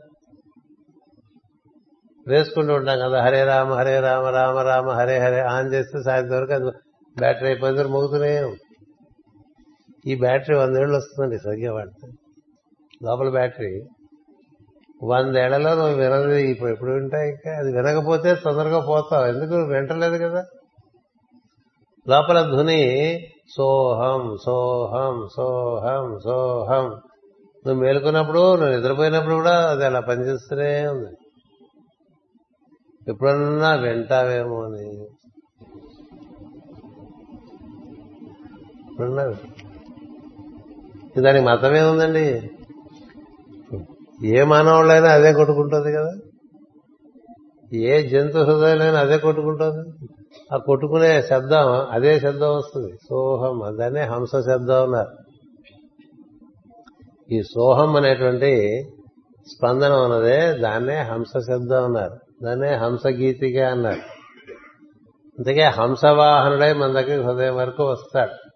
[2.29, 6.53] వేసుకుంటూ ఉంటాం కదా హరే రామ హరే రామ రామ రామ హరే హరే ఆన్ చేస్తే సాయంత్రం వరకు
[6.53, 6.65] అది
[7.17, 8.53] బ్యాటరీ అయిపోయింది మోగుతూనే
[10.07, 12.26] ఈ బ్యాటరీ వందేళ్ళు వస్తుందండి సరిగ్గా వాడితే.
[13.03, 13.85] లోపల బ్యాటరీ.
[15.05, 17.31] వందేళ్ళలో నువ్వు వినది ఇప్పుడు ఎప్పుడు వింటాయి?
[17.31, 19.25] ఇంకా అది వినకపోతే తొందరగా పోతావు.
[19.25, 19.55] ఎందుకు?
[19.55, 20.45] వింటలేదు కదా.
[22.09, 23.19] లోపల ధుని
[23.57, 26.85] సోహం సోహం సోహం సోహం.
[27.67, 31.17] నువ్వు మేలుకున్నప్పుడు నువ్వు నిద్రపోయినప్పుడు కూడా అది అలా పనిచేస్తూనే ఉంది.
[33.09, 35.05] ఎప్పుడన్నా వింటావేమో అని.
[38.91, 39.25] ఎప్పుడన్నా
[41.23, 42.51] దానికి మతమే ఉందండి
[44.25, 46.13] ఏ మానవుళ్ళైనా అదే కొట్టుకుంటుంది కదా?
[47.75, 50.09] ఏ జంతు హృదయాలైనా అదే కొట్టుకుంటుంది?
[50.55, 52.93] ఆ కొట్టుకునే శబ్దం అదే శబ్దం వస్తుంది.
[52.93, 55.11] సోహం దాన్నే హంస శబ్దం అన్నారు.
[57.33, 58.83] ఈ సోహం అనేటువంటి
[59.49, 62.45] స్పందన ఉన్నదే దాన్నే హంస శబ్దం అన్నారు.
[62.45, 64.17] దాన్నే హంస గీతికే అన్నారు.
[65.39, 68.51] అందుకే హంసవాహనుడై మన దగ్గర హృదయం వరకు వస్తాడు.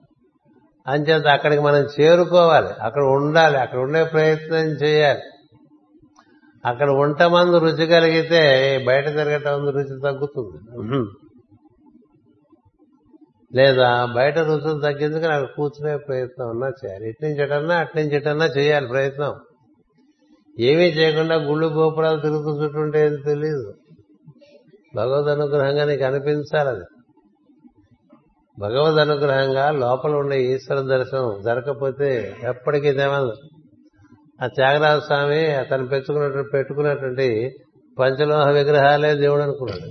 [0.90, 2.68] అంచేత అక్కడికి మనం చేరుకోవాలి.
[2.80, 3.58] అక్కడ ఉండాలి.
[3.58, 5.20] అక్కడ ఉండే ప్రయత్నం చేయాలి.
[6.64, 8.42] అక్కడ ఉంట మందు రుచి కలిగితే
[8.86, 10.58] బయట తిరగటం ముందు రుచి తగ్గుతుంది.
[13.54, 17.08] లేదా బయట రుచులు తగ్గేందుకు నాకు కూర్చునే ప్రయత్నం అన్నా చేయాలి.
[17.08, 19.34] ఇట్నించటన్నా నుంచి నుంచి చేయాలి ప్రయత్నం.
[20.60, 23.74] ఏమీ చేయకుండా గుళ్ళు గోపురాలు తిరుగుతూ చుట్టుంటే ఏం తెలియదు
[24.96, 26.84] భగవద్ అనుగ్రహంగా నీకు అనిపించాలి అది.
[28.58, 33.59] భగవద్ అనుగ్రహంగా లోపల ఉండే ఈశ్వర దర్శనం జరగకపోతే ఎప్పటికీ దేవాలి
[34.44, 37.50] ఆ త్యాగరాజ స్వామి అతను పెంచుకున్న పెట్టుకున్నటువంటి
[37.98, 39.86] పంచలోహ విగ్రహాలే దేవుడు అనుకున్నాడు.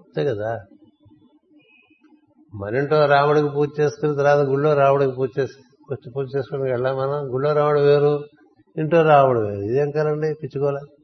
[0.00, 0.60] అంతే కదా?
[2.54, 7.34] మనింటో రాముడికి పూజ చేసుకుని తర్వాత గుళ్ళో రాముడికి పూజ చేసి వచ్చి పూజ చేసుకుని వెళ్ళాం మనం.
[7.34, 8.24] గుళ్ళో రాముడు వేరు
[8.76, 9.60] ఇంట్లో రాముడు వేరు.
[9.60, 10.94] ఇదేం కదండి పిచ్చుకోలే?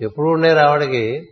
[0.00, 1.28] ఎప్పుడు ఉండే రాముడికి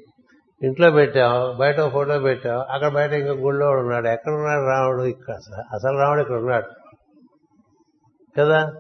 [0.63, 2.61] ఇంట్లో పెట్టాం బయట ఫోటో పెట్టాం.
[2.71, 4.09] అక్కడ బయట ఇంకా గుళ్ళో ఉన్నాడు.
[4.09, 5.03] ఎక్కడ ఉన్నాడు రాముడు?
[5.03, 5.35] ఇక్కడ.
[5.75, 6.67] అసలు రాముడు ఇక్కడ ఉన్నాడు.
[8.39, 8.73] కదా?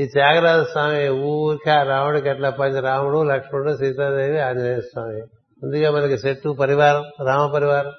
[0.00, 5.20] ఈ త్యాగరాజ స్వామి ఊరికే ఆ రాముడికి ఎట్లా పంచి రాముడు లక్ష్మణుడు సీతాదేవి ఆంజనేయ స్వామి.
[5.62, 7.92] ముందుగా మనకి చెట్టు పరివారం రామ పరివారం.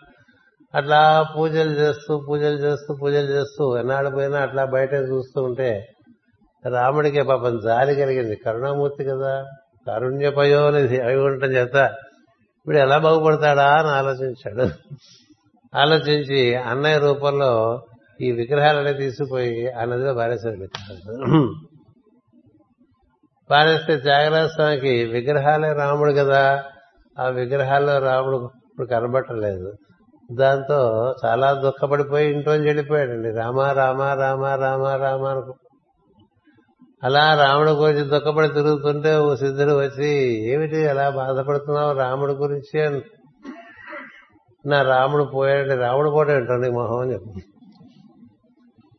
[0.75, 5.87] అట్లా పూజలు చేస్తూ పూజలు చేస్తూ పూజలు చేస్తూ ఎన్నాడు పోయినా అట్లా బయట చూస్తూ ఉంటే
[6.65, 8.35] రాముడికి పాపం జాలి కలిగింది.
[8.35, 9.45] కరుణామూర్తి కదా
[9.87, 11.75] కారుణ్యపయోనిధి అవి ఉండటం చేత
[12.57, 14.69] ఇప్పుడు ఎలా బాగుపడతాడా అని ఆలోచించాడు.
[15.77, 17.81] ఆలోచించి అన్నయ్య రూపంలో
[18.21, 20.67] ఈ విగ్రహాలనే తీసుకుపోయి ఆ నదిలో బారేసాడు
[23.51, 26.63] పారేస్తే త్యాగరాజస్వామికి విగ్రహాలే రాముడు కదా.
[27.19, 29.73] ఆ విగ్రహాల్లో రాముడు ఇప్పుడు కనబట్టలేదు
[30.31, 35.53] దాంతో చాలా దుఃఖపడిపోయి ఇంట్లో చెడిపోయాడండి రామ రామ రామ రామ రామ అనుకు.
[37.03, 40.07] అలా రాముడు గురించి దుఃఖపడి తిరుగుతుంటే ఓ సిద్ధుడు వచ్చి
[40.51, 42.81] ఏమిటి అలా బాధపడుతున్నావు రాముడి గురించి?
[42.81, 43.01] అని.
[44.65, 46.99] నా రాముడు పోయాడు రాముడు పోవటం ఏంటండి మొహం?
[46.99, 47.33] అని చెప్పు.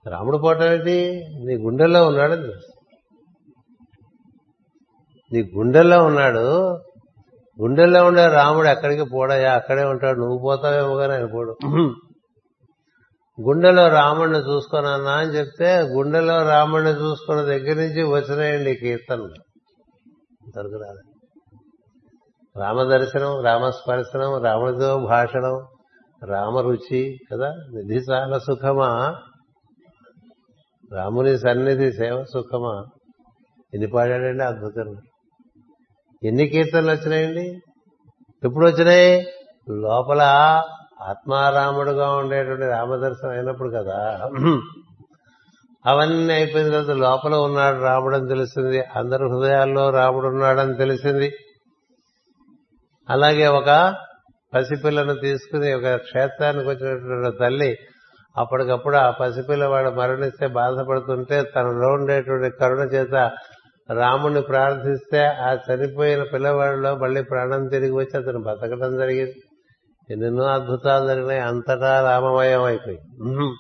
[0.09, 1.27] రాముడు పోవటం ఏంటి?
[1.47, 2.70] నీ గుండెల్లో ఉన్నాడు
[5.33, 6.71] నీ గుండెల్లో ఉన్నాడు.
[7.61, 10.19] గుండెల్లో ఉండే రాముడు ఎక్కడికి పోడయా అక్కడే ఉంటాడు.
[10.19, 11.57] నువ్వు పోతావేమో కానీ ఆయన పోడు.
[13.41, 19.35] గుండెలో రాముడిని చూసుకున్నా అని చెప్తే గుండెలో రాముడిని చూసుకున్న దగ్గర నుంచి వచ్చినాయండి కీర్తనలు.
[20.43, 20.99] ఇంతవరకు రాదు
[22.61, 25.67] రామదర్శనం రామస్పర్శనం రాముడితో భాషణం
[26.25, 27.49] రామరుచి కదా?
[27.49, 29.17] నిధి చాలా సుఖమా?
[30.93, 32.85] రాముని సన్నిధి సేవ సుఖమా?
[33.75, 35.01] ఎన్ని పాడాడండి అద్భుతంగా
[36.23, 37.61] ఎన్ని కీర్తనలు వచ్చినాయండి?
[38.45, 39.27] ఎప్పుడు వచ్చినాయి?
[39.71, 40.21] లోపల
[41.01, 44.29] ఆత్మారాముడుగా ఉండేటువంటి రామదర్శనం అయినప్పుడు కదా.
[45.87, 48.83] అవన్నీ అయిపోయిన తర్వాత లోపల ఉన్నాడు రాముడు అని తెలిసింది.
[48.97, 51.33] అందరి హృదయాల్లో రాముడు ఉన్నాడని తెలిసింది.
[53.11, 53.95] అలాగే ఒక
[54.55, 57.77] పసిపిల్లను తీసుకుని ఒక క్షేత్రానికి వచ్చినటువంటి తల్లి
[58.37, 63.31] అప్పటికప్పుడు ఆ పసిపిల్లవాడు మరణిస్తే బాధపడుతుంటే తనలో ఉండేటువంటి కరుణ చేత
[63.95, 69.35] రాముణ్ణి ప్రార్థిస్తే ఆ చనిపోయిన పిల్లవాడిలో మళ్ళీ ప్రాణం తిరిగి వచ్చి అతను బతకడం జరిగింది.
[70.11, 71.41] ఎన్నెన్నో అద్భుతాలు జరిగినాయి.
[71.41, 73.55] అంతటా రామమయం అయిపోయింది.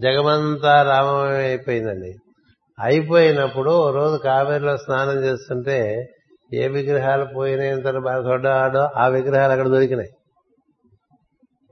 [0.00, 2.16] జగమంతా రామమయం అయిపోయిందండి.
[2.80, 6.06] అయిపోయినప్పుడు ఓ రోజు కావేరిలో స్నానం చేస్తుంటే
[6.54, 10.10] ఏ విగ్రహాలు పోయినాయి తను బాధపడ్డాడో ఆ విగ్రహాలు అక్కడ దొరికినాయి.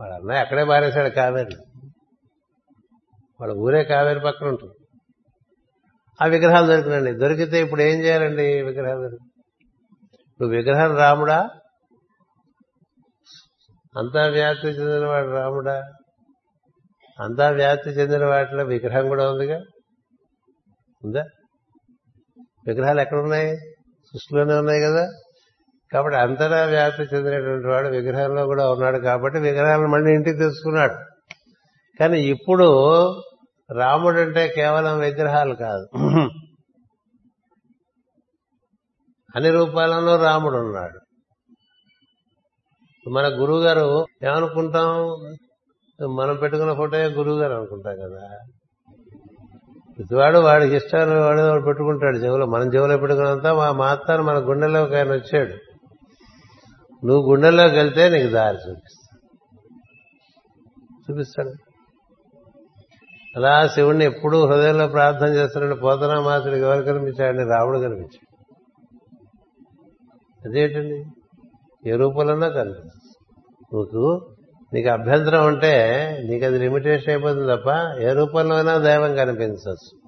[0.01, 1.57] వాడు అన్నయ్య అక్కడే మారేశాడు కావేరి
[3.41, 4.75] వాళ్ళ ఊరే కావేరి పక్కన ఉంటుంది.
[6.23, 9.29] ఆ విగ్రహాలు దొరికినండి దొరికితే ఇప్పుడు ఏం చేయాలండి విగ్రహాలు దొరికి?
[10.29, 11.49] ఇప్పుడు విగ్రహం రాముడా?
[13.97, 15.83] అంతా వ్యాప్తి చెందినవాడు రాముడా?
[17.21, 19.61] అంతా వ్యాప్తి చెందిన వాటిలో విగ్రహం కూడా ఉందిగా?
[21.05, 21.25] ఉందా?
[22.67, 23.57] విగ్రహాలు ఎక్కడున్నాయి?
[24.07, 25.09] సృష్టిలోనే ఉన్నాయి కదా?
[25.93, 30.95] కాబట్టి అంతటా వ్యాప్తి చెందినటువంటి వాడు విగ్రహంలో కూడా ఉన్నాడు కాబట్టి విగ్రహాలను మళ్ళీ ఇంటికి తెచ్చుకున్నాడు
[32.01, 32.67] కానీ ఇప్పుడు
[33.79, 35.87] రాముడు అంటే కేవలం విగ్రహాలు కాదు.
[39.37, 41.01] అన్ని రూపాలలో రాముడు ఉన్నాడు
[43.11, 45.07] మన గురువు గారు ఏమనుకుంటాం?
[46.17, 48.39] మనం పెట్టుకున్న ఫోటో గురువు గారు అనుకుంటాం కదా.
[49.99, 55.13] ప్రతివాడు వాడికి ఇష్టాలు వాడు వాడు పెట్టుకుంటాడు చెవులో మనం చెవులో పెట్టుకున్నంత మా మాత్తాను మన గుండెలోకి ఆయన
[55.13, 55.55] వచ్చాడు.
[57.07, 59.19] నువ్వు గుండెల్లోకి వెళ్తే నీకు దారి చూపిస్తా.
[61.11, 61.70] చూపిస్తాడు.
[63.36, 68.31] అలా శివుణ్ణి ఎప్పుడూ హృదయంలో ప్రార్థన చేస్తున్నాడు పోతనా మాసుడికి ఎవరు కనిపించాడని రాముడు కనిపించాడు.
[70.48, 71.05] అదేంటండి?
[71.90, 72.93] ఏ రూపంలోనో కనిపిస్తుంది.
[73.74, 74.28] నువ్వు
[74.74, 77.69] నీకు అభ్యంతరం ఉంటే నీకు అది లిమిటేషన్ అయిపోతుంది తప్ప
[78.01, 80.01] ఏ రూపంలోనైనా దైవం కనిపించవచ్చు.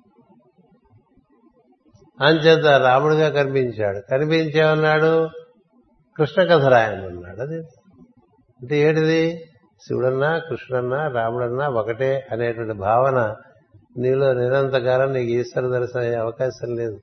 [2.27, 4.01] అంచేత రాముడిగా కనిపించాడు.
[4.11, 5.29] కనిపించేమన్నాడు
[6.17, 7.41] కృష్ణ కథ రాయమన్నాడు.
[7.41, 7.57] అది
[8.63, 9.45] అంటే ఏంటిది?
[9.87, 13.35] శివుడన్నా కృష్ణన్నా రాముడన్నా ఒకటే అనేటువంటి భావన
[13.97, 17.01] నీలో నిరంతకాలం నీకు ఈశ్వర దర్శనం అయ్యే అవకాశం లేదు.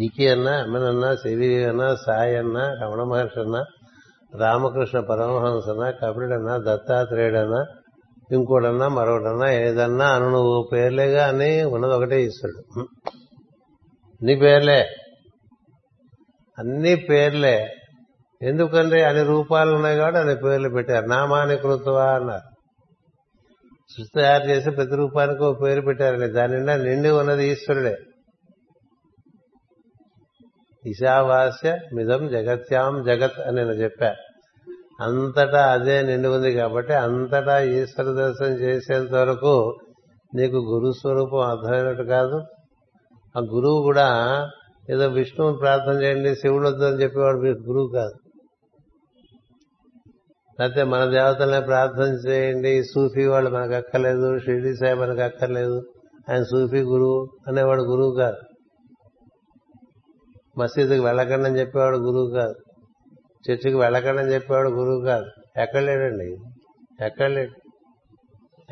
[0.00, 3.64] ఈకి అన్నా అమ్మనన్నా శ్రీదేవి అన్నా సాయి అన్నా రమణ మహర్షి అన్నా
[4.36, 7.66] రామకృష్ణ పరమహంస అన్నా కపిలుడన్నా దత్తాత్రేయుడన్నా
[8.32, 12.86] ఇంకోడన్నా మరొకటన్నా ఏదన్నా అను నువ్వు పేర్లేగా అని ఉన్నది ఒకటే ఈశ్వరుడు.
[14.22, 14.86] నీ పేర్లే.
[16.58, 17.74] అన్ని పేర్లే.
[18.42, 21.06] ఎందుకంటే అన్ని రూపాలు ఉన్నాయి కాబట్టి అన్ని పేర్లు పెట్టారు.
[21.06, 22.58] నామాని కృతవా అన్నారు.
[23.96, 26.28] సృష్టి తయారు చేసి ప్రతి రూపానికి ఒక పేరు పెట్టారని.
[26.28, 27.96] దాని నిండా నిండి ఉన్నది ఈశ్వరుడే.
[30.86, 34.14] ఈశావాస్య మిదం జగత్యాం జగత్ అని నేను చెప్పా.
[35.00, 39.76] అంతటా అదే నిండి ఉంది కాబట్టి అంతటా ఈశ్వర దర్శనం చేసేంత వరకు
[40.34, 42.40] నీకు గురు స్వరూపం అర్థమైనట్టు కాదు.
[43.36, 44.08] ఆ గురువు కూడా
[44.90, 48.27] ఏదో విష్ణువుని ప్రార్థన చేయండి శివుడు వద్దని చెప్పేవాడు మీకు గురువు కాదు.
[50.60, 52.84] లేకపోతే మన దేవతలనే ప్రార్థన చేయండి.
[52.84, 54.38] సూఫీ వాళ్ళు మనకు అక్కర్లేదు.
[54.38, 55.82] షిర్డీ సాయి మనకు అక్కర్లేదు.
[56.30, 58.36] ఆయన సూఫీ గురువు అనేవాడు గురువు కాదు.
[60.58, 62.54] మసీదుకి వెళ్ళకండి అని చెప్పేవాడు గురువు కాదు.
[63.50, 65.26] చర్చికి వెళ్ళకండి అని చెప్పేవాడు గురువు కాదు.
[65.60, 66.36] ఎక్కడ లేడండి?
[67.04, 67.70] ఎక్కడ లేడు?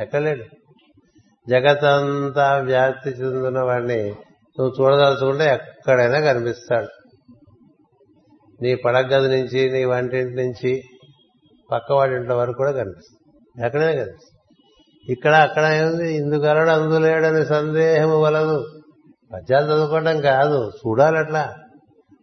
[0.02, 0.44] ఎక్కడ లేడు?
[1.48, 4.14] జగతంతా వ్యాప్తి చెందిన వాడిని
[4.60, 6.88] నువ్వు చూడదలుచుకుంటే ఎక్కడైనా కనిపిస్తాడు.
[8.62, 10.82] నీ పడగది నుంచి నీ వంటింటి నుంచి
[11.72, 13.66] పక్కవాడింట్ల వరకు కూడా కనిపిస్తుంది.
[13.66, 14.36] ఎక్కడైనా కనిపిస్తుంది.
[15.12, 16.14] ఇక్కడ అక్కడ ఏముంది?
[16.14, 18.64] ఇందుకలడు అందులేడని సందేహము వలదు.
[19.32, 20.68] పద్యాలు చదువుకోవడం కాదు.
[20.68, 21.54] చూడాలి అట్లా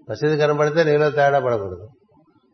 [0.09, 1.87] మసీదు కనబడితే నీలో తేడా పడకూడదు.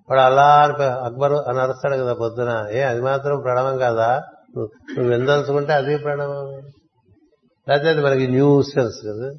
[0.10, 2.68] వాడు అలా అక్బర్ అని అరుస్తాడు కదా పొద్దున.
[2.72, 4.24] ఏ అది మాత్రం ప్రణవం కాదా?
[4.58, 6.52] నువ్వు ఎందలుచుకుంటే అది ప్రణవం.
[7.70, 9.32] లేకపోతే మనకి న్యూసెన్స్ కదా.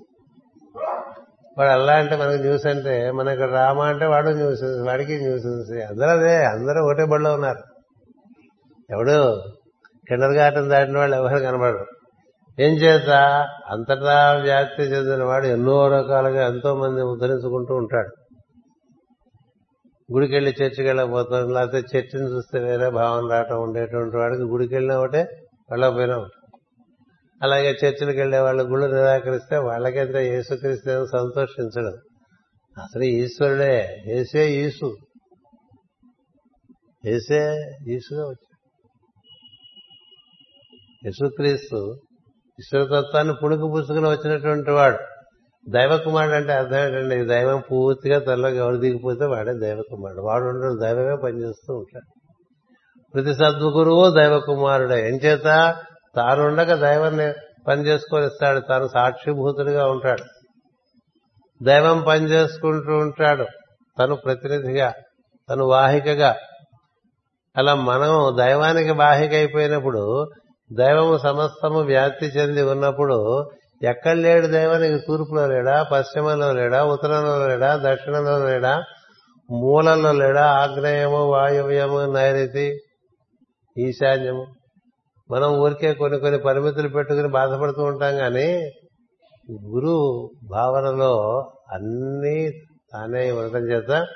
[1.58, 6.44] వాడు అల్లా అంటే మనకి న్యూస్ అంటే మనకు రామ అంటే వాడు న్యూస్ వాడికి న్యూస్ అందరూ అదే
[6.44, 7.58] అందరూ ఒకటే బడిలో ఉన్నారు.
[8.90, 9.42] ఎవడు?
[10.08, 11.86] కిండర్ గార్టెన్ దాటిన వాళ్ళు ఎవరు కనబడరు.
[12.58, 13.10] ఏం చేత?
[13.70, 18.10] అంతటా వ్యాప్తి చెందిన వాడు ఎన్నో రకాలుగా ఎంతో మంది ఉద్ధరించుకుంటూ ఉంటాడు.
[20.12, 25.18] గుడికి వెళ్ళి చర్చికి వెళ్ళకపోతాం లేకపోతే చర్చిని చూస్తే వేరే భావన రావటం ఉండేటువంటి వాడికి గుడికి వెళ్ళినా ఒకటే
[25.70, 26.39] వెళ్ళకపోయినా ఒకటి.
[27.42, 31.92] అలాగే చర్చిలకు వెళ్ళే వాళ్ళు గుళ్ళు నిరాకరిస్తే వాళ్ళకెంత యేసుక్రీస్తు సంతోషించడం.
[32.78, 34.96] అసలు ఈశ్వరుడే ఏసే ఈసు
[37.06, 37.56] ఏసే
[37.88, 38.50] ఈసుగా వచ్చాడు.
[41.04, 42.00] యేసుక్రీస్తు
[42.60, 44.98] ఈశ్వరతత్వాన్ని పుణుకు పుచ్చుకుని వచ్చినటువంటి వాడు.
[45.68, 50.22] దైవకుమారుడు అంటే అర్థం ఏంటండి దైవం పూర్తిగా తనలోకి ఎవరు దిగిపోతే వాడే దైవకుమారుడు.
[50.22, 52.20] వాడు ఉండడు దైవమే పనిచేస్తూ ఉంటాడు.
[53.14, 55.08] ప్రతి సద్గురువు దైవకుమారుడే.
[55.08, 55.76] ఎంచేత
[56.16, 57.32] తానుండగా దైవాన్ని
[57.68, 60.24] పని చేసుకొని ఇస్తాడు తాను సాక్షిభూతుడిగా ఉంటాడు.
[61.64, 63.46] దైవం పని చేసుకుంటూ ఉంటాడు.
[63.98, 64.92] తను ప్రతినిధిగా
[65.50, 66.36] తను వాహికగా.
[67.56, 70.30] అలా మనం దైవానికి వాహిక అయిపోయినప్పుడు
[70.72, 73.50] దైవము సమస్తము వ్యాప్తి చెంది ఉన్నప్పుడు
[73.82, 74.98] ఎక్కడ లేడు దైవానికి?
[74.98, 75.82] తూర్పులో లేడా?
[75.82, 76.84] పశ్చిమలో లేడా?
[76.84, 77.76] ఉత్తరంలో లేడా?
[77.76, 78.82] దక్షిణంలో లేడా?
[79.50, 80.46] మూలంలో లేడా?
[80.46, 82.78] ఆగ్నేయము వాయువ్యము నైరుతి
[83.78, 84.46] ఈశాన్యము.
[85.30, 88.48] మనం ఊరికే కొన్ని కొన్ని పరిమితులు పెట్టుకుని బాధపడుతూ ఉంటాం కానీ
[89.72, 89.94] గురు
[90.44, 91.12] భావనలో
[91.72, 92.50] అన్నీ
[92.92, 94.06] తానే ఉండటం చేత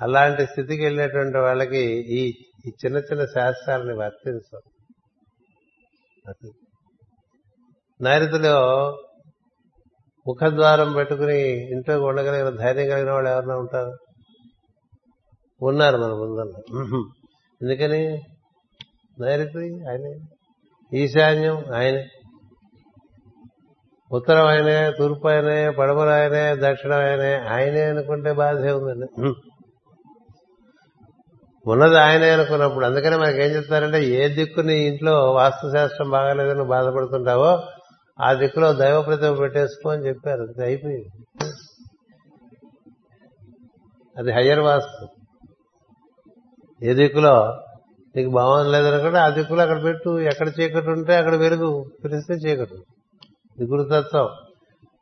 [0.00, 2.20] అలాంటి స్థితికి వెళ్ళినటువంటి వాళ్ళకి ఈ
[2.66, 4.68] ఈ చిన్న చిన్న శాస్త్రాలని వర్తించారు
[8.00, 8.56] నైరుతిలో
[10.26, 13.92] ముఖద్వారం పెట్టుకుని ఇంట్లో ఉండగలిగిన ధైర్యం కలిగిన వాళ్ళు ఎవరన్నా ఉంటారు?
[15.60, 16.46] ఉన్నారు మన ముందర
[17.60, 18.02] ఎందుకని?
[19.20, 20.04] నైరుతి ఆయన
[20.94, 22.08] ఈశాన్యం ఆయనే.
[24.12, 29.32] ఉత్తరం ఆయనే తూర్పు ఆయనే పడమర ఆయనే దక్షిణం ఆయనే ఆయనే అనుకుంటే బాధే ఉందండి.
[31.66, 32.84] ఉన్నది ఆయనే అనుకున్నప్పుడు.
[32.84, 37.68] అందుకనే మనకి ఏం చెప్తారంటే ఏ దిక్కు నీ ఇంట్లో వాస్తుశాస్త్రం బాగాలేదని బాధపడుతుంటావో
[38.20, 40.42] ఆ దిక్కులో దైవ ప్రతిమ పెట్టేసుకో అని చెప్పారు.
[40.42, 41.08] అది అయిపోయింది.
[44.18, 45.08] అది హయ్యర్ వాస్తు.
[46.84, 47.60] ఏ దిక్కులో
[48.16, 50.20] నీకు భావం లేదనుకుంటే ఆ దిక్కులు అక్కడ పెట్టు.
[50.20, 52.74] ఎక్కడ చీకటి ఉంటే అక్కడ వెలుగు పిలిస్తే చీకటి.
[53.58, 54.28] ఇది గురుతత్వం.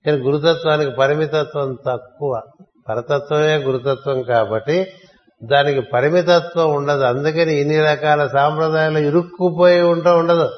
[0.06, 2.42] కానీ గురుతత్వానికి పరిమితత్వం తక్కువ.
[2.88, 4.92] పరతత్వమే గురుతత్వం కాబట్టి
[5.44, 7.02] దానికి పరిమితత్వం ఉండదు.
[7.02, 10.50] అందుకని ఇన్ని రకాల సాంప్రదాయాలు ఇరుక్కుపోయి ఉంటా ఉండదు.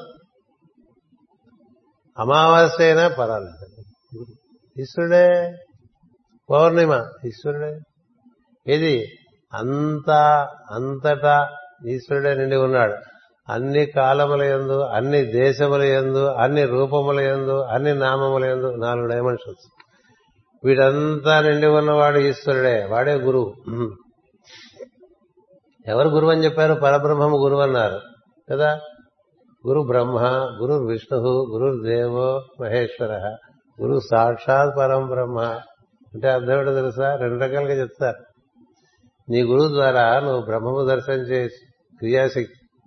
[2.19, 3.65] అమావాస్య అయినా పర్వాలేదు.
[4.81, 5.53] ఈశ్వరుడే.
[6.49, 7.05] పౌర్ణిమ.
[7.25, 7.79] ఈశ్వరుడే.
[8.67, 9.07] ఇది
[9.53, 11.49] అంతా అంతటా
[11.89, 12.93] ఈశ్వరుడే నిండి ఉన్నాడు.
[13.49, 19.71] అన్ని కాలముల యందు అన్ని దేశముల ఎందు అన్ని రూపముల ఎందు అన్ని నామముల ఎందు నాలుగు డైమెన్షన్స్.
[20.65, 23.53] వీడంతా నిండి ఉన్నవాడు ఈశ్వరుడే వాడే గురువు.
[25.87, 26.73] ఎవరు గురువు అని చెప్పారు?
[26.73, 27.99] పరబ్రహ్మము గురువు అన్నారు.
[28.51, 28.79] కదా?
[29.67, 30.19] గురు బ్రహ్మ
[30.61, 33.37] గురు విష్ణు గురు దేవో మహేశ్వర
[33.81, 35.39] గురు సాక్షాత్ పరం బ్రహ్మ.
[36.13, 37.15] అంటే అర్థం ఏంటో తెలుసా?
[37.15, 38.23] రెండు రకాలుగా చెప్తారు.
[39.29, 41.72] నీ గురువు ద్వారా నువ్వు బ్రహ్మము దర్శనం చేయొచ్చు
[42.03, 42.77] క్రియాశక్తి.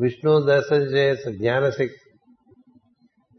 [0.00, 2.20] విష్ణువు దర్శనం చేయొచ్చు జ్ఞానశక్తి.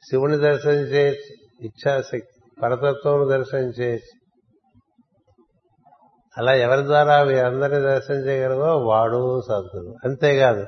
[0.10, 1.35] శివుని దర్శనం చేయొచ్చు
[1.65, 2.61] ఇచ్ఛాశక్తి.
[2.61, 4.19] పరతత్వం దర్శనం చేయొచ్చు.
[6.38, 7.14] అలా ఎవరి ద్వారా
[7.47, 10.65] అందరినీ దర్శనం చేయగలగో వాడు సద్గురు అంతేకాదు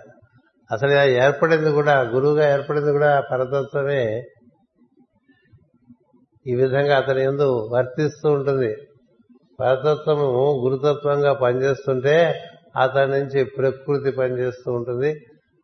[0.72, 4.24] అసలు ఏర్పడింది కూడా గురువుగా ఏర్పడింది కూడా పరతత్వమే.
[6.48, 8.76] ఈ విధంగా అతని ఎందు వర్తిస్తూ ఉంటుంది.
[9.60, 12.44] పరతత్వము గురుతత్వంగా పనిచేస్తుంటే
[12.78, 15.20] అతని నుంచి ప్రకృతి పనిచేస్తూ ఉంటుంది.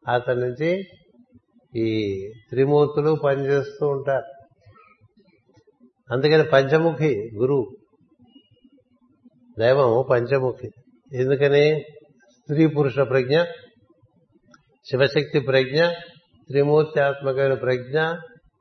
[0.07, 0.83] అతని నుంచి
[1.75, 2.17] ఈ
[2.49, 4.25] త్రిమూర్తులు పనిచేస్తూ ఉంటారు.
[6.11, 7.77] అందుకని పంచముఖి గురువు.
[9.59, 10.69] దైవం పంచముఖి.
[11.13, 11.79] ఎందుకని?
[12.31, 13.43] స్త్రీ పురుష ప్రజ్ఞ
[14.89, 15.87] శివశక్తి ప్రజ్ఞ
[16.49, 18.13] త్రిమూర్త్యాత్మకమైన ప్రజ్ఞ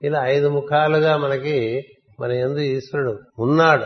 [0.03, 1.83] ఇలా ఐదు ముఖాలుగా మనకి
[2.21, 3.85] మన ఎందు ఈశ్వరుడు ఉన్నాడు.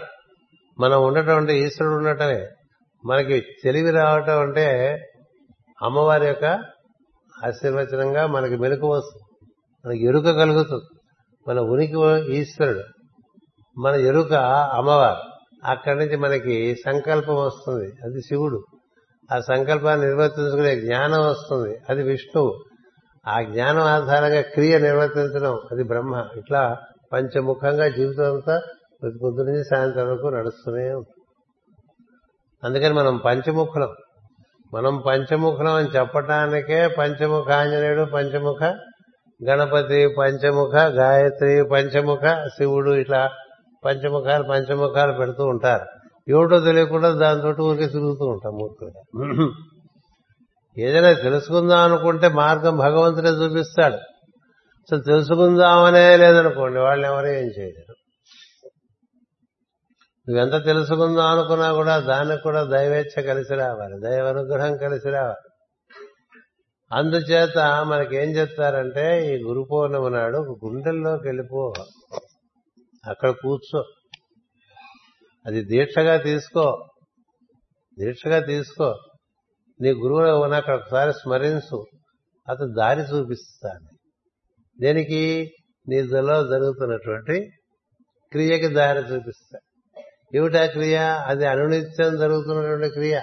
[0.81, 2.47] మనం ఉండటం అంటే ఈశ్వరుడు ఉండటమే
[3.07, 4.99] మనకి తెలివి రావటం అంటే
[5.83, 6.45] అమ్మవారి యొక్క
[7.47, 9.51] ఆశీర్వచనంగా మనకి మెలకు వస్తుంది.
[9.87, 11.01] మనకి ఎరుక కలుగుతుంది.
[11.49, 12.81] మన ఉనికి ఈశ్వరుడు.
[13.81, 14.33] మన ఎరుక
[14.75, 15.31] అమ్మవారు.
[15.65, 17.85] అక్కడి నుంచి మనకి సంకల్పం వస్తుంది.
[17.85, 18.65] అది శివుడు.
[19.35, 21.79] ఆ సంకల్పాన్ని నిర్వర్తించుకునే జ్ఞానం వస్తుంది.
[21.91, 22.65] అది విష్ణువు.
[23.29, 25.59] ఆ జ్ఞానం ఆధారంగా క్రియ నిర్వర్తించడం.
[25.73, 26.27] అది బ్రహ్మ.
[26.37, 26.77] ఇట్లా
[27.13, 28.61] పంచముఖంగా జీవితం అంతా
[29.03, 31.20] ప్రతి పొద్దు నుంచి సాయంత్రం వరకు నడుస్తూనే ఉంటుంది.
[32.65, 33.89] అందుకని మనం పంచముఖులం.
[34.75, 38.63] మనం పంచముఖులం అని చెప్పటానికే పంచముఖ ఆంజనేయుడు పంచముఖ
[39.49, 43.31] గణపతి పంచముఖ గాయత్రి పంచముఖ శివుడు ఇట్లా
[43.85, 45.87] పంచముఖాలు పంచముఖాలు పెడుతూ ఉంటారు.
[46.29, 49.49] ఏమిటో తెలియకుండా దాంతో ఊరికే తిరుగుతూ ఉంటాం మూర్ఖులుగా
[50.79, 53.97] ఏదైనా తెలుసుకుందాం అనుకుంటే మార్గం భగవంతుడే చూపిస్తాడు.
[54.91, 57.90] సో తెలుసుకుందామనే లేదనుకోండి వాళ్ళు ఎవరు ఏం చేయలేరు.
[60.31, 65.49] నువ్వెంత తెలుసుకుందాం అనుకున్నా కూడా దానికి కూడా దైవేచ్ఛ కలిసి రావాలి దైవ అనుగ్రహం కలిసి రావాలి.
[66.93, 71.73] అందుచేత మనకేం చెప్తారంటే ఈ గురు పౌర్ణమి నాడు గుండెల్లోకి వెళ్ళిపో
[73.07, 73.85] అక్కడ కూర్చో.
[75.47, 76.89] అది దీక్షగా తీసుకో
[77.99, 78.95] దీక్షగా తీసుకో.
[79.81, 81.85] నీ గురువు అక్కడ ఒకసారి స్మరించు
[82.49, 83.89] అతను దారి చూపిస్తాను
[84.81, 85.53] దేనికి?
[85.89, 87.51] నీలో జరుగుతున్నటువంటి
[88.33, 89.59] క్రియకి దారి చూపిస్తా
[90.35, 90.97] ఏమిటా క్రియ?
[91.27, 93.21] అది అనునిత్యం జరుగుతున్నటువంటి క్రియ.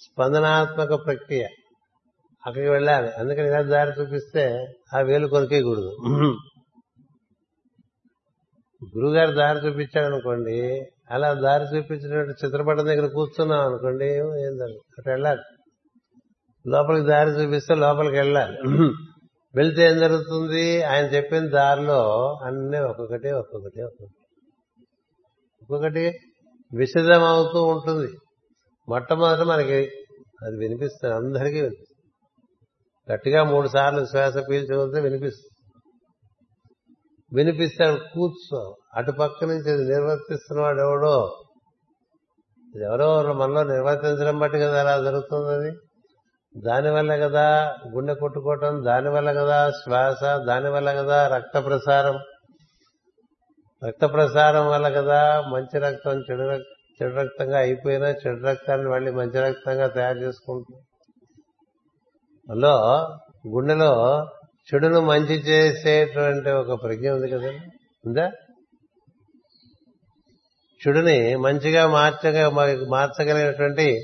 [0.00, 1.44] స్పందనాత్మక ప్రక్రియ.
[2.46, 3.10] అక్కడికి వెళ్ళాలి.
[3.12, 4.44] అందుకని ఇలా దారి చూపిస్తే
[4.96, 5.92] ఆ వేలు కొరికేయకూడదు
[8.96, 10.58] గురుగారు దారి చూపించాడు అనుకోండి
[11.10, 15.40] అలా దారి చూపించినట్టు చిత్రపటం దగ్గర కూర్చున్నాం అనుకోండి ఏందండి అటు వెళ్ళాలి.
[16.66, 18.56] లోపలికి దారి చూపిస్తే లోపలికి వెళ్ళాలి.
[19.54, 20.82] వెళ్తే ఏం జరుగుతుంది?
[20.82, 22.00] ఆయన చెప్పిన దారిలో
[22.44, 24.17] అన్నీ ఒక్కొక్కటి ఒక్కొక్కటి ఒక్కొక్కటి.
[25.70, 26.12] ఒక్కొక్కటి
[26.76, 28.12] విషదం అవుతూ ఉంటుంది.
[28.88, 29.74] మొట్టమొదట మనకి
[30.42, 31.14] అది వినిపిస్తుంది.
[31.14, 32.08] అందరికీ వినిపిస్తుంది.
[33.12, 35.78] గట్టిగా మూడు సార్లు శ్వాస పీల్చి వినిపిస్తుంది.
[37.34, 38.76] వినిపిస్తాడు కూర్చో.
[38.94, 41.44] అటు పక్క నుంచి అది నిర్వర్తిస్తున్నవాడు ఎవడో?
[42.84, 45.76] ఎవరో మనలో నిర్వర్తించడం బట్టి కదా అలా జరుగుతుంది అది.
[46.66, 52.18] దానివల్ల కదా గుండె కొట్టుకోవటం దానివల్ల కదా శ్వాస దానివల్ల కదా రక్త ప్రసారం.
[53.86, 59.40] రక్త ప్రసారం వల్ల కదా మంచి రక్తం చెడు రక్తం చెడు రక్తంగా అయిపోయినా చెడు రక్తాన్ని మళ్ళీ మంచి
[59.40, 60.82] రక్తంగా తయారు చేసుకుంటుంది
[62.50, 62.74] అందులో
[63.48, 64.24] గుండెలో
[64.68, 67.70] చెడును మంచి చేసేటువంటి ఒక ప్రజ్ఞ ఉంది కదండి
[68.06, 68.30] ఉందా?
[70.80, 72.50] చెడుని మంచిగా మార్చగా
[72.88, 74.00] మార్చగలిగినటువంటి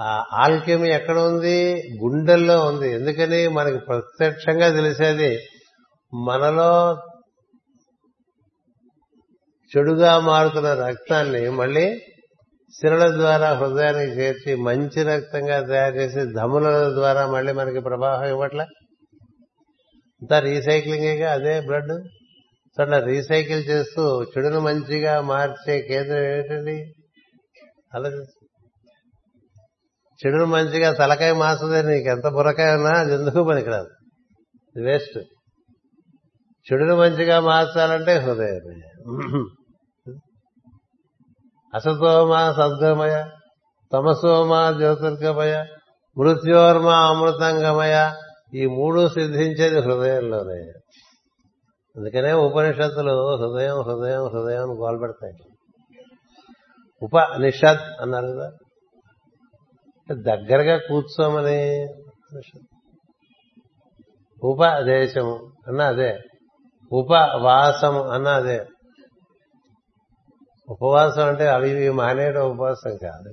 [0.00, 1.82] ఆ ఆల్కెమీ ఎక్కడ ఉంది?
[2.04, 2.92] గుండెల్లో ఉంది.
[2.92, 3.48] ఎందుకని?
[3.48, 5.38] మనకి ప్రత్యక్షంగా తెలిసేది
[6.14, 6.96] మనలో
[9.76, 12.00] చెడుగా మారుతున్న రక్తాన్ని మళ్ళీ
[12.74, 18.64] సిరల ద్వారా హృదయానికి చేర్చి మంచి రక్తంగా తయారు చేసి ధముల ద్వారా మళ్ళీ మనకి ప్రవాహం ఇవ్వట్లే?
[20.22, 21.92] అంతా రీసైక్లింగేగా అదే బ్లడ్?
[22.78, 26.92] అట్లా రీసైకిల్ చేస్తూ చెడును మంచిగా మార్చే కేంద్రం ఏమిటండి?
[27.94, 28.08] అలా
[30.20, 33.90] చెడును మంచిగా తలకాయ మార్చదే నీకు ఎంత బుర్రకాయ ఉన్నా అది ఎందుకు పనికిరాదు?
[34.76, 35.18] వేస్ట్.
[36.66, 38.78] చెడును మంచిగా మార్చాలంటే హృదయమే.
[41.78, 43.24] అసతోమా సద్గమయ
[43.92, 45.64] తమసోమా జ్యోతిర్గమయ
[46.18, 48.10] మృత్యోర్మ అమృతంగమయ
[48.54, 50.72] ఈ మూడు సిద్ధించేది హృదయంలోనే.
[51.96, 55.34] అందుకనే ఉపనిషత్తులు హృదయం హృదయం హృదయం అని గోల్పెడతాయి.
[57.02, 58.50] ఉపనిషత్ అన్నారు కదా.
[60.12, 61.88] దగ్గరగా కూర్చోమని
[64.42, 66.18] ఉపదేశము అన్న అదే.
[66.92, 68.64] ఉపవాసము అన్న అదే.
[70.68, 73.32] ఉపవాసం అంటే అవి ఇవి మానేయడం ఉపవాసం కాదు.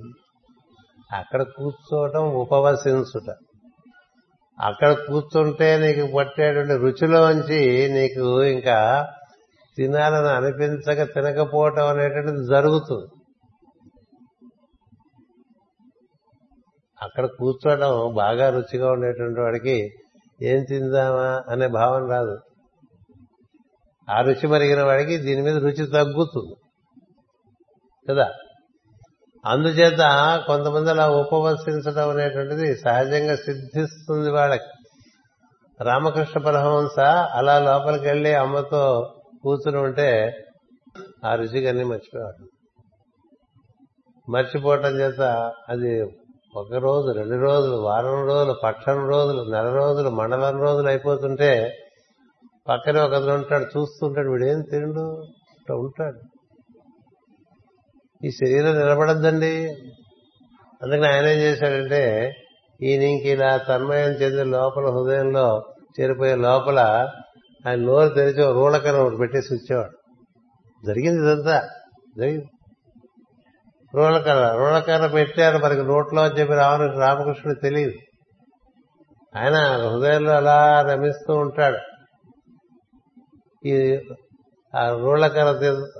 [1.16, 3.34] అక్కడ కూర్చోవటం ఉపవసించుట.
[4.60, 9.08] అక్కడ కూర్చుంటే నీకు పట్టేటువంటి రుచిలోంచి నీకు ఇంకా
[9.76, 13.06] తినాలని అనిపించక తినకపోవటం అనేటువంటిది జరుగుతుంది.
[17.02, 19.90] అక్కడ కూర్చోవడం బాగా రుచిగా ఉండేటువంటి వాడికి
[20.42, 22.38] ఏం తిందామా అనే భావన రాదు.
[24.10, 26.54] ఆ రుచి మరిగిన వాడికి దీని మీద రుచి తగ్గుతుంది.
[28.10, 28.32] కదా?
[29.46, 29.98] అందుచేత
[30.46, 34.70] కొంతమంది అలా ఉపవసించడం అనేటువంటిది సహజంగా సిద్ధిస్తుంది వాళ్ళకి.
[35.84, 36.98] రామకృష్ణ పరమహంస
[37.34, 39.12] అలా లోపలికి వెళ్ళి అమ్మతో
[39.42, 40.36] కూర్చుని ఉంటే
[41.24, 42.46] ఆ రుచిగానే అన్ని మర్చిపోయాడు
[44.30, 45.20] మర్చిపోవటం చేత
[45.68, 46.02] అది
[46.56, 51.76] ఒక రోజు రెండు రోజులు వారం రోజులు పక్షం రోజులు నెల రోజులు మండలం రోజులు అయిపోతుంటే
[52.68, 55.26] పక్కనే ఒకరు ఉంటాడు చూస్తుంటాడు వీడేం తిండు?
[55.74, 56.35] ఉంటాడు.
[58.24, 59.68] ఈ శరీరం నిలబడద్దండి.
[60.82, 62.34] అందుకని ఆయన ఏం చేశాడంటే
[62.82, 65.62] ఈయన ఇంక ఇలా తన్మయం చెంది లోపల హృదయంలో
[66.00, 67.08] చేరిపోయే లోపల
[67.68, 69.96] ఆయన నోరు తెరిచి రూలకరం ఒకటి పెట్టేసి వచ్చేవాడు
[70.86, 71.68] జరిగింది ఇదంతా.
[72.18, 72.44] జరిగింది.
[73.94, 77.92] రూలకర రూలకర పెట్టారు మనకి నోట్లో అని చెప్పి రావణ రామకృష్ణుడు తెలియదు.
[79.36, 79.54] ఆయన
[79.88, 81.78] హృదయంలో అలా రమిస్తూ ఉంటాడు.
[83.66, 83.98] ఈ
[84.76, 85.46] ఆ రోళ్ళకర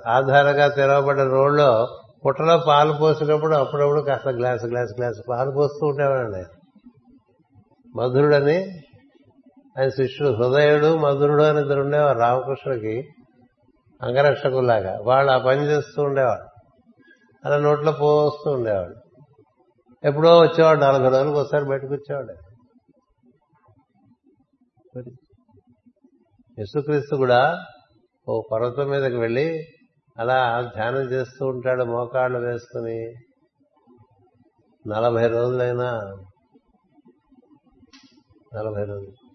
[0.07, 1.87] ఆధారంగా తెరవబడ్డ రోడ్లో
[2.27, 6.41] పుట్టలో పాలు పోసినప్పుడు అప్పుడప్పుడు కాస్త గ్లాస్ గ్లాస్ గ్లాస్ పాలు పోస్తూ ఉండేవాడండి
[7.95, 8.57] మధురుడని
[9.75, 12.95] ఆయన శిష్యుడు హృదయుడు మధురుడు అని ఇద్దరు ఉండేవారు రామకృష్ణుడికి
[14.01, 16.47] అంగరక్షకులాగా వాళ్ళు ఆ పని చేస్తూ ఉండేవాడు
[17.43, 18.97] అలా నోట్లో పోస్తూ ఉండేవాడు
[20.03, 22.35] ఎప్పుడో వచ్చేవాడు నలభై రోజులకు ఒకసారి బయటకు వచ్చేవాడు
[26.57, 27.41] యశుక్రీస్తు కూడా
[28.27, 29.47] ఓ పర్వతం మీదకి వెళ్ళి
[30.19, 33.13] అలా ధ్యానం చేస్తూ ఉంటాడు మోకాళ్ళు వేసుకుని.
[34.87, 36.17] నలభై రోజులైనా
[38.55, 39.27] నలభై రోజులు.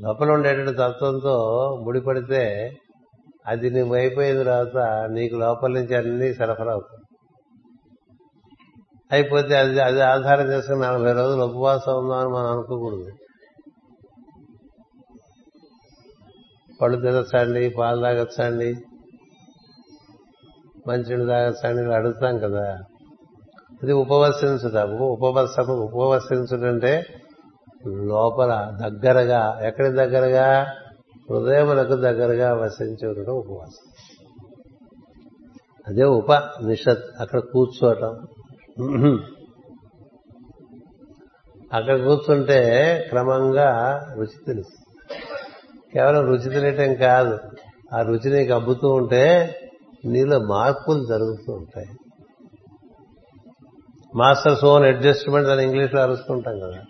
[0.00, 1.36] లోపల ఉండేటువంటి తత్వంతో
[1.82, 2.72] ముడిపడితే
[3.46, 4.76] అది నువ్వు అయిపోయిన తర్వాత
[5.10, 7.04] నీకు లోపల నుంచి అన్నీ సరఫరా అవుతుంది
[9.12, 13.12] అయిపోతే అది అది ఆధారం చేసుకుని నలభై రోజులు ఉపవాసం ఉందామని మనం అనుకోకూడదు.
[16.80, 18.74] పళ్ళు తినచ్చండి పాలు తాగచ్చండి
[20.88, 22.78] మంచినీళ్ళు తాగొచ్చండి అడుగుతాం కదా.
[23.82, 27.06] అది ఉపవసించుట ఉపవసము ఉపవసించుటంటే
[27.86, 28.52] లోపల
[28.86, 30.66] దగ్గరగా ఎక్కడి దగ్గరగా?
[31.30, 33.86] హృదయములకు దగ్గరగా వసించి ఉపవాసం.
[35.88, 36.32] అదే ఉప
[36.66, 38.14] నిషత్ అక్కడ కూర్చోవటం
[41.72, 42.60] అక్కడ కూర్చుంటే
[43.08, 43.68] క్రమంగా
[44.16, 44.87] రుచి తెలుసు
[45.92, 47.38] కేవలం రుచి తెలియటం కాదు.
[47.92, 49.54] ఆ రుచి నీకు అబ్బుతూ ఉంటే
[50.04, 51.88] నీలో మార్పులు జరుగుతూ ఉంటాయి.
[54.14, 56.82] మాస్టర్స్ ఓన్ అడ్జస్ట్మెంట్ అని ఇంగ్లీష్లో అరుస్తుంటాం కదా.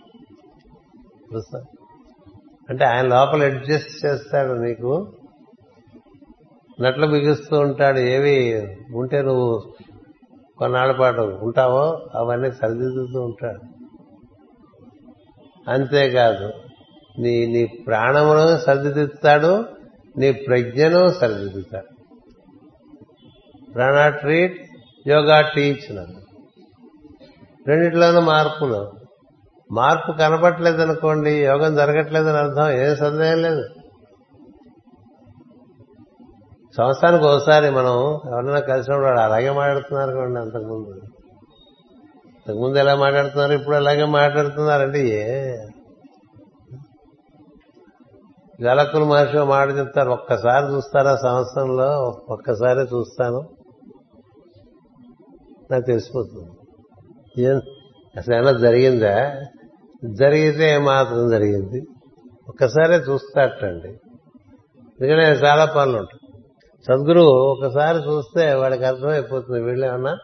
[2.70, 5.12] అంటే ఆయన లోపల అడ్జస్ట్ చేస్తాడు నీకు.
[6.80, 7.98] నట్లు బిగిస్తూ ఉంటాడు.
[7.98, 9.72] ఏవి ఉంటే నువ్వు
[10.58, 13.60] కొన్నాళ్ళ పాటు ఉంటావో అవన్నీ సరిదిద్దుతూ ఉంటాడు.
[15.70, 16.52] అంతేకాదు
[17.18, 19.64] నీ నీ ప్రాణమును సరిదిద్దుతాడు
[20.18, 21.90] నీ ప్రజ్ఞను సరిదిద్దుతాడు.
[23.74, 24.56] ప్రాణ ట్రీట్
[25.06, 25.96] యోగా టీచ్
[27.66, 28.92] రెండిట్లోనూ మార్పులు.
[29.72, 33.64] మార్పు కనపట్లేదు అనుకోండి యోగం జరగట్లేదని అర్థం ఏం సందేహం లేదు.
[36.76, 37.94] సంవత్సరానికి ఒకసారి మనం
[38.32, 40.90] ఎవరైనా కలిసినప్పుడు వాడు అలాగే మాట్లాడుతున్నారు కదండి అంతకుముందు.
[42.36, 45.56] అంతకుముందు ఎలా మాట్లాడుతున్నారు ఇప్పుడు అలాగే మాట్లాడుతున్నారండి ఏ
[48.60, 50.10] జలకులు మహర్షి మాట చెప్తారు.
[50.10, 52.18] ఒక్కసారి చూస్తారా సంవత్సరంలో?
[52.28, 53.48] ఒక్కసారి చూస్తాను.
[55.70, 56.50] నాకు తెలిసిపోతుంది.
[57.42, 57.60] ఏం?
[58.16, 59.42] అసలు ఏమైనా జరిగిందా?
[60.04, 61.82] జరిగితే ఏమాత్రం జరిగింది?
[62.48, 63.88] ఒక్కసారే చూస్తాటండి
[65.00, 66.32] ఎందుకంటే చాలా పనులు ఉంటాయి.
[66.84, 69.62] సద్గురువు ఒకసారి చూస్తే వాడికి అర్థమైపోతుంది.
[69.62, 70.16] వీళ్ళు ఏమన్నా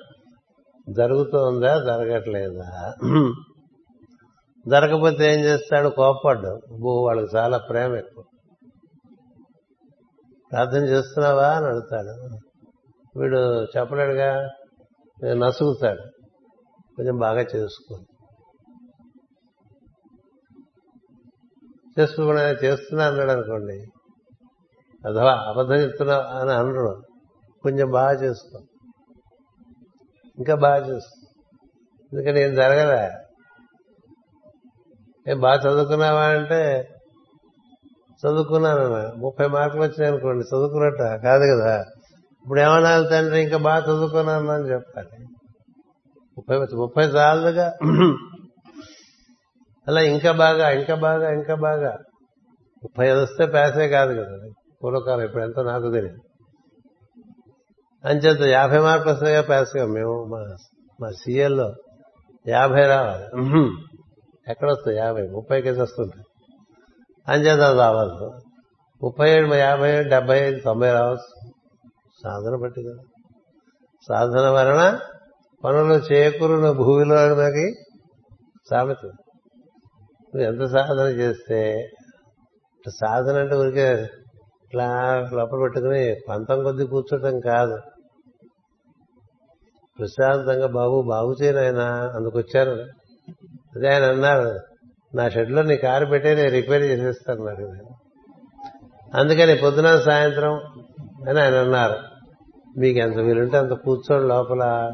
[0.88, 2.94] జరుగుతోందా జరగట్లేదా?
[4.68, 5.88] దొరకపోతే ఏం చేస్తాడు?
[5.88, 6.60] కోప్పడ్డు.
[6.80, 8.24] భూ వాళ్ళకి చాలా ప్రేమ ఎక్కువ.
[10.52, 11.48] ప్రార్థన చేస్తున్నావా?
[11.48, 12.38] అని అడుగుతాడు.
[13.18, 14.50] వీడు చెప్పలేడుగా.
[15.34, 16.02] నసుగుతాడు.
[16.96, 18.06] కొంచెం బాగా చేసుకోండి.
[22.00, 23.84] చేసుకోకుండా చేస్తున్నా అన్నాడు అనుకోండి.
[25.08, 27.02] అథవా అబద్ధం చెప్తున్నా అని అనరు.
[27.62, 28.60] కొంచెం బాగా చేసుకో.
[30.38, 31.28] ఇంకా బాగా చేసుకో.
[32.12, 33.23] ఎందుకంటే ఏం జరగదా
[35.26, 36.88] నేను బాగా చదువుకున్నావా అంటే
[38.26, 41.00] చదువుకున్నాను ముప్పై మార్కులు వచ్చినాయి అనుకోండి చదువుకున్నట్ట.
[41.00, 41.84] కాదు కదా.
[42.42, 43.42] ఇప్పుడు ఏమన్నా తండ్రి?
[43.42, 45.24] ఇంకా బాగా చదువుకున్నాను అని చెప్పాలి.
[46.38, 47.72] ముప్పై ముప్పై చాలుగా.
[49.88, 51.98] అలా ఇంకా బాగా ఇంకా బాగా ఇంకా బాగా.
[52.84, 54.48] ముప్పై ఐదు వస్తే ప్యాసే కాదు కదా.
[54.84, 56.18] పూర్వకాలం ఇప్పుడు ఎంతో నాకు తెలియదు.
[58.04, 59.86] అంచేత యాభై మార్కులు వస్తాయిగా ప్యాస్గా.
[59.86, 60.56] మేము మా
[61.00, 61.74] మా సీఎల్లో
[62.48, 63.52] యాభై రావాలి.
[64.48, 65.26] ఎక్కడ వస్తుంది యాభై.
[65.26, 66.24] ముప్పై కేసు వస్తుంటాయి.
[67.28, 68.40] అంచేత అది రావచ్చు
[69.04, 71.50] ముప్పై ఏడు యాభై ఏడు డెబ్బై ఐదు తొంభై రావచ్చు
[72.24, 73.02] సాధన బట్టి కదా.
[74.08, 74.98] సాధన వలన
[75.64, 77.74] పనులు చేకూరున భూమిలో మనకి
[78.70, 81.90] సామెత నువ్వు ఎంత సాధన చేస్తే
[82.90, 83.92] సాధన అంటే ఊరికే
[84.64, 84.86] ఇట్లా
[85.32, 87.78] లోపల పెట్టుకుని పంతం కొద్ది కూర్చోటం కాదు.
[89.98, 91.78] ప్రశాంతంగా బాబు బాగు చేయను ఆయన
[92.16, 92.86] అందుకొచ్చారు.
[93.76, 94.60] అదే ఆయన అన్నారు
[95.14, 97.94] నా షెడ్లో నీ కారు పెట్టే నేను రిపేర్ చేసేస్తాను నాకు
[99.14, 100.54] అందుకని పొద్దున సాయంత్రం
[101.28, 102.14] అని ఆయన అన్నారు
[102.78, 104.92] మీకు ఎంత వీలుంటే అంత కూర్చోండి లోపల.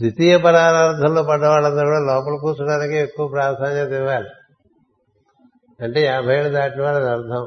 [0.00, 4.28] ద్వితీయ పరార్థంలో పడ్డ వాళ్ళందరూ కూడా లోపల కూర్చోడానికి ఎక్కువ ప్రాధాన్యత ఇవ్వాలి.
[5.80, 7.46] అంటే యాభై ఏళ్ళు దాటిన వాళ్ళది అర్థం.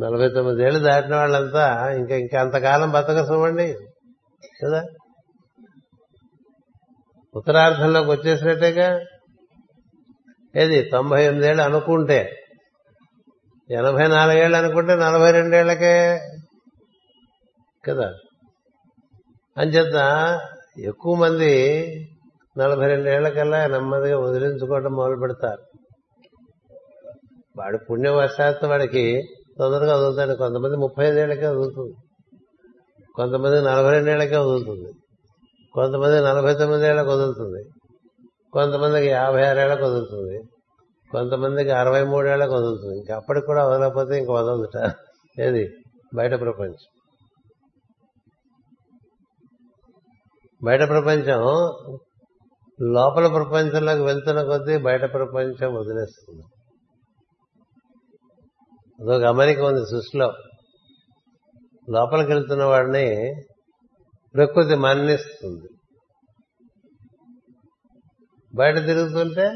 [0.00, 3.76] నలభై తొమ్మిది ఏళ్ళు దాటిన వాళ్ళంతా ఇంకా ఇంకా అంతకాలం బతకసమండి.
[4.64, 4.84] కదా?
[7.34, 9.00] ఉత్తరార్థంలోకి వచ్చేసినట్టేగా?
[10.56, 10.82] ఏది?
[10.82, 12.36] తొంభై ఎనిమిదేళ్ళు అనుకుంటే.
[13.70, 16.20] ఎనభై నాలుగేళ్ళు అనుకుంటే నలభై రెండేళ్ళకే
[17.88, 18.12] కదా?
[19.58, 20.40] అంచేత
[20.78, 21.80] ఎక్కువ మంది
[22.58, 25.78] నలభై రెండేళ్ళకల్లా నెమ్మదిగా వదిలించుకోవడం మొదలు పెడతారు
[27.58, 29.22] వాడి పుణ్యవశాత్తు వాడికి
[29.58, 30.34] తొందరగా వదులుతాడు.
[30.34, 31.94] కొంతమంది ముప్పై ఐదేళ్ళకే వదులుతుంది.
[33.14, 34.92] కొంతమంది నలభై రెండేళ్ళకే వదులుతుంది.
[35.72, 37.70] కొంతమంది నలభై తొమ్మిదేళ్ళకు వదులుతుంది.
[38.52, 40.42] కొంతమందికి యాభై ఆరేళ్ళకు వదులుతుంది.
[41.10, 42.96] కొంతమందికి అరవై మూడేళ్ళకు వదులుతుంది.
[42.96, 44.92] ఇంకా అప్పటికి కూడా వదలకపోతే ఇంక వదలదుట.
[45.40, 45.70] ఏది?
[46.14, 46.90] బయట ప్రపంచం.
[50.64, 51.40] బయట ప్రపంచం
[52.82, 56.42] లోపల ప్రపంచంలోకి వెళ్తున్న కొద్దీ బయట ప్రపంచం వదిలేస్తుంది.
[59.00, 60.32] అదొక అమరిక ఉంది సృష్టిలో.
[61.90, 63.34] లోపలికి వెళ్తున్న వాడిని
[64.34, 65.68] ప్రకృతి మన్నిస్తుంది.
[68.54, 69.46] బయట తిరుగుతుంటే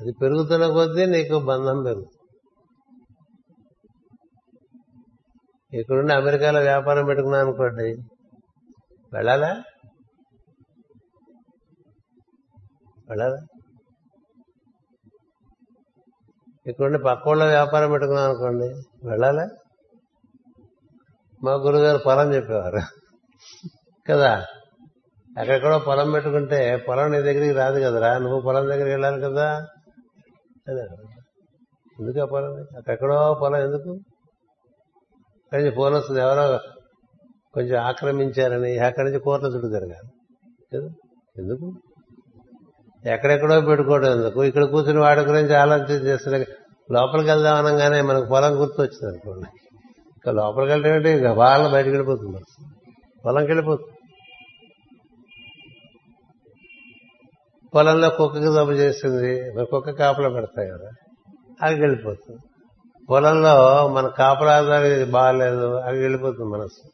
[0.00, 2.20] అది పెరుగుతున్న కొద్దీ నీకు బంధం పెరుగుతుంది.
[5.80, 7.96] ఇక్కడుండి అమెరికాలో వ్యాపారం పెట్టుకున్నాను అనుకోండి
[9.12, 9.62] వెళ్ళాలా?
[13.08, 13.53] వెళ్ళాలా?
[16.66, 18.82] ఇక్కడ పక్క వ్యాపారం పెట్టుకున్నాం అనుకోండి.
[19.08, 19.48] వెళ్ళాలా?
[21.44, 22.80] మా గురుగారు పొలం చెప్పేవారు.
[24.10, 24.46] కదా?
[25.40, 28.18] ఎక్కడెక్కడో పొలం పెట్టుకుంటే పొలం నీ దగ్గరికి రాదు కదరా?
[28.18, 29.66] నువ్వు పొలం దగ్గరికి వెళ్ళాలి కదా?
[32.00, 32.56] ఎందుకు ఆ పొలం?
[32.76, 33.92] అక్కడెక్కడో పొలం ఎందుకు?
[35.44, 36.58] అక్కడి నుంచి ఫోన్ వస్తుంది ఎవరో
[37.54, 40.08] కొంచెం ఆక్రమించారని అక్కడి నుంచి కోర్ల చుట్టూ కదా?
[41.38, 41.72] ఎందుకు?
[43.06, 44.44] ఎక్కడెక్కడో పెట్టుకోవడం ఎందుకు?
[44.44, 46.44] ఇక్కడ కూర్చుని వాడి గురించి ఆలోచన చేస్తున్న
[46.92, 49.46] లోపలికి వెళ్దాం అనగానే మనకు పొలం గుర్తొచ్చింది అనుకోండి.
[50.10, 52.38] ఇంకా లోపలికి వెళ్ళడం ఇంకా వాళ్ళ బయటకు వెళ్ళిపోతుంది
[53.26, 53.90] పొలంకి వెళ్ళిపోతుంది.
[57.74, 60.90] పొలంలో కుక్కకి జబ్బు చేసింది మరి కుక్క కాపలా పెడతాయి కదా.
[61.62, 62.40] అవి వెళ్ళిపోతుంది.
[63.10, 65.74] పొలంలో మన కాపలాదారి బాగాలేదు.
[65.74, 66.88] అవి వెళ్ళిపోతుంది మనసు.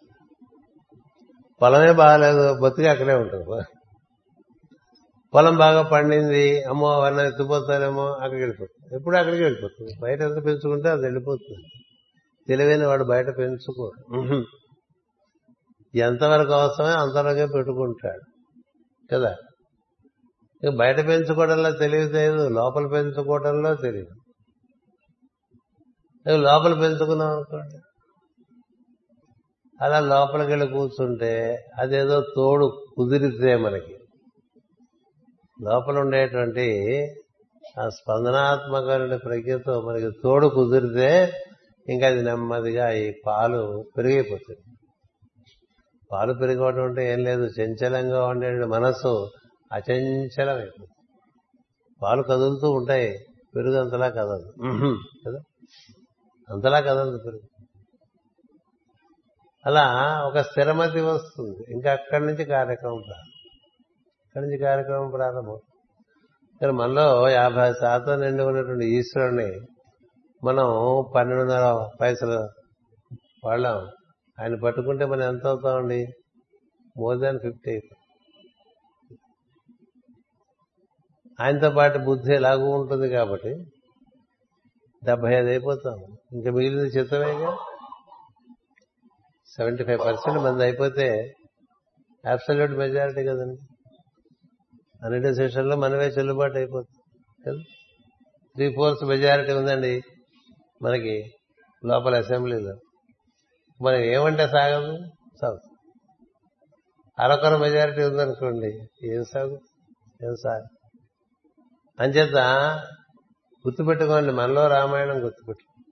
[1.62, 2.60] పొలమే బాగాలేదు.
[2.60, 3.62] బొత్తిగా అక్కడే ఉంటుంది.
[5.34, 8.96] పొలం బాగా పండింది అమ్మో అవన్నీ ఎత్తిపోతారేమో అక్కడికి వెళ్ళిపోతుంది.
[8.96, 9.92] ఎప్పుడు అక్కడికి వెళ్ళిపోతుంది.
[10.02, 11.68] బయట ఎంత పెంచుకుంటే అది వెళ్ళిపోతుంది.
[12.48, 14.44] తెలివైన వాడు బయట పెంచుకోడు.
[15.94, 18.30] ఎంతవరకు అవసరమే అంతవరకే పెట్టుకుంటాడు.
[19.14, 19.36] కదా?
[20.64, 24.16] ఇక బయట పెంచుకోవడంలో తెలియదు లోపల పెంచుకోవడంలో తెలియదు.
[26.36, 27.78] లోపల పెంచుకున్నాం అనుకోండి.
[29.84, 33.99] అలా లోపలికి వెళ్ళి కూర్చుంటే అదేదో తోడు కుదిరితే మనకి.
[35.60, 36.96] లోపల ఉండేటువంటి
[37.80, 41.32] ఆ స్పందనాత్మకమైన ప్రజ్ఞతో మనకి తోడు కుదిరితే
[41.88, 44.60] ఇంకా అది నెమ్మదిగా ఈ పాలు పెరిగిపోతుంది.
[46.12, 49.30] పాలు పెరిగవడం అంటే ఏం లేదు చంచలంగా ఉండే మనస్సు
[49.72, 50.88] అచంచలమైపోతుంది.
[52.02, 53.18] పాలు కదులుతూ ఉంటాయి
[53.56, 54.52] పెరుగు అంతలా కదలదు
[55.26, 55.38] కదా?
[56.50, 57.40] అంతలా కదలదు పెరుగు.
[59.66, 61.56] అలా ఒక స్థిరమతి వస్తుంది.
[61.70, 63.39] ఇంకా అక్కడి నుంచి కార్యక్రమం ప్రారంభం.
[64.30, 65.56] ఇక్కడి నుంచి కార్యక్రమం ప్రారంభం.
[66.60, 69.46] కానీ మనలో యాభై శాతం నిండి ఉన్నటువంటి ఈశ్వరుని
[70.44, 70.66] మనం
[71.14, 72.36] పన్నెండున్నర పైసలు
[73.44, 73.78] వాళ్ళం
[74.40, 76.06] ఆయన పట్టుకుంటే మనం ఎంత అవుతామండి?
[76.96, 77.74] మోర్ దాన్ ఫిఫ్టీ
[81.40, 83.52] ఆయనతో పాటు బుద్ధి ఎలాగూ ఉంటుంది కాబట్టి
[85.04, 85.98] డెబ్బై ఐదు అయిపోతాం.
[86.32, 87.50] ఇంకా మిగిలింది చిత్తమేగా
[89.56, 91.34] సెవెంటీ ఫైవ్ పర్సెంట్ మంది అయిపోతే
[92.24, 93.60] అబ్సల్యూట్ మెజారిటీ కదండి.
[95.04, 97.04] అన్ని సెషన్లో మనమే చెల్లుబాటు అయిపోతుంది
[97.46, 97.62] కదా?
[98.54, 100.02] త్రీ ఫోర్త్ మెజారిటీ ఉందండి
[100.82, 101.32] మనకి
[101.84, 102.74] లోపల అసెంబ్లీలో.
[103.82, 104.98] మనం ఏమంటే సాగదు
[105.42, 105.60] సాగు.
[107.18, 109.60] అరకొర మెజారిటీ ఉందనుకోండి ఏం సాగు?
[110.24, 110.66] ఏం సాగు?
[112.00, 112.36] అంచేత
[113.66, 115.82] గుర్తుపెట్టుకోండి మనలో రామాయణం గుర్తుపెట్టు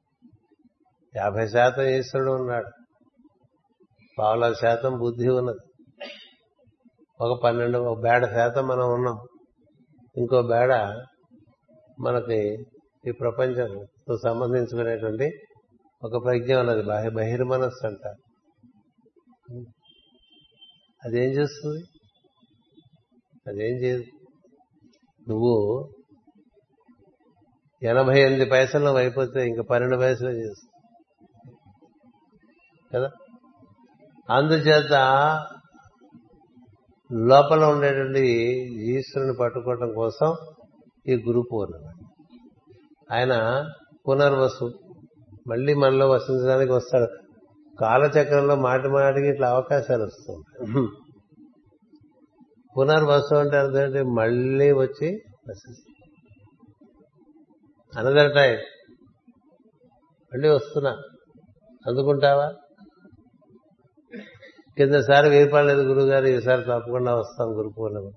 [1.16, 2.68] యాభై శాతం ఈశ్వరుడు ఉన్నాడు.
[4.18, 5.67] పావుల శాతం బుద్ధి ఉన్నది.
[7.20, 9.18] ఒక పన్నెండు ఒక బేడ శాతం మనం ఉన్నాం.
[10.16, 10.72] ఇంకో బేడ
[12.00, 12.66] మనకి
[13.08, 15.32] ఈ ప్రపంచంతో సంబంధించుకునేటువంటి
[16.02, 18.06] ఒక ప్రజ్ఞ ఉన్నది బాహ్య బహిర్మనస్సు అంట.
[21.04, 21.84] అదేం చేస్తుంది?
[23.46, 24.04] అదేం చేయదు.
[25.28, 25.88] నువ్వు
[27.82, 30.72] ఎనభై ఎనిమిది పైసలు అయిపోతే ఇంకా పన్నెండు పైసలు చేస్తుంది
[32.94, 33.10] కదా?
[34.30, 34.92] అందుచేత
[37.12, 38.20] లోపల ఉండేటువంటి
[38.90, 40.36] ఈశ్వరుని పట్టుకోవటం కోసం
[41.08, 41.92] ఈ గురు పూర్ణిమ
[43.12, 43.34] ఆయన
[44.08, 44.72] పునర్వసు
[45.48, 47.06] మళ్ళీ మనలో వసించడానికి వస్తాడు.
[47.80, 50.86] కాలచక్రంలో మాటి మాటికి ఇట్లా అవకాశాలు వస్తుంటాయి
[52.78, 55.88] పునర్వసు అంటే అర్థం మళ్ళీ వచ్చి వసిస్తాడు.
[57.98, 58.54] అనదర్ టైం
[60.32, 60.90] మళ్ళీ వస్తున్నా.
[61.86, 62.52] అందుకుంటావా?
[64.78, 68.10] కిందసారి సారి వేయపడలేదు గురువు గారు ఈసారి తప్పకుండా వస్తాం గురు పూర్ణిమ.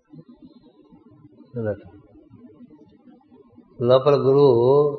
[3.81, 4.97] లోపల గురువు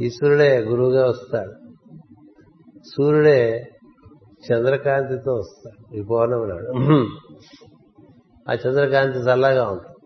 [0.00, 1.52] ఈశ్వరుడే గురువుగా వస్తాడు.
[2.86, 3.68] సూర్యుడే
[4.52, 5.96] చంద్రకాంతితో వస్తాడు.
[5.96, 6.66] ఈ పౌర్ణమి నాడు.
[8.50, 9.96] ఆ చంద్రకాంతి చల్లగా ఉంటుంది.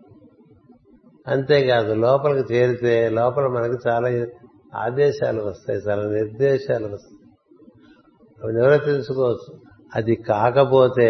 [1.27, 4.27] అంతేకాదు లోపలికి చేరితే లోపల మనకి చాలా
[4.75, 7.29] ఆదేశాలు వస్తాయి చాలా నిర్దేశాలు వస్తాయి.
[8.43, 11.09] అవి నివర్తించుకోవచ్చు అది కాకపోతే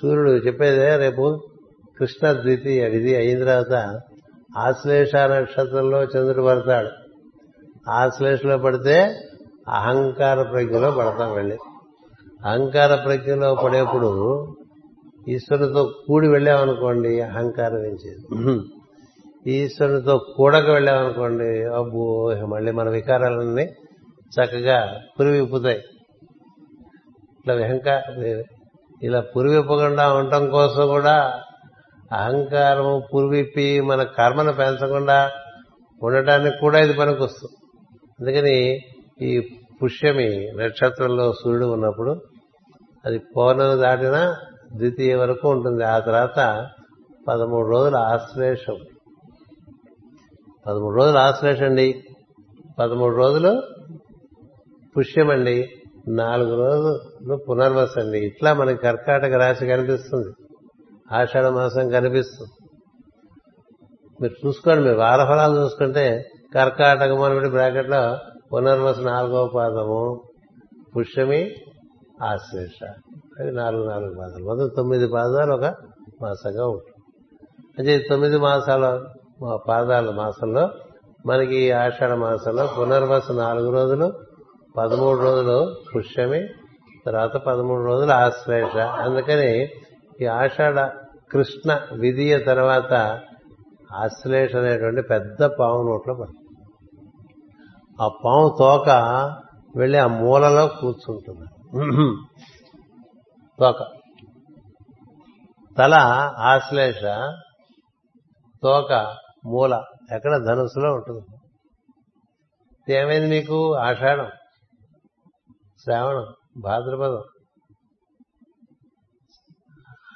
[0.00, 1.40] సూర్యుడు చెప్పేదే రేపు
[1.98, 4.00] కృష్ణ ద్వితీయ ఇది అయిన తర్వాత
[4.58, 6.90] ఆశ్లేష నక్షత్రంలో చంద్రుడు పడతాడు.
[7.90, 9.20] ఆశ్లేషలో పడితే
[9.68, 11.56] అహంకార ప్రజ్ఞలో పడతాం వెళ్ళి.
[12.46, 14.10] అహంకార ప్రజ్ఞలో పడేప్పుడు
[15.28, 18.62] ఈశ్వరునితో కూడి వెళ్ళామనుకోండి అహంకారం ఏం చేయదు.
[19.46, 23.64] ఈశ్వరునితో కూడక వెళ్ళామనుకోండి అబ్బో మళ్ళీ మన వికారాలన్నీ
[24.34, 25.82] చక్కగా పురివిప్పుతాయి.
[27.44, 28.44] ఇట్లా అహంకారం
[29.02, 31.42] ఇలా పురివిప్పకుండా ఉండటం కోసం కూడా
[32.12, 35.30] అహంకారం పురివిప్పి మన కర్మను పెంచకుండా
[36.02, 37.56] ఉండటానికి కూడా ఇది పనికొస్తుంది.
[38.20, 38.80] అందుకని
[39.22, 42.22] ఈ పుష్యమి నక్షత్రంలో సూర్యుడు ఉన్నప్పుడు
[43.04, 44.34] అది పౌర్ణమి దాటిన
[44.76, 45.84] ద్వితీయ వరకు ఉంటుంది.
[45.84, 46.68] ఆ తర్వాత
[47.28, 48.76] పదమూడు రోజులు ఆశ్లేషం.
[50.66, 52.04] పదమూడు రోజులు ఆశ్లేషం అండి.
[52.78, 53.62] పదమూడు రోజులు
[54.98, 55.68] పుష్యమండి.
[56.08, 60.28] నాలుగు రోజులు పునర్వస అండి ఇట్లా మనకి కర్కాటక రాశి కనిపిస్తుంది.
[61.12, 62.50] ఆషాఢ మాసం కనిపిస్తుంది.
[64.20, 66.24] మీరు చూసుకోండి మీరు వారఫలాలు చూసుకుంటే
[66.54, 68.18] కర్కాటకం అని బ్రాకెట్లో
[68.52, 70.22] పునర్వస నాలుగవ పాదము
[70.96, 71.54] పుష్యమి
[72.22, 72.84] ఆశ్లేష
[73.40, 74.44] అవి నాలుగు నాలుగు పాదాలు.
[74.44, 75.64] మొత్తం తొమ్మిది పాదాలు ఒక
[76.22, 76.94] మాసంగా ఉంటుంది
[77.78, 79.04] అంటే తొమ్మిది మాసాల
[79.68, 80.70] పాదాల మాసంలో
[81.26, 84.12] మనకి ఆషాఢ మాసంలో పునర్వస నాలుగు రోజులు
[84.76, 86.48] పదమూడు రోజులు పుష్యమి
[87.06, 88.76] తర్వాత పదమూడు రోజులు ఆశ్లేష.
[88.76, 89.68] అందుకని
[90.20, 90.80] ఈ ఆషాఢ
[91.32, 93.20] కృష్ణ విధియ తర్వాత
[93.92, 96.66] ఆశ్లేష అనేటువంటి పెద్ద పాము నోట్లో పడుతుంది.
[98.02, 98.88] ఆ పాము తోక
[99.76, 101.46] వెళ్ళి ఆ మూలలో కూర్చుంటుంది.
[103.60, 103.86] తోక.
[105.78, 105.94] తల
[106.38, 107.02] ఆశ్లేష
[108.62, 109.82] తోక మూల.
[110.12, 111.24] ఎక్కడ ధనుసులో ఉంటుంది.
[112.94, 113.74] ఏమైంది మీకు?
[113.74, 114.26] ఆషాఢం.
[115.84, 116.26] శ్రావణం
[116.58, 117.22] భాద్రపదం.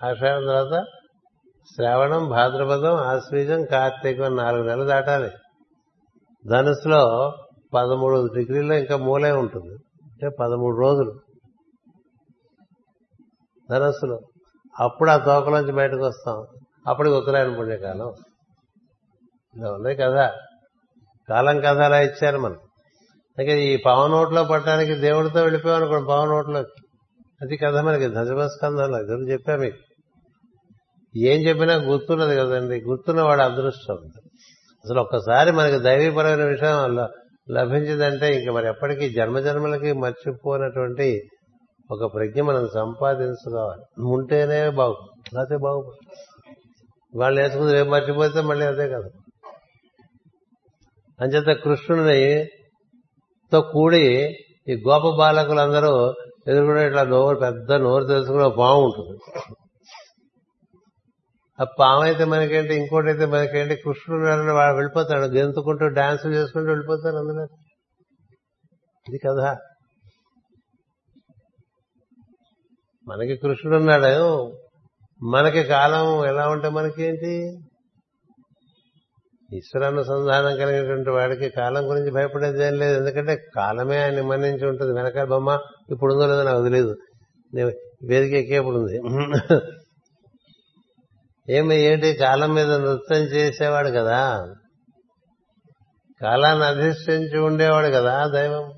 [0.05, 0.85] ఆషాఢం తర్వాత
[1.75, 5.31] శ్రావణం భాద్రపదం ఆశ్వీజం కార్తీకం నాలుగు నెలలు దాటాలి.
[6.49, 7.33] ధనుసులో
[7.75, 9.75] పదమూడు డిగ్రీలో ఇంకా మూలే ఉంటుంది.
[10.13, 11.21] అంటే పదమూడు రోజులు.
[13.71, 14.21] ధనస్సులో
[14.81, 16.47] అప్పుడు ఆ తోకలోంచి బయటకు వస్తాం.
[16.87, 18.13] అప్పటికి ఉత్తరాయణ పుణ్యకాలం.
[19.57, 20.35] ఇలా ఉన్నాయి కదా.
[21.29, 22.57] కాలం కథ అలా ఇచ్చారు మనం
[23.39, 26.69] అందుకే ఈ పవన్ నోట్లో పట్టడానికి దేవుడితో వెళ్ళిపోయాం అనుకోండి పవన్ నోట్లోకి
[27.43, 29.77] అది కథ మనకి ధజమస్కంధంలో ఇద్దరు చెప్పా మీకు?
[31.17, 33.95] ఏం చెప్పినా గుర్తున్నది కదండి గుర్తున్న వాడు అదృష్టం.
[34.85, 36.95] అసలు ఒక్కసారి మనకి దైవీపరమైన విషయం
[37.51, 41.23] లభించిందంటే ఇంక మరి ఎప్పటికీ జన్మజన్మలకి మర్చిపోయినటువంటి
[41.91, 44.11] ఒక ప్రజ్ఞ మనం సంపాదించుకోవాలి.
[44.11, 44.97] ఉంటేనే బాగు
[45.35, 46.17] లేకపోతే బాగుపడు
[47.19, 49.11] వాళ్ళు నేర్చుకుంది రేపు మర్చిపోతే మళ్ళీ అదే కదా.
[51.21, 52.49] అంచేత కృష్ణుని
[53.53, 54.05] తో కూడి
[54.69, 55.93] ఈ గోప బాలకులందరూ
[56.49, 59.15] ఎదుర్కొనే ఇట్లా నోరు పెద్ద నోరు తెలుసుకునే ఒక పాము ఉంటుంది.
[61.59, 67.47] ఆ పాము అయితే మనకేంటి ఇంకోటి అయితే మనకేంటి కృష్ణుడు వాడు వెళ్ళిపోతాడు గెంతుకుంటూ డాన్స్ చేసుకుంటూ వెళ్ళిపోతారు అందులో
[69.07, 69.49] ఇది కదా
[73.07, 74.15] మనకి కృష్ణుడు ఉన్నాడు.
[75.21, 77.35] మనకి కాలం ఎలా ఉంటే మనకేంటి?
[79.55, 82.97] ఈశ్వరానుసంధానం కలిగినటువంటి వాడికి కాలం గురించి భయపడేది ఏం లేదు.
[82.99, 84.93] ఎందుకంటే కాలమే ఆయన మన్నించి ఉంటుంది.
[84.93, 85.59] వెనకాల బొమ్మ
[85.91, 86.97] ఇప్పుడు ఉందో లేదో నాకు తెలియదు
[87.55, 87.71] నేను
[88.09, 88.97] వేదిక ఎక్కేప్పుడు ఉంది
[91.51, 92.13] ఏమి ఏంటి?
[92.15, 94.47] కాలం మీద నృత్యం చేసేవాడు కదా.
[96.23, 98.73] కాలాన్ని అధిష్ఠించి ఉండేవాడు కదా దైవం.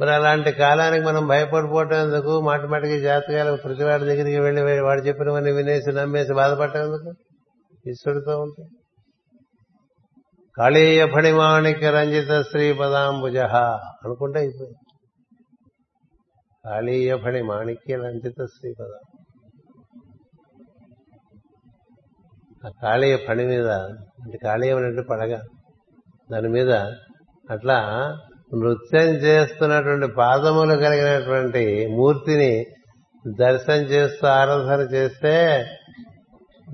[0.00, 2.40] మరి అలాంటి కాలానికి మనం భయపడిపోవటం ఎందుకు?
[2.40, 7.12] మాటి మాటికి దగ్గరికి వెళ్ళి వాడు చెప్పినవన్నీ వినేసి నమ్మేసి బాధపడటం ఎందుకు?
[7.90, 8.64] ఈశ్వరుడితో ఉంటే.
[10.58, 14.78] కాళీయ ఫణిమాణిక రంజిత శ్రీ పదాంబుజ అనుకుంటే అయిపోయింది.
[16.64, 19.02] కాళీయ ఫణి మాణిక్య రంజిత శ్రీ పదం
[22.66, 23.68] ఆ కాళీయ ఫణి మీద
[24.22, 25.34] అంటే కాళీయం అంటే పడగ.
[26.32, 26.72] దాని మీద
[27.50, 27.78] అట్లా
[28.54, 32.64] నృత్యం చేస్తున్నటువంటి పాదములు కలిగినటువంటి మూర్తిని
[33.40, 35.34] దర్శనం చేస్తూ ఆరాధన చేస్తే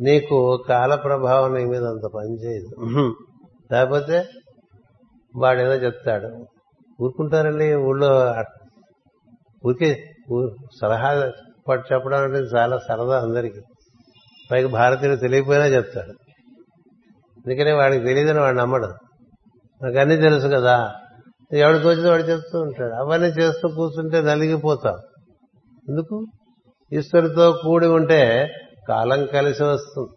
[0.00, 3.14] నీకు కాల ప్రభావం నీ మీద అంత పనిచేయదు.
[3.72, 4.24] లేకపోతే
[5.36, 6.46] వాడు ఏదో చెప్తాడు.
[7.02, 8.34] ఊరుకుంటారండి ఊళ్ళో
[9.66, 10.14] ఊరికే
[10.80, 11.32] సలహా
[11.68, 13.60] పట్టు చెప్పడం అంటే చాలా సరదా అందరికీ.
[14.50, 16.12] పైకి భారతీయుడు తెలియకపోయినా చెప్తాడు.
[17.46, 18.86] అందుకనే వాడికి తెలియదని వాడు నమ్మడు.
[19.84, 20.94] నాకు అన్నీ తెలుసు కదా.
[21.52, 22.94] ఎవడికి వచ్చింది వాడు చెప్తూ ఉంటాడు.
[22.94, 24.98] అవన్నీ చేస్తూ కూర్చుంటే నలిగిపోతాం.
[25.88, 26.26] ఎందుకు?
[26.92, 28.48] ఈశ్వరుడితో కూడి ఉంటే
[28.88, 30.10] కాలం కలిసి వస్తుంది.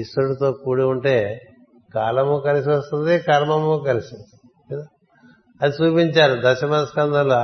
[0.00, 1.40] ఈశ్వరుడితో కూడి ఉంటే
[1.94, 4.84] కాలము కలిసి వస్తుంది కర్మము కలిసి వస్తుంది కదా?
[5.62, 7.36] అది చూపించారు దశమస్కందంలో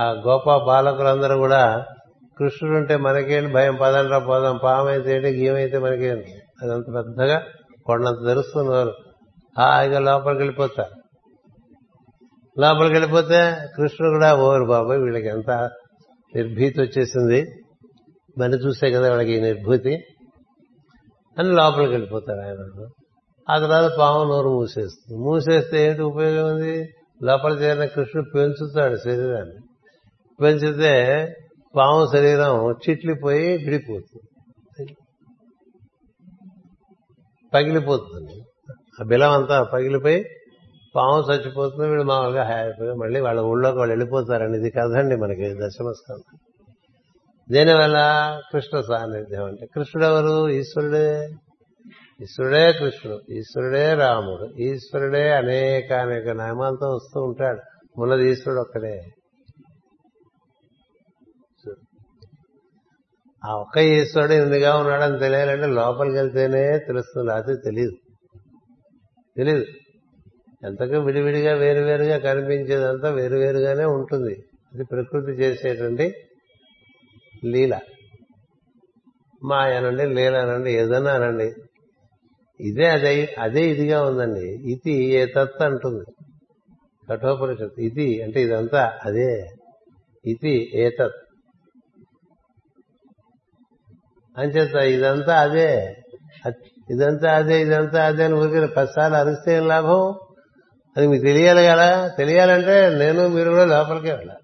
[0.00, 1.84] ఆ గోప బాలకులందరూ కూడా
[2.38, 7.42] కృష్ణుడు ఉంటే మనకేంటి భయం పదండ్రా పోదాం పామైతే ఏంటి గీమైతే మనకేంటి అదంత పెద్దగా
[7.86, 8.92] కొండంత తెరుస్తున్నారు
[9.58, 11.00] హాయిగా లోపలికి వెళ్ళిపోతారు.
[12.60, 15.50] లోపలికి వెళ్ళిపోతే కృష్ణుడు కూడా ఓరు బాబాయ్ వీళ్ళకి ఎంత
[16.34, 17.46] నిర్భీతి వచ్చేసింది.
[18.38, 19.94] మన చూసే కదా వాళ్ళకి ఈ నిర్భూతి
[21.38, 22.86] అని లోపలికి వెళ్ళిపోతారు ఆయన.
[23.48, 25.20] ఆ తర్వాత పాము నోరు మూసేస్తుంది.
[25.20, 26.88] మూసేస్తే ఏంటి ఉపయోగం ఉంది?
[27.22, 29.54] లోపల చేరిన కృష్ణుడు పెంచుతాడు శరీరాన్ని.
[30.40, 31.26] పెంచితే
[31.76, 34.26] పాము శరీరం చిట్లిపోయి విడిపోతుంది.
[37.54, 38.42] పగిలిపోతుంది.
[39.00, 40.24] ఆ బిలం అంతా పగిలిపోయి
[40.96, 41.88] పాము చచ్చిపోతుంది.
[41.88, 46.38] వీడు మామూలుగా హ్యాపీగా మళ్ళీ వాళ్ళ ఊళ్ళోకి వాళ్ళు వెళ్ళిపోతారని ఇది కదండి మనకి దశమస్కంధం
[47.50, 47.98] దీనివల్ల?
[48.52, 50.48] కృష్ణ సాన్నిధ్యం అంటే కృష్ణుడు ఎవరు?
[50.48, 51.28] ఈశ్వరుడే.
[52.22, 57.60] ఈశ్వరుడే కృష్ణుడు ఈశ్వరుడే రాముడు ఈశ్వరుడే అనేక అనేక నామాలతో వస్తూ ఉంటాడు.
[57.98, 59.00] ఉన్నది ఈశ్వరుడు ఒక్కడే.
[63.48, 67.92] ఆ ఒక్క ఈశ్వరుడు ఇందుగా ఉన్నాడని తెలియాలంటే లోపలికి వెళ్తేనే తెలుస్తుంది లేకపోతే తెలియదు
[69.36, 69.64] తెలియదు
[70.66, 74.34] ఎంతగా విడివిడిగా వేరువేరుగా కనిపించేదంతా వేరువేరుగానే ఉంటుంది.
[74.74, 76.14] అది ప్రకృతి చేసేటువంటి
[77.44, 77.78] లీల.
[79.44, 81.52] మాయనండి లీలనండి ఏదన్నా అనండి
[82.60, 84.48] ఇదే అదే అదే ఇదిగా ఉందండి.
[84.72, 86.04] ఇది ఏ తత్ అంటుంది.
[87.10, 87.80] కఠోపనిషత్తు.
[87.80, 89.46] ఇది అంటే ఇదంతా అదే.
[90.26, 90.68] ఇది
[91.00, 91.18] తత్
[94.38, 95.96] అంచేత ఇదంతా అదే.
[96.90, 100.14] ఇదంతా అదే ఇదంతా అదే అని ఊరికే పదిసార్లు అరిస్తే ఏం లాభం?
[100.96, 102.08] అది మీకు తెలియాలి కదా.
[102.08, 104.40] తెలియాలంటే నేను మీరు కూడా లోపలికే వెళ్ళాలి.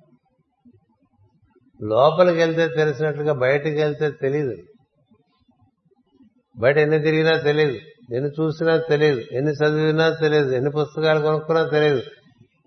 [1.82, 4.56] లోపలికి వెళ్తే తెలిసినట్లుగా బయటకు వెళ్తే తెలియదు
[6.60, 7.78] బయట ఎన్ని తిరిగినా తెలియదు
[8.14, 12.02] ఎన్ని చూసినా తెలియదు ఎన్ని చదివినా తెలియదు ఎన్ని పుస్తకాలు కొనుక్కున్నా తెలియదు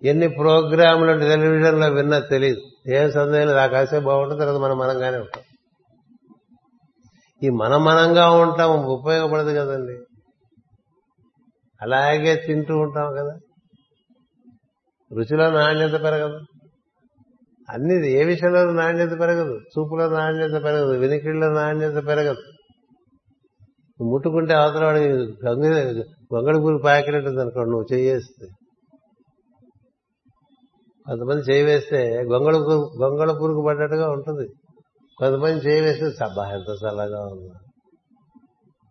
[0.04, 2.90] ఎన్ని ప్రోగ్రాములు టెలివిజన్లో విన్నా తెలియదు.
[2.90, 5.42] ఏం చదివినా నాకు కాసే బాగుంటుంది తర్వాత మనం మనంగానే ఉంటాం.
[7.42, 9.98] ఈ మనం మనంగా ఉంటాం ఉపయోగపడదు కదండి.
[11.82, 13.38] అలాగే తింటూ ఉంటాం కదా.
[15.12, 16.38] రుచిలో నాణ్యత పెరగదు.
[17.70, 19.54] అన్ని ఏ విషయంలో నాణ్యత పెరగదు?
[19.54, 22.40] చూపులో నాణ్యత పెరగదు వినికిడిలో నాణ్యత పెరగదు.
[24.00, 25.00] నువ్వు ముట్టుకుంటే అవతల వాడి
[25.46, 25.64] గంగ
[26.34, 28.46] గొంగళపూరి పాకినట్టుంది అనుకోండి నువ్వు చేయేస్తే
[31.06, 32.56] కొంతమంది చేయి వేస్తే గొంగళ
[33.02, 34.46] గొంగళ పురుగు పడ్డట్టుగా ఉంటుంది.
[35.18, 37.54] కొంతమంది చేయి వేస్తే సబ్బా ఎంత చల్లగా ఉందా.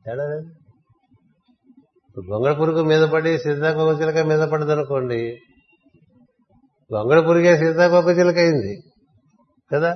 [0.06, 0.26] తేడా
[2.10, 5.38] ఇప్పుడు గొంగళ పురుగు మీద పడి సీతాకోక చిలక మీద పడదనుకోండి అనుకోండి
[6.94, 8.82] గొంగళ పురుగే సీతాకోక చిలక అయింది
[9.74, 9.96] కదా?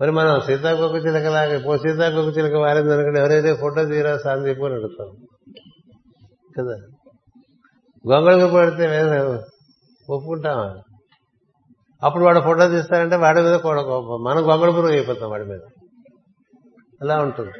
[0.00, 5.08] మరి మనం సీతాకోక చిలకలాగా పో సీతాకోక చిలక వారింది అనుకుంటే ఎవరైతే ఫోటో తీరా సాందీపు అని అడుగుతాం.
[6.58, 6.76] కదా?
[8.12, 9.08] గొంగళకు పడితే
[10.10, 10.82] ఒప్పుకుంటాం
[12.04, 14.22] అప్పుడు వాడు ఫోటో తీస్తారంటే వాడి మీద కూడా కోపం.
[14.22, 15.60] మనం గొంగళ పురుగు అయిపోతాం వాడి మీద.
[17.02, 17.52] అలా ఉంటుంది.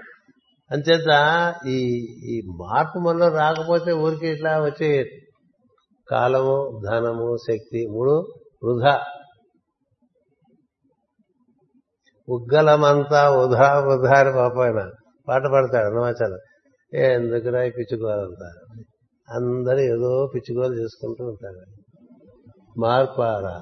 [0.71, 1.77] అంచేత ఈ
[2.25, 5.11] ఈ మార్పు మనలో రాకపోతే ఊరికి ఇట్లా వచ్చే
[6.11, 8.11] కాలము ధనము శక్తి మూడు
[8.65, 9.01] వృధా.
[12.29, 14.81] ఉగ్గలమంతా ఉధా ఉధారి పాపాయన
[15.29, 16.41] పాట పాడతాడు అన్నమాచారం
[16.93, 18.49] ఎందుకురా ఈ పిచ్చుకోవాలంతా
[19.29, 21.63] అందరూ ఏదో పిచ్చుకోలు చేసుకుంటూ ఉంటారు.
[22.79, 23.57] మార్పారా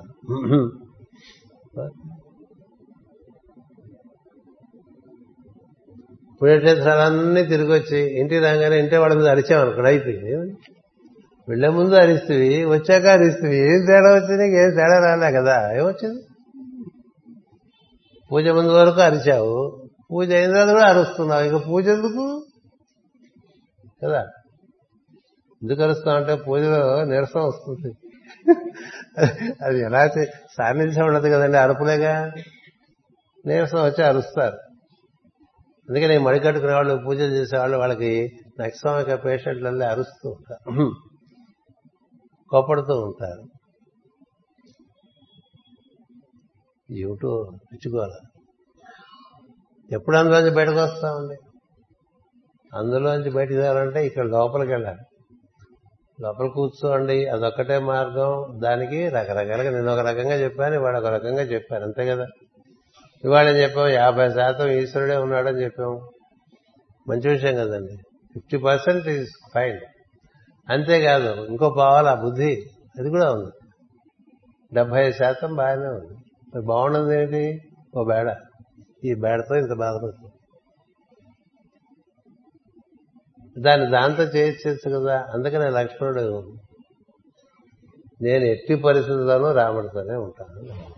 [6.40, 10.32] పుణ్యక్షేత్రాలన్నీ తిరిగి వచ్చి ఇంటికి రాగానే ఇంటి వాళ్ళ మీద అరిచామనుకోండి అయిపోయింది
[11.48, 16.20] వెళ్ళే ముందు అరిస్తుంది వచ్చాక అరిస్తుంది ఏం తేడా వచ్చింది ఏం తేడా రాలే కదా ఏమొచ్చింది?
[18.32, 19.82] పూజ ముందు వరకు అరిచావు.
[20.12, 21.42] పూజ అయిన తర్వాత కూడా అరుస్తున్నావు.
[21.42, 22.46] ఇక పూజ ఎందుకు?
[24.04, 24.22] కదా?
[25.62, 27.94] ఎందుకు అరుస్తున్నావు అంటే పూజలో నీరసం వస్తుంది.
[29.64, 30.08] అది ఎలా
[30.56, 32.32] సాన్నిధ్యం ఉండదు కదండి అరుపులేగా.
[33.46, 34.56] నీరసం వచ్చి అరుస్తారు.
[35.88, 40.92] అందుకని మడి కట్టుకునే వాళ్ళు పూజ చేసేవాళ్ళు వాళ్ళకి నక్సమిక పేషెంట్లల్లో అరుస్తూ ఉంటారు.
[42.50, 43.55] కోపడుతూ ఉంటారు.
[46.90, 48.28] ఏమిటో పిచ్చుకోవాలి
[49.92, 51.36] ఎప్పుడు అందులోంచి బయటకు వస్తామండి
[52.78, 54.98] అందులోంచి బయటకు రావాలంటే ఇక్కడ లోపలికి వెళ్ళాలి.
[56.20, 58.60] లోపల కూర్చోండి అదొక్కటే మార్గం.
[58.62, 62.26] దానికి రకరకాలుగా నేను ఒక రకంగా చెప్పాను వాడు ఒక రకంగా చెప్పాను అంతే కదా?
[63.24, 66.10] ఇవాళ ఏం చెప్పాం యాభై శాతం ఈశ్వరుడే ఉన్నాడని చెప్పాము
[67.08, 67.96] మంచి విషయం కదండి.
[68.32, 69.80] Fifty percent is fine.
[70.70, 72.62] అంతేకాదు ఇంకో పావాలి ఆ బుద్ధి
[72.98, 73.50] అది కూడా ఉంది.
[74.74, 76.18] డెబ్బై శాతం బాగానే ఉంది.
[76.60, 77.60] బాగుండదు ఏంటి?
[77.98, 78.36] ఓ బేడ.
[79.04, 80.32] ఈ బేడతో ఇంత బాధపడుతుంది.
[83.62, 85.26] దాన్ని దాంతో చేయొచ్చు కదా.
[85.34, 86.54] అందుకనే లక్ష్మణుడు
[88.22, 90.96] నేను ఎట్టి పరిస్థితుల్లోనూ రాముడితోనే ఉంటాను.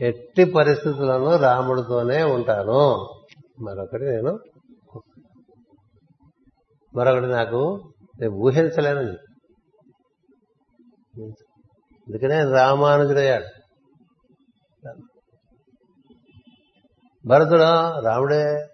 [0.00, 3.08] ఎట్టి పరిస్థితుల్లోనూ రాముడితోనే ఉంటాను.
[3.62, 4.38] మరొకటి నేను
[6.96, 9.16] మరొకటి నాకు నేను ఊహించలేనని
[12.12, 13.44] అందుకనే రామానుజుడయ్యాడు.
[17.28, 17.62] భరతుడు
[18.00, 18.68] రాముడే.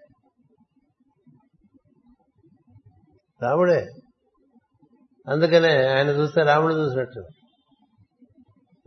[3.43, 3.87] రాముడే.
[5.29, 7.23] అందుకనే ఆయన చూస్తే రాముడు చూసినట్టు.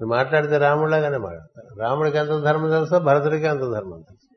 [0.06, 4.34] మాట్లాడితే రాముడిలాగానే మాట్లాడతారు రాముడికి ఎంత ధర్మం తెలుసో భరతుడికి ఎంత ధర్మం తెలుసు.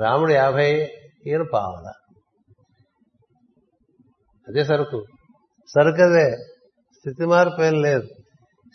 [0.00, 0.84] రాముడు యాభై
[1.26, 1.92] ఈయన పావల.
[4.48, 5.04] అదే సరుకు.
[5.74, 6.30] సరుకు
[6.98, 8.02] స్థితి మార్పు ఏం లేదు.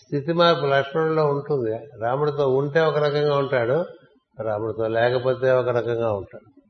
[0.02, 1.78] స్థితి మార్పు లక్ష్మణుల్లో ఉంటుంది.
[2.02, 3.86] రాముడితో ఉంటే ఒక రకంగా ఉంటాడు
[4.44, 6.62] రాముడితో లేకపోతే ఒక రకంగా ఉంటాడు.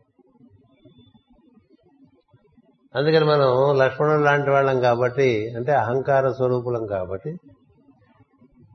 [2.95, 7.35] అందుకని మనం లక్ష్మణుడు లాంటి వాళ్ళం కాబట్టి అంటే అహంకార స్వరూపులం కాబట్టి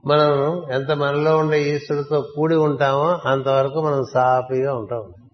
[0.06, 5.25] మనం ఎంత మనలో ఉండే ఈశ్వరుడితో కూడి ఉంటామో అంతవరకు మనం సాఫీగా ఉంటాం.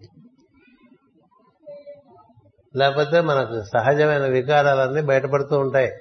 [2.75, 5.91] లేకపోతే మనకు సహజమైన వికారాలన్నీ బయటపడుతూ ఉంటాయి.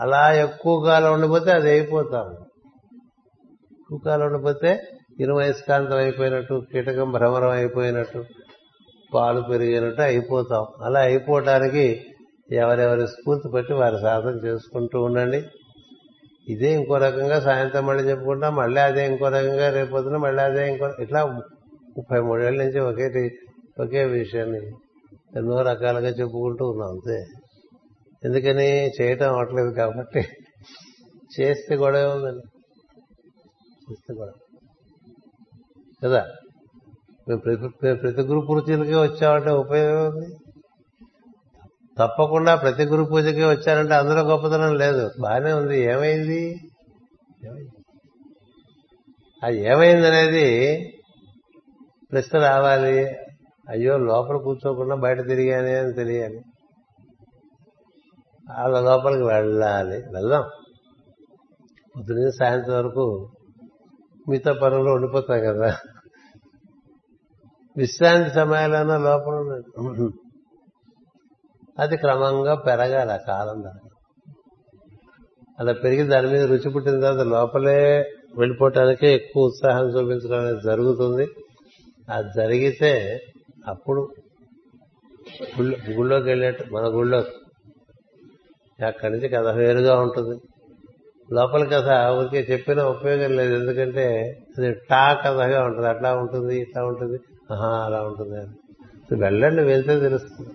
[0.00, 2.32] అలా ఎక్కువ కాలం ఉండిపోతే అది అయిపోతాం.
[3.80, 4.82] ఎక్కువ కాలం ఉండిపోతే
[5.20, 8.24] ఇరువయస్కాంతం అయిపోయినట్టు కీటకం భ్రమరం అయిపోయినట్టు
[9.14, 10.66] పాలు పెరిగినట్టు అయిపోతాం.
[10.82, 12.04] అలా అయిపోవటానికి
[12.52, 15.44] ఎవరెవరి స్ఫూర్తి బట్టి వారి సాధన చేసుకుంటూ ఉండండి.
[16.48, 21.26] ఇదే ఇంకో రకంగా సాయంత్రం మళ్ళీ చెప్పుకుంటాం మళ్ళీ అదే ఇంకో రకంగా రేపొద్దున మళ్ళీ అదే ఇంకో ఇట్లా
[21.96, 23.30] ముప్పై మూడేళ్ళ నుంచి ఒకే
[23.80, 24.60] ఒకే విషయాన్ని
[25.36, 27.26] ఎన్నో రకాలుగా చెప్పుకుంటూ ఉన్నాం అంతే.
[28.24, 30.24] ఎందుకని చేయటం అవట్లేదు కాబట్టి
[31.40, 32.48] చేస్తే గొడవ ఉందండి.
[33.90, 34.32] చేస్తే గొడవ.
[36.04, 36.26] కదా?
[37.28, 40.34] మేము ప్రతి ప్రతి గురు పూజలకే వచ్చామంటే ఉపయోగం ఉంది
[41.98, 45.10] తప్పకుండా ప్రతి గురు పూజకే వచ్చారంటే అందులో గొప్పతనం లేదు.
[45.20, 45.80] బాగానే ఉంది.
[45.80, 46.60] ఏమైంది?
[49.42, 50.76] అది ఏమైంది అనేది
[52.12, 53.25] ప్రశ్న రావాలి.
[53.68, 56.40] అయ్యో లోపల కూర్చోకుండా బయట తిరిగానే అని తెలియాలి.
[58.58, 59.96] వాళ్ళ లోపలికి వెళ్ళాలి.
[59.96, 60.42] వెళ్దాం.
[61.96, 63.30] పొద్దున సాయంత్రం వరకు
[64.28, 65.76] మిగతా పనులు ఉండిపోతాం కదా.
[67.76, 69.62] విశ్రాంతి సమయాలైనా లోపల
[71.78, 73.88] అది క్రమంగా పెరగాలి ఆ కాలం దాకా.
[75.60, 81.28] అలా పెరిగి దాని మీద రుచి పుట్టిన తర్వాత లోపలే వెళ్ళిపోవటానికే ఎక్కువ ఉత్సాహం చూపించడం అనేది జరుగుతుంది.
[82.10, 83.20] అది జరిగితే
[83.68, 84.08] అప్పుడు
[85.58, 87.24] గుళ్ళో గుళ్ళోకి వెళ్ళేట్టు మన గుళ్ళో.
[88.86, 90.40] అక్కడి నుంచి కథ వేరుగా ఉంటుంది.
[91.32, 93.54] లోపల కథ ఊరికే చెప్పినా ఉపయోగం లేదు.
[93.54, 95.88] ఎందుకంటే అది టా కథగా ఉంటుంది.
[95.88, 97.18] అట్లా ఉంటుంది ఇట్లా ఉంటుంది.
[97.52, 99.20] ఆహా అలా ఉంటుంది అని.
[99.20, 100.50] వెళ్ళండి వెళ్తే తెలుస్తుంది.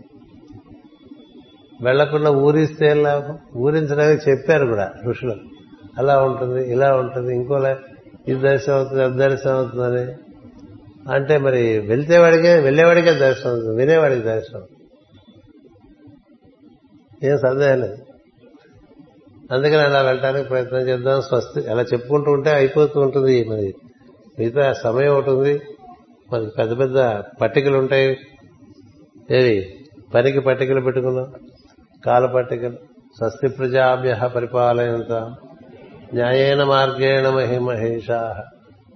[1.82, 3.40] వెళ్ళకుండా ఊరిస్తే లాభం.
[3.56, 5.36] ఊరించడానికి చెప్పారు కూడా ఋషులు.
[5.98, 7.80] అలా ఉంటుంది ఇలా ఉంటుంది ఇంకోలా
[8.28, 10.31] ఇది దర్శనం అవుతుంది అది దర్శనం అవుతుందని
[11.10, 14.64] అంటే మరి వెళ్తేవాడికే వెళ్ళేవాడికే దర్శనం వినేవాడికి దర్శనం.
[17.24, 17.98] ఏం సందేహం లేదు.
[19.52, 23.76] అందుకని అలా వెళ్ళడానికి ప్రయత్నం చేద్దాం స్వస్తి అలా చెప్పుకుంటూ ఉంటే అయిపోతూ ఉంటుంది మరి.
[24.40, 25.62] మిగతా సమయం ఒకటి మరి
[26.34, 26.98] మనకి పెద్ద పెద్ద
[27.42, 28.18] పట్టికలు ఉంటాయి.
[29.32, 31.34] ఏవి పనికి పట్టికలు పెట్టుకున్నాం.
[32.06, 32.76] కాల పట్టికలు.
[33.18, 35.12] స్వస్తి ప్రజాభ్య పరిపాలయంత.
[36.14, 38.44] న్యాయేన మార్గేణ మహిమహేషా.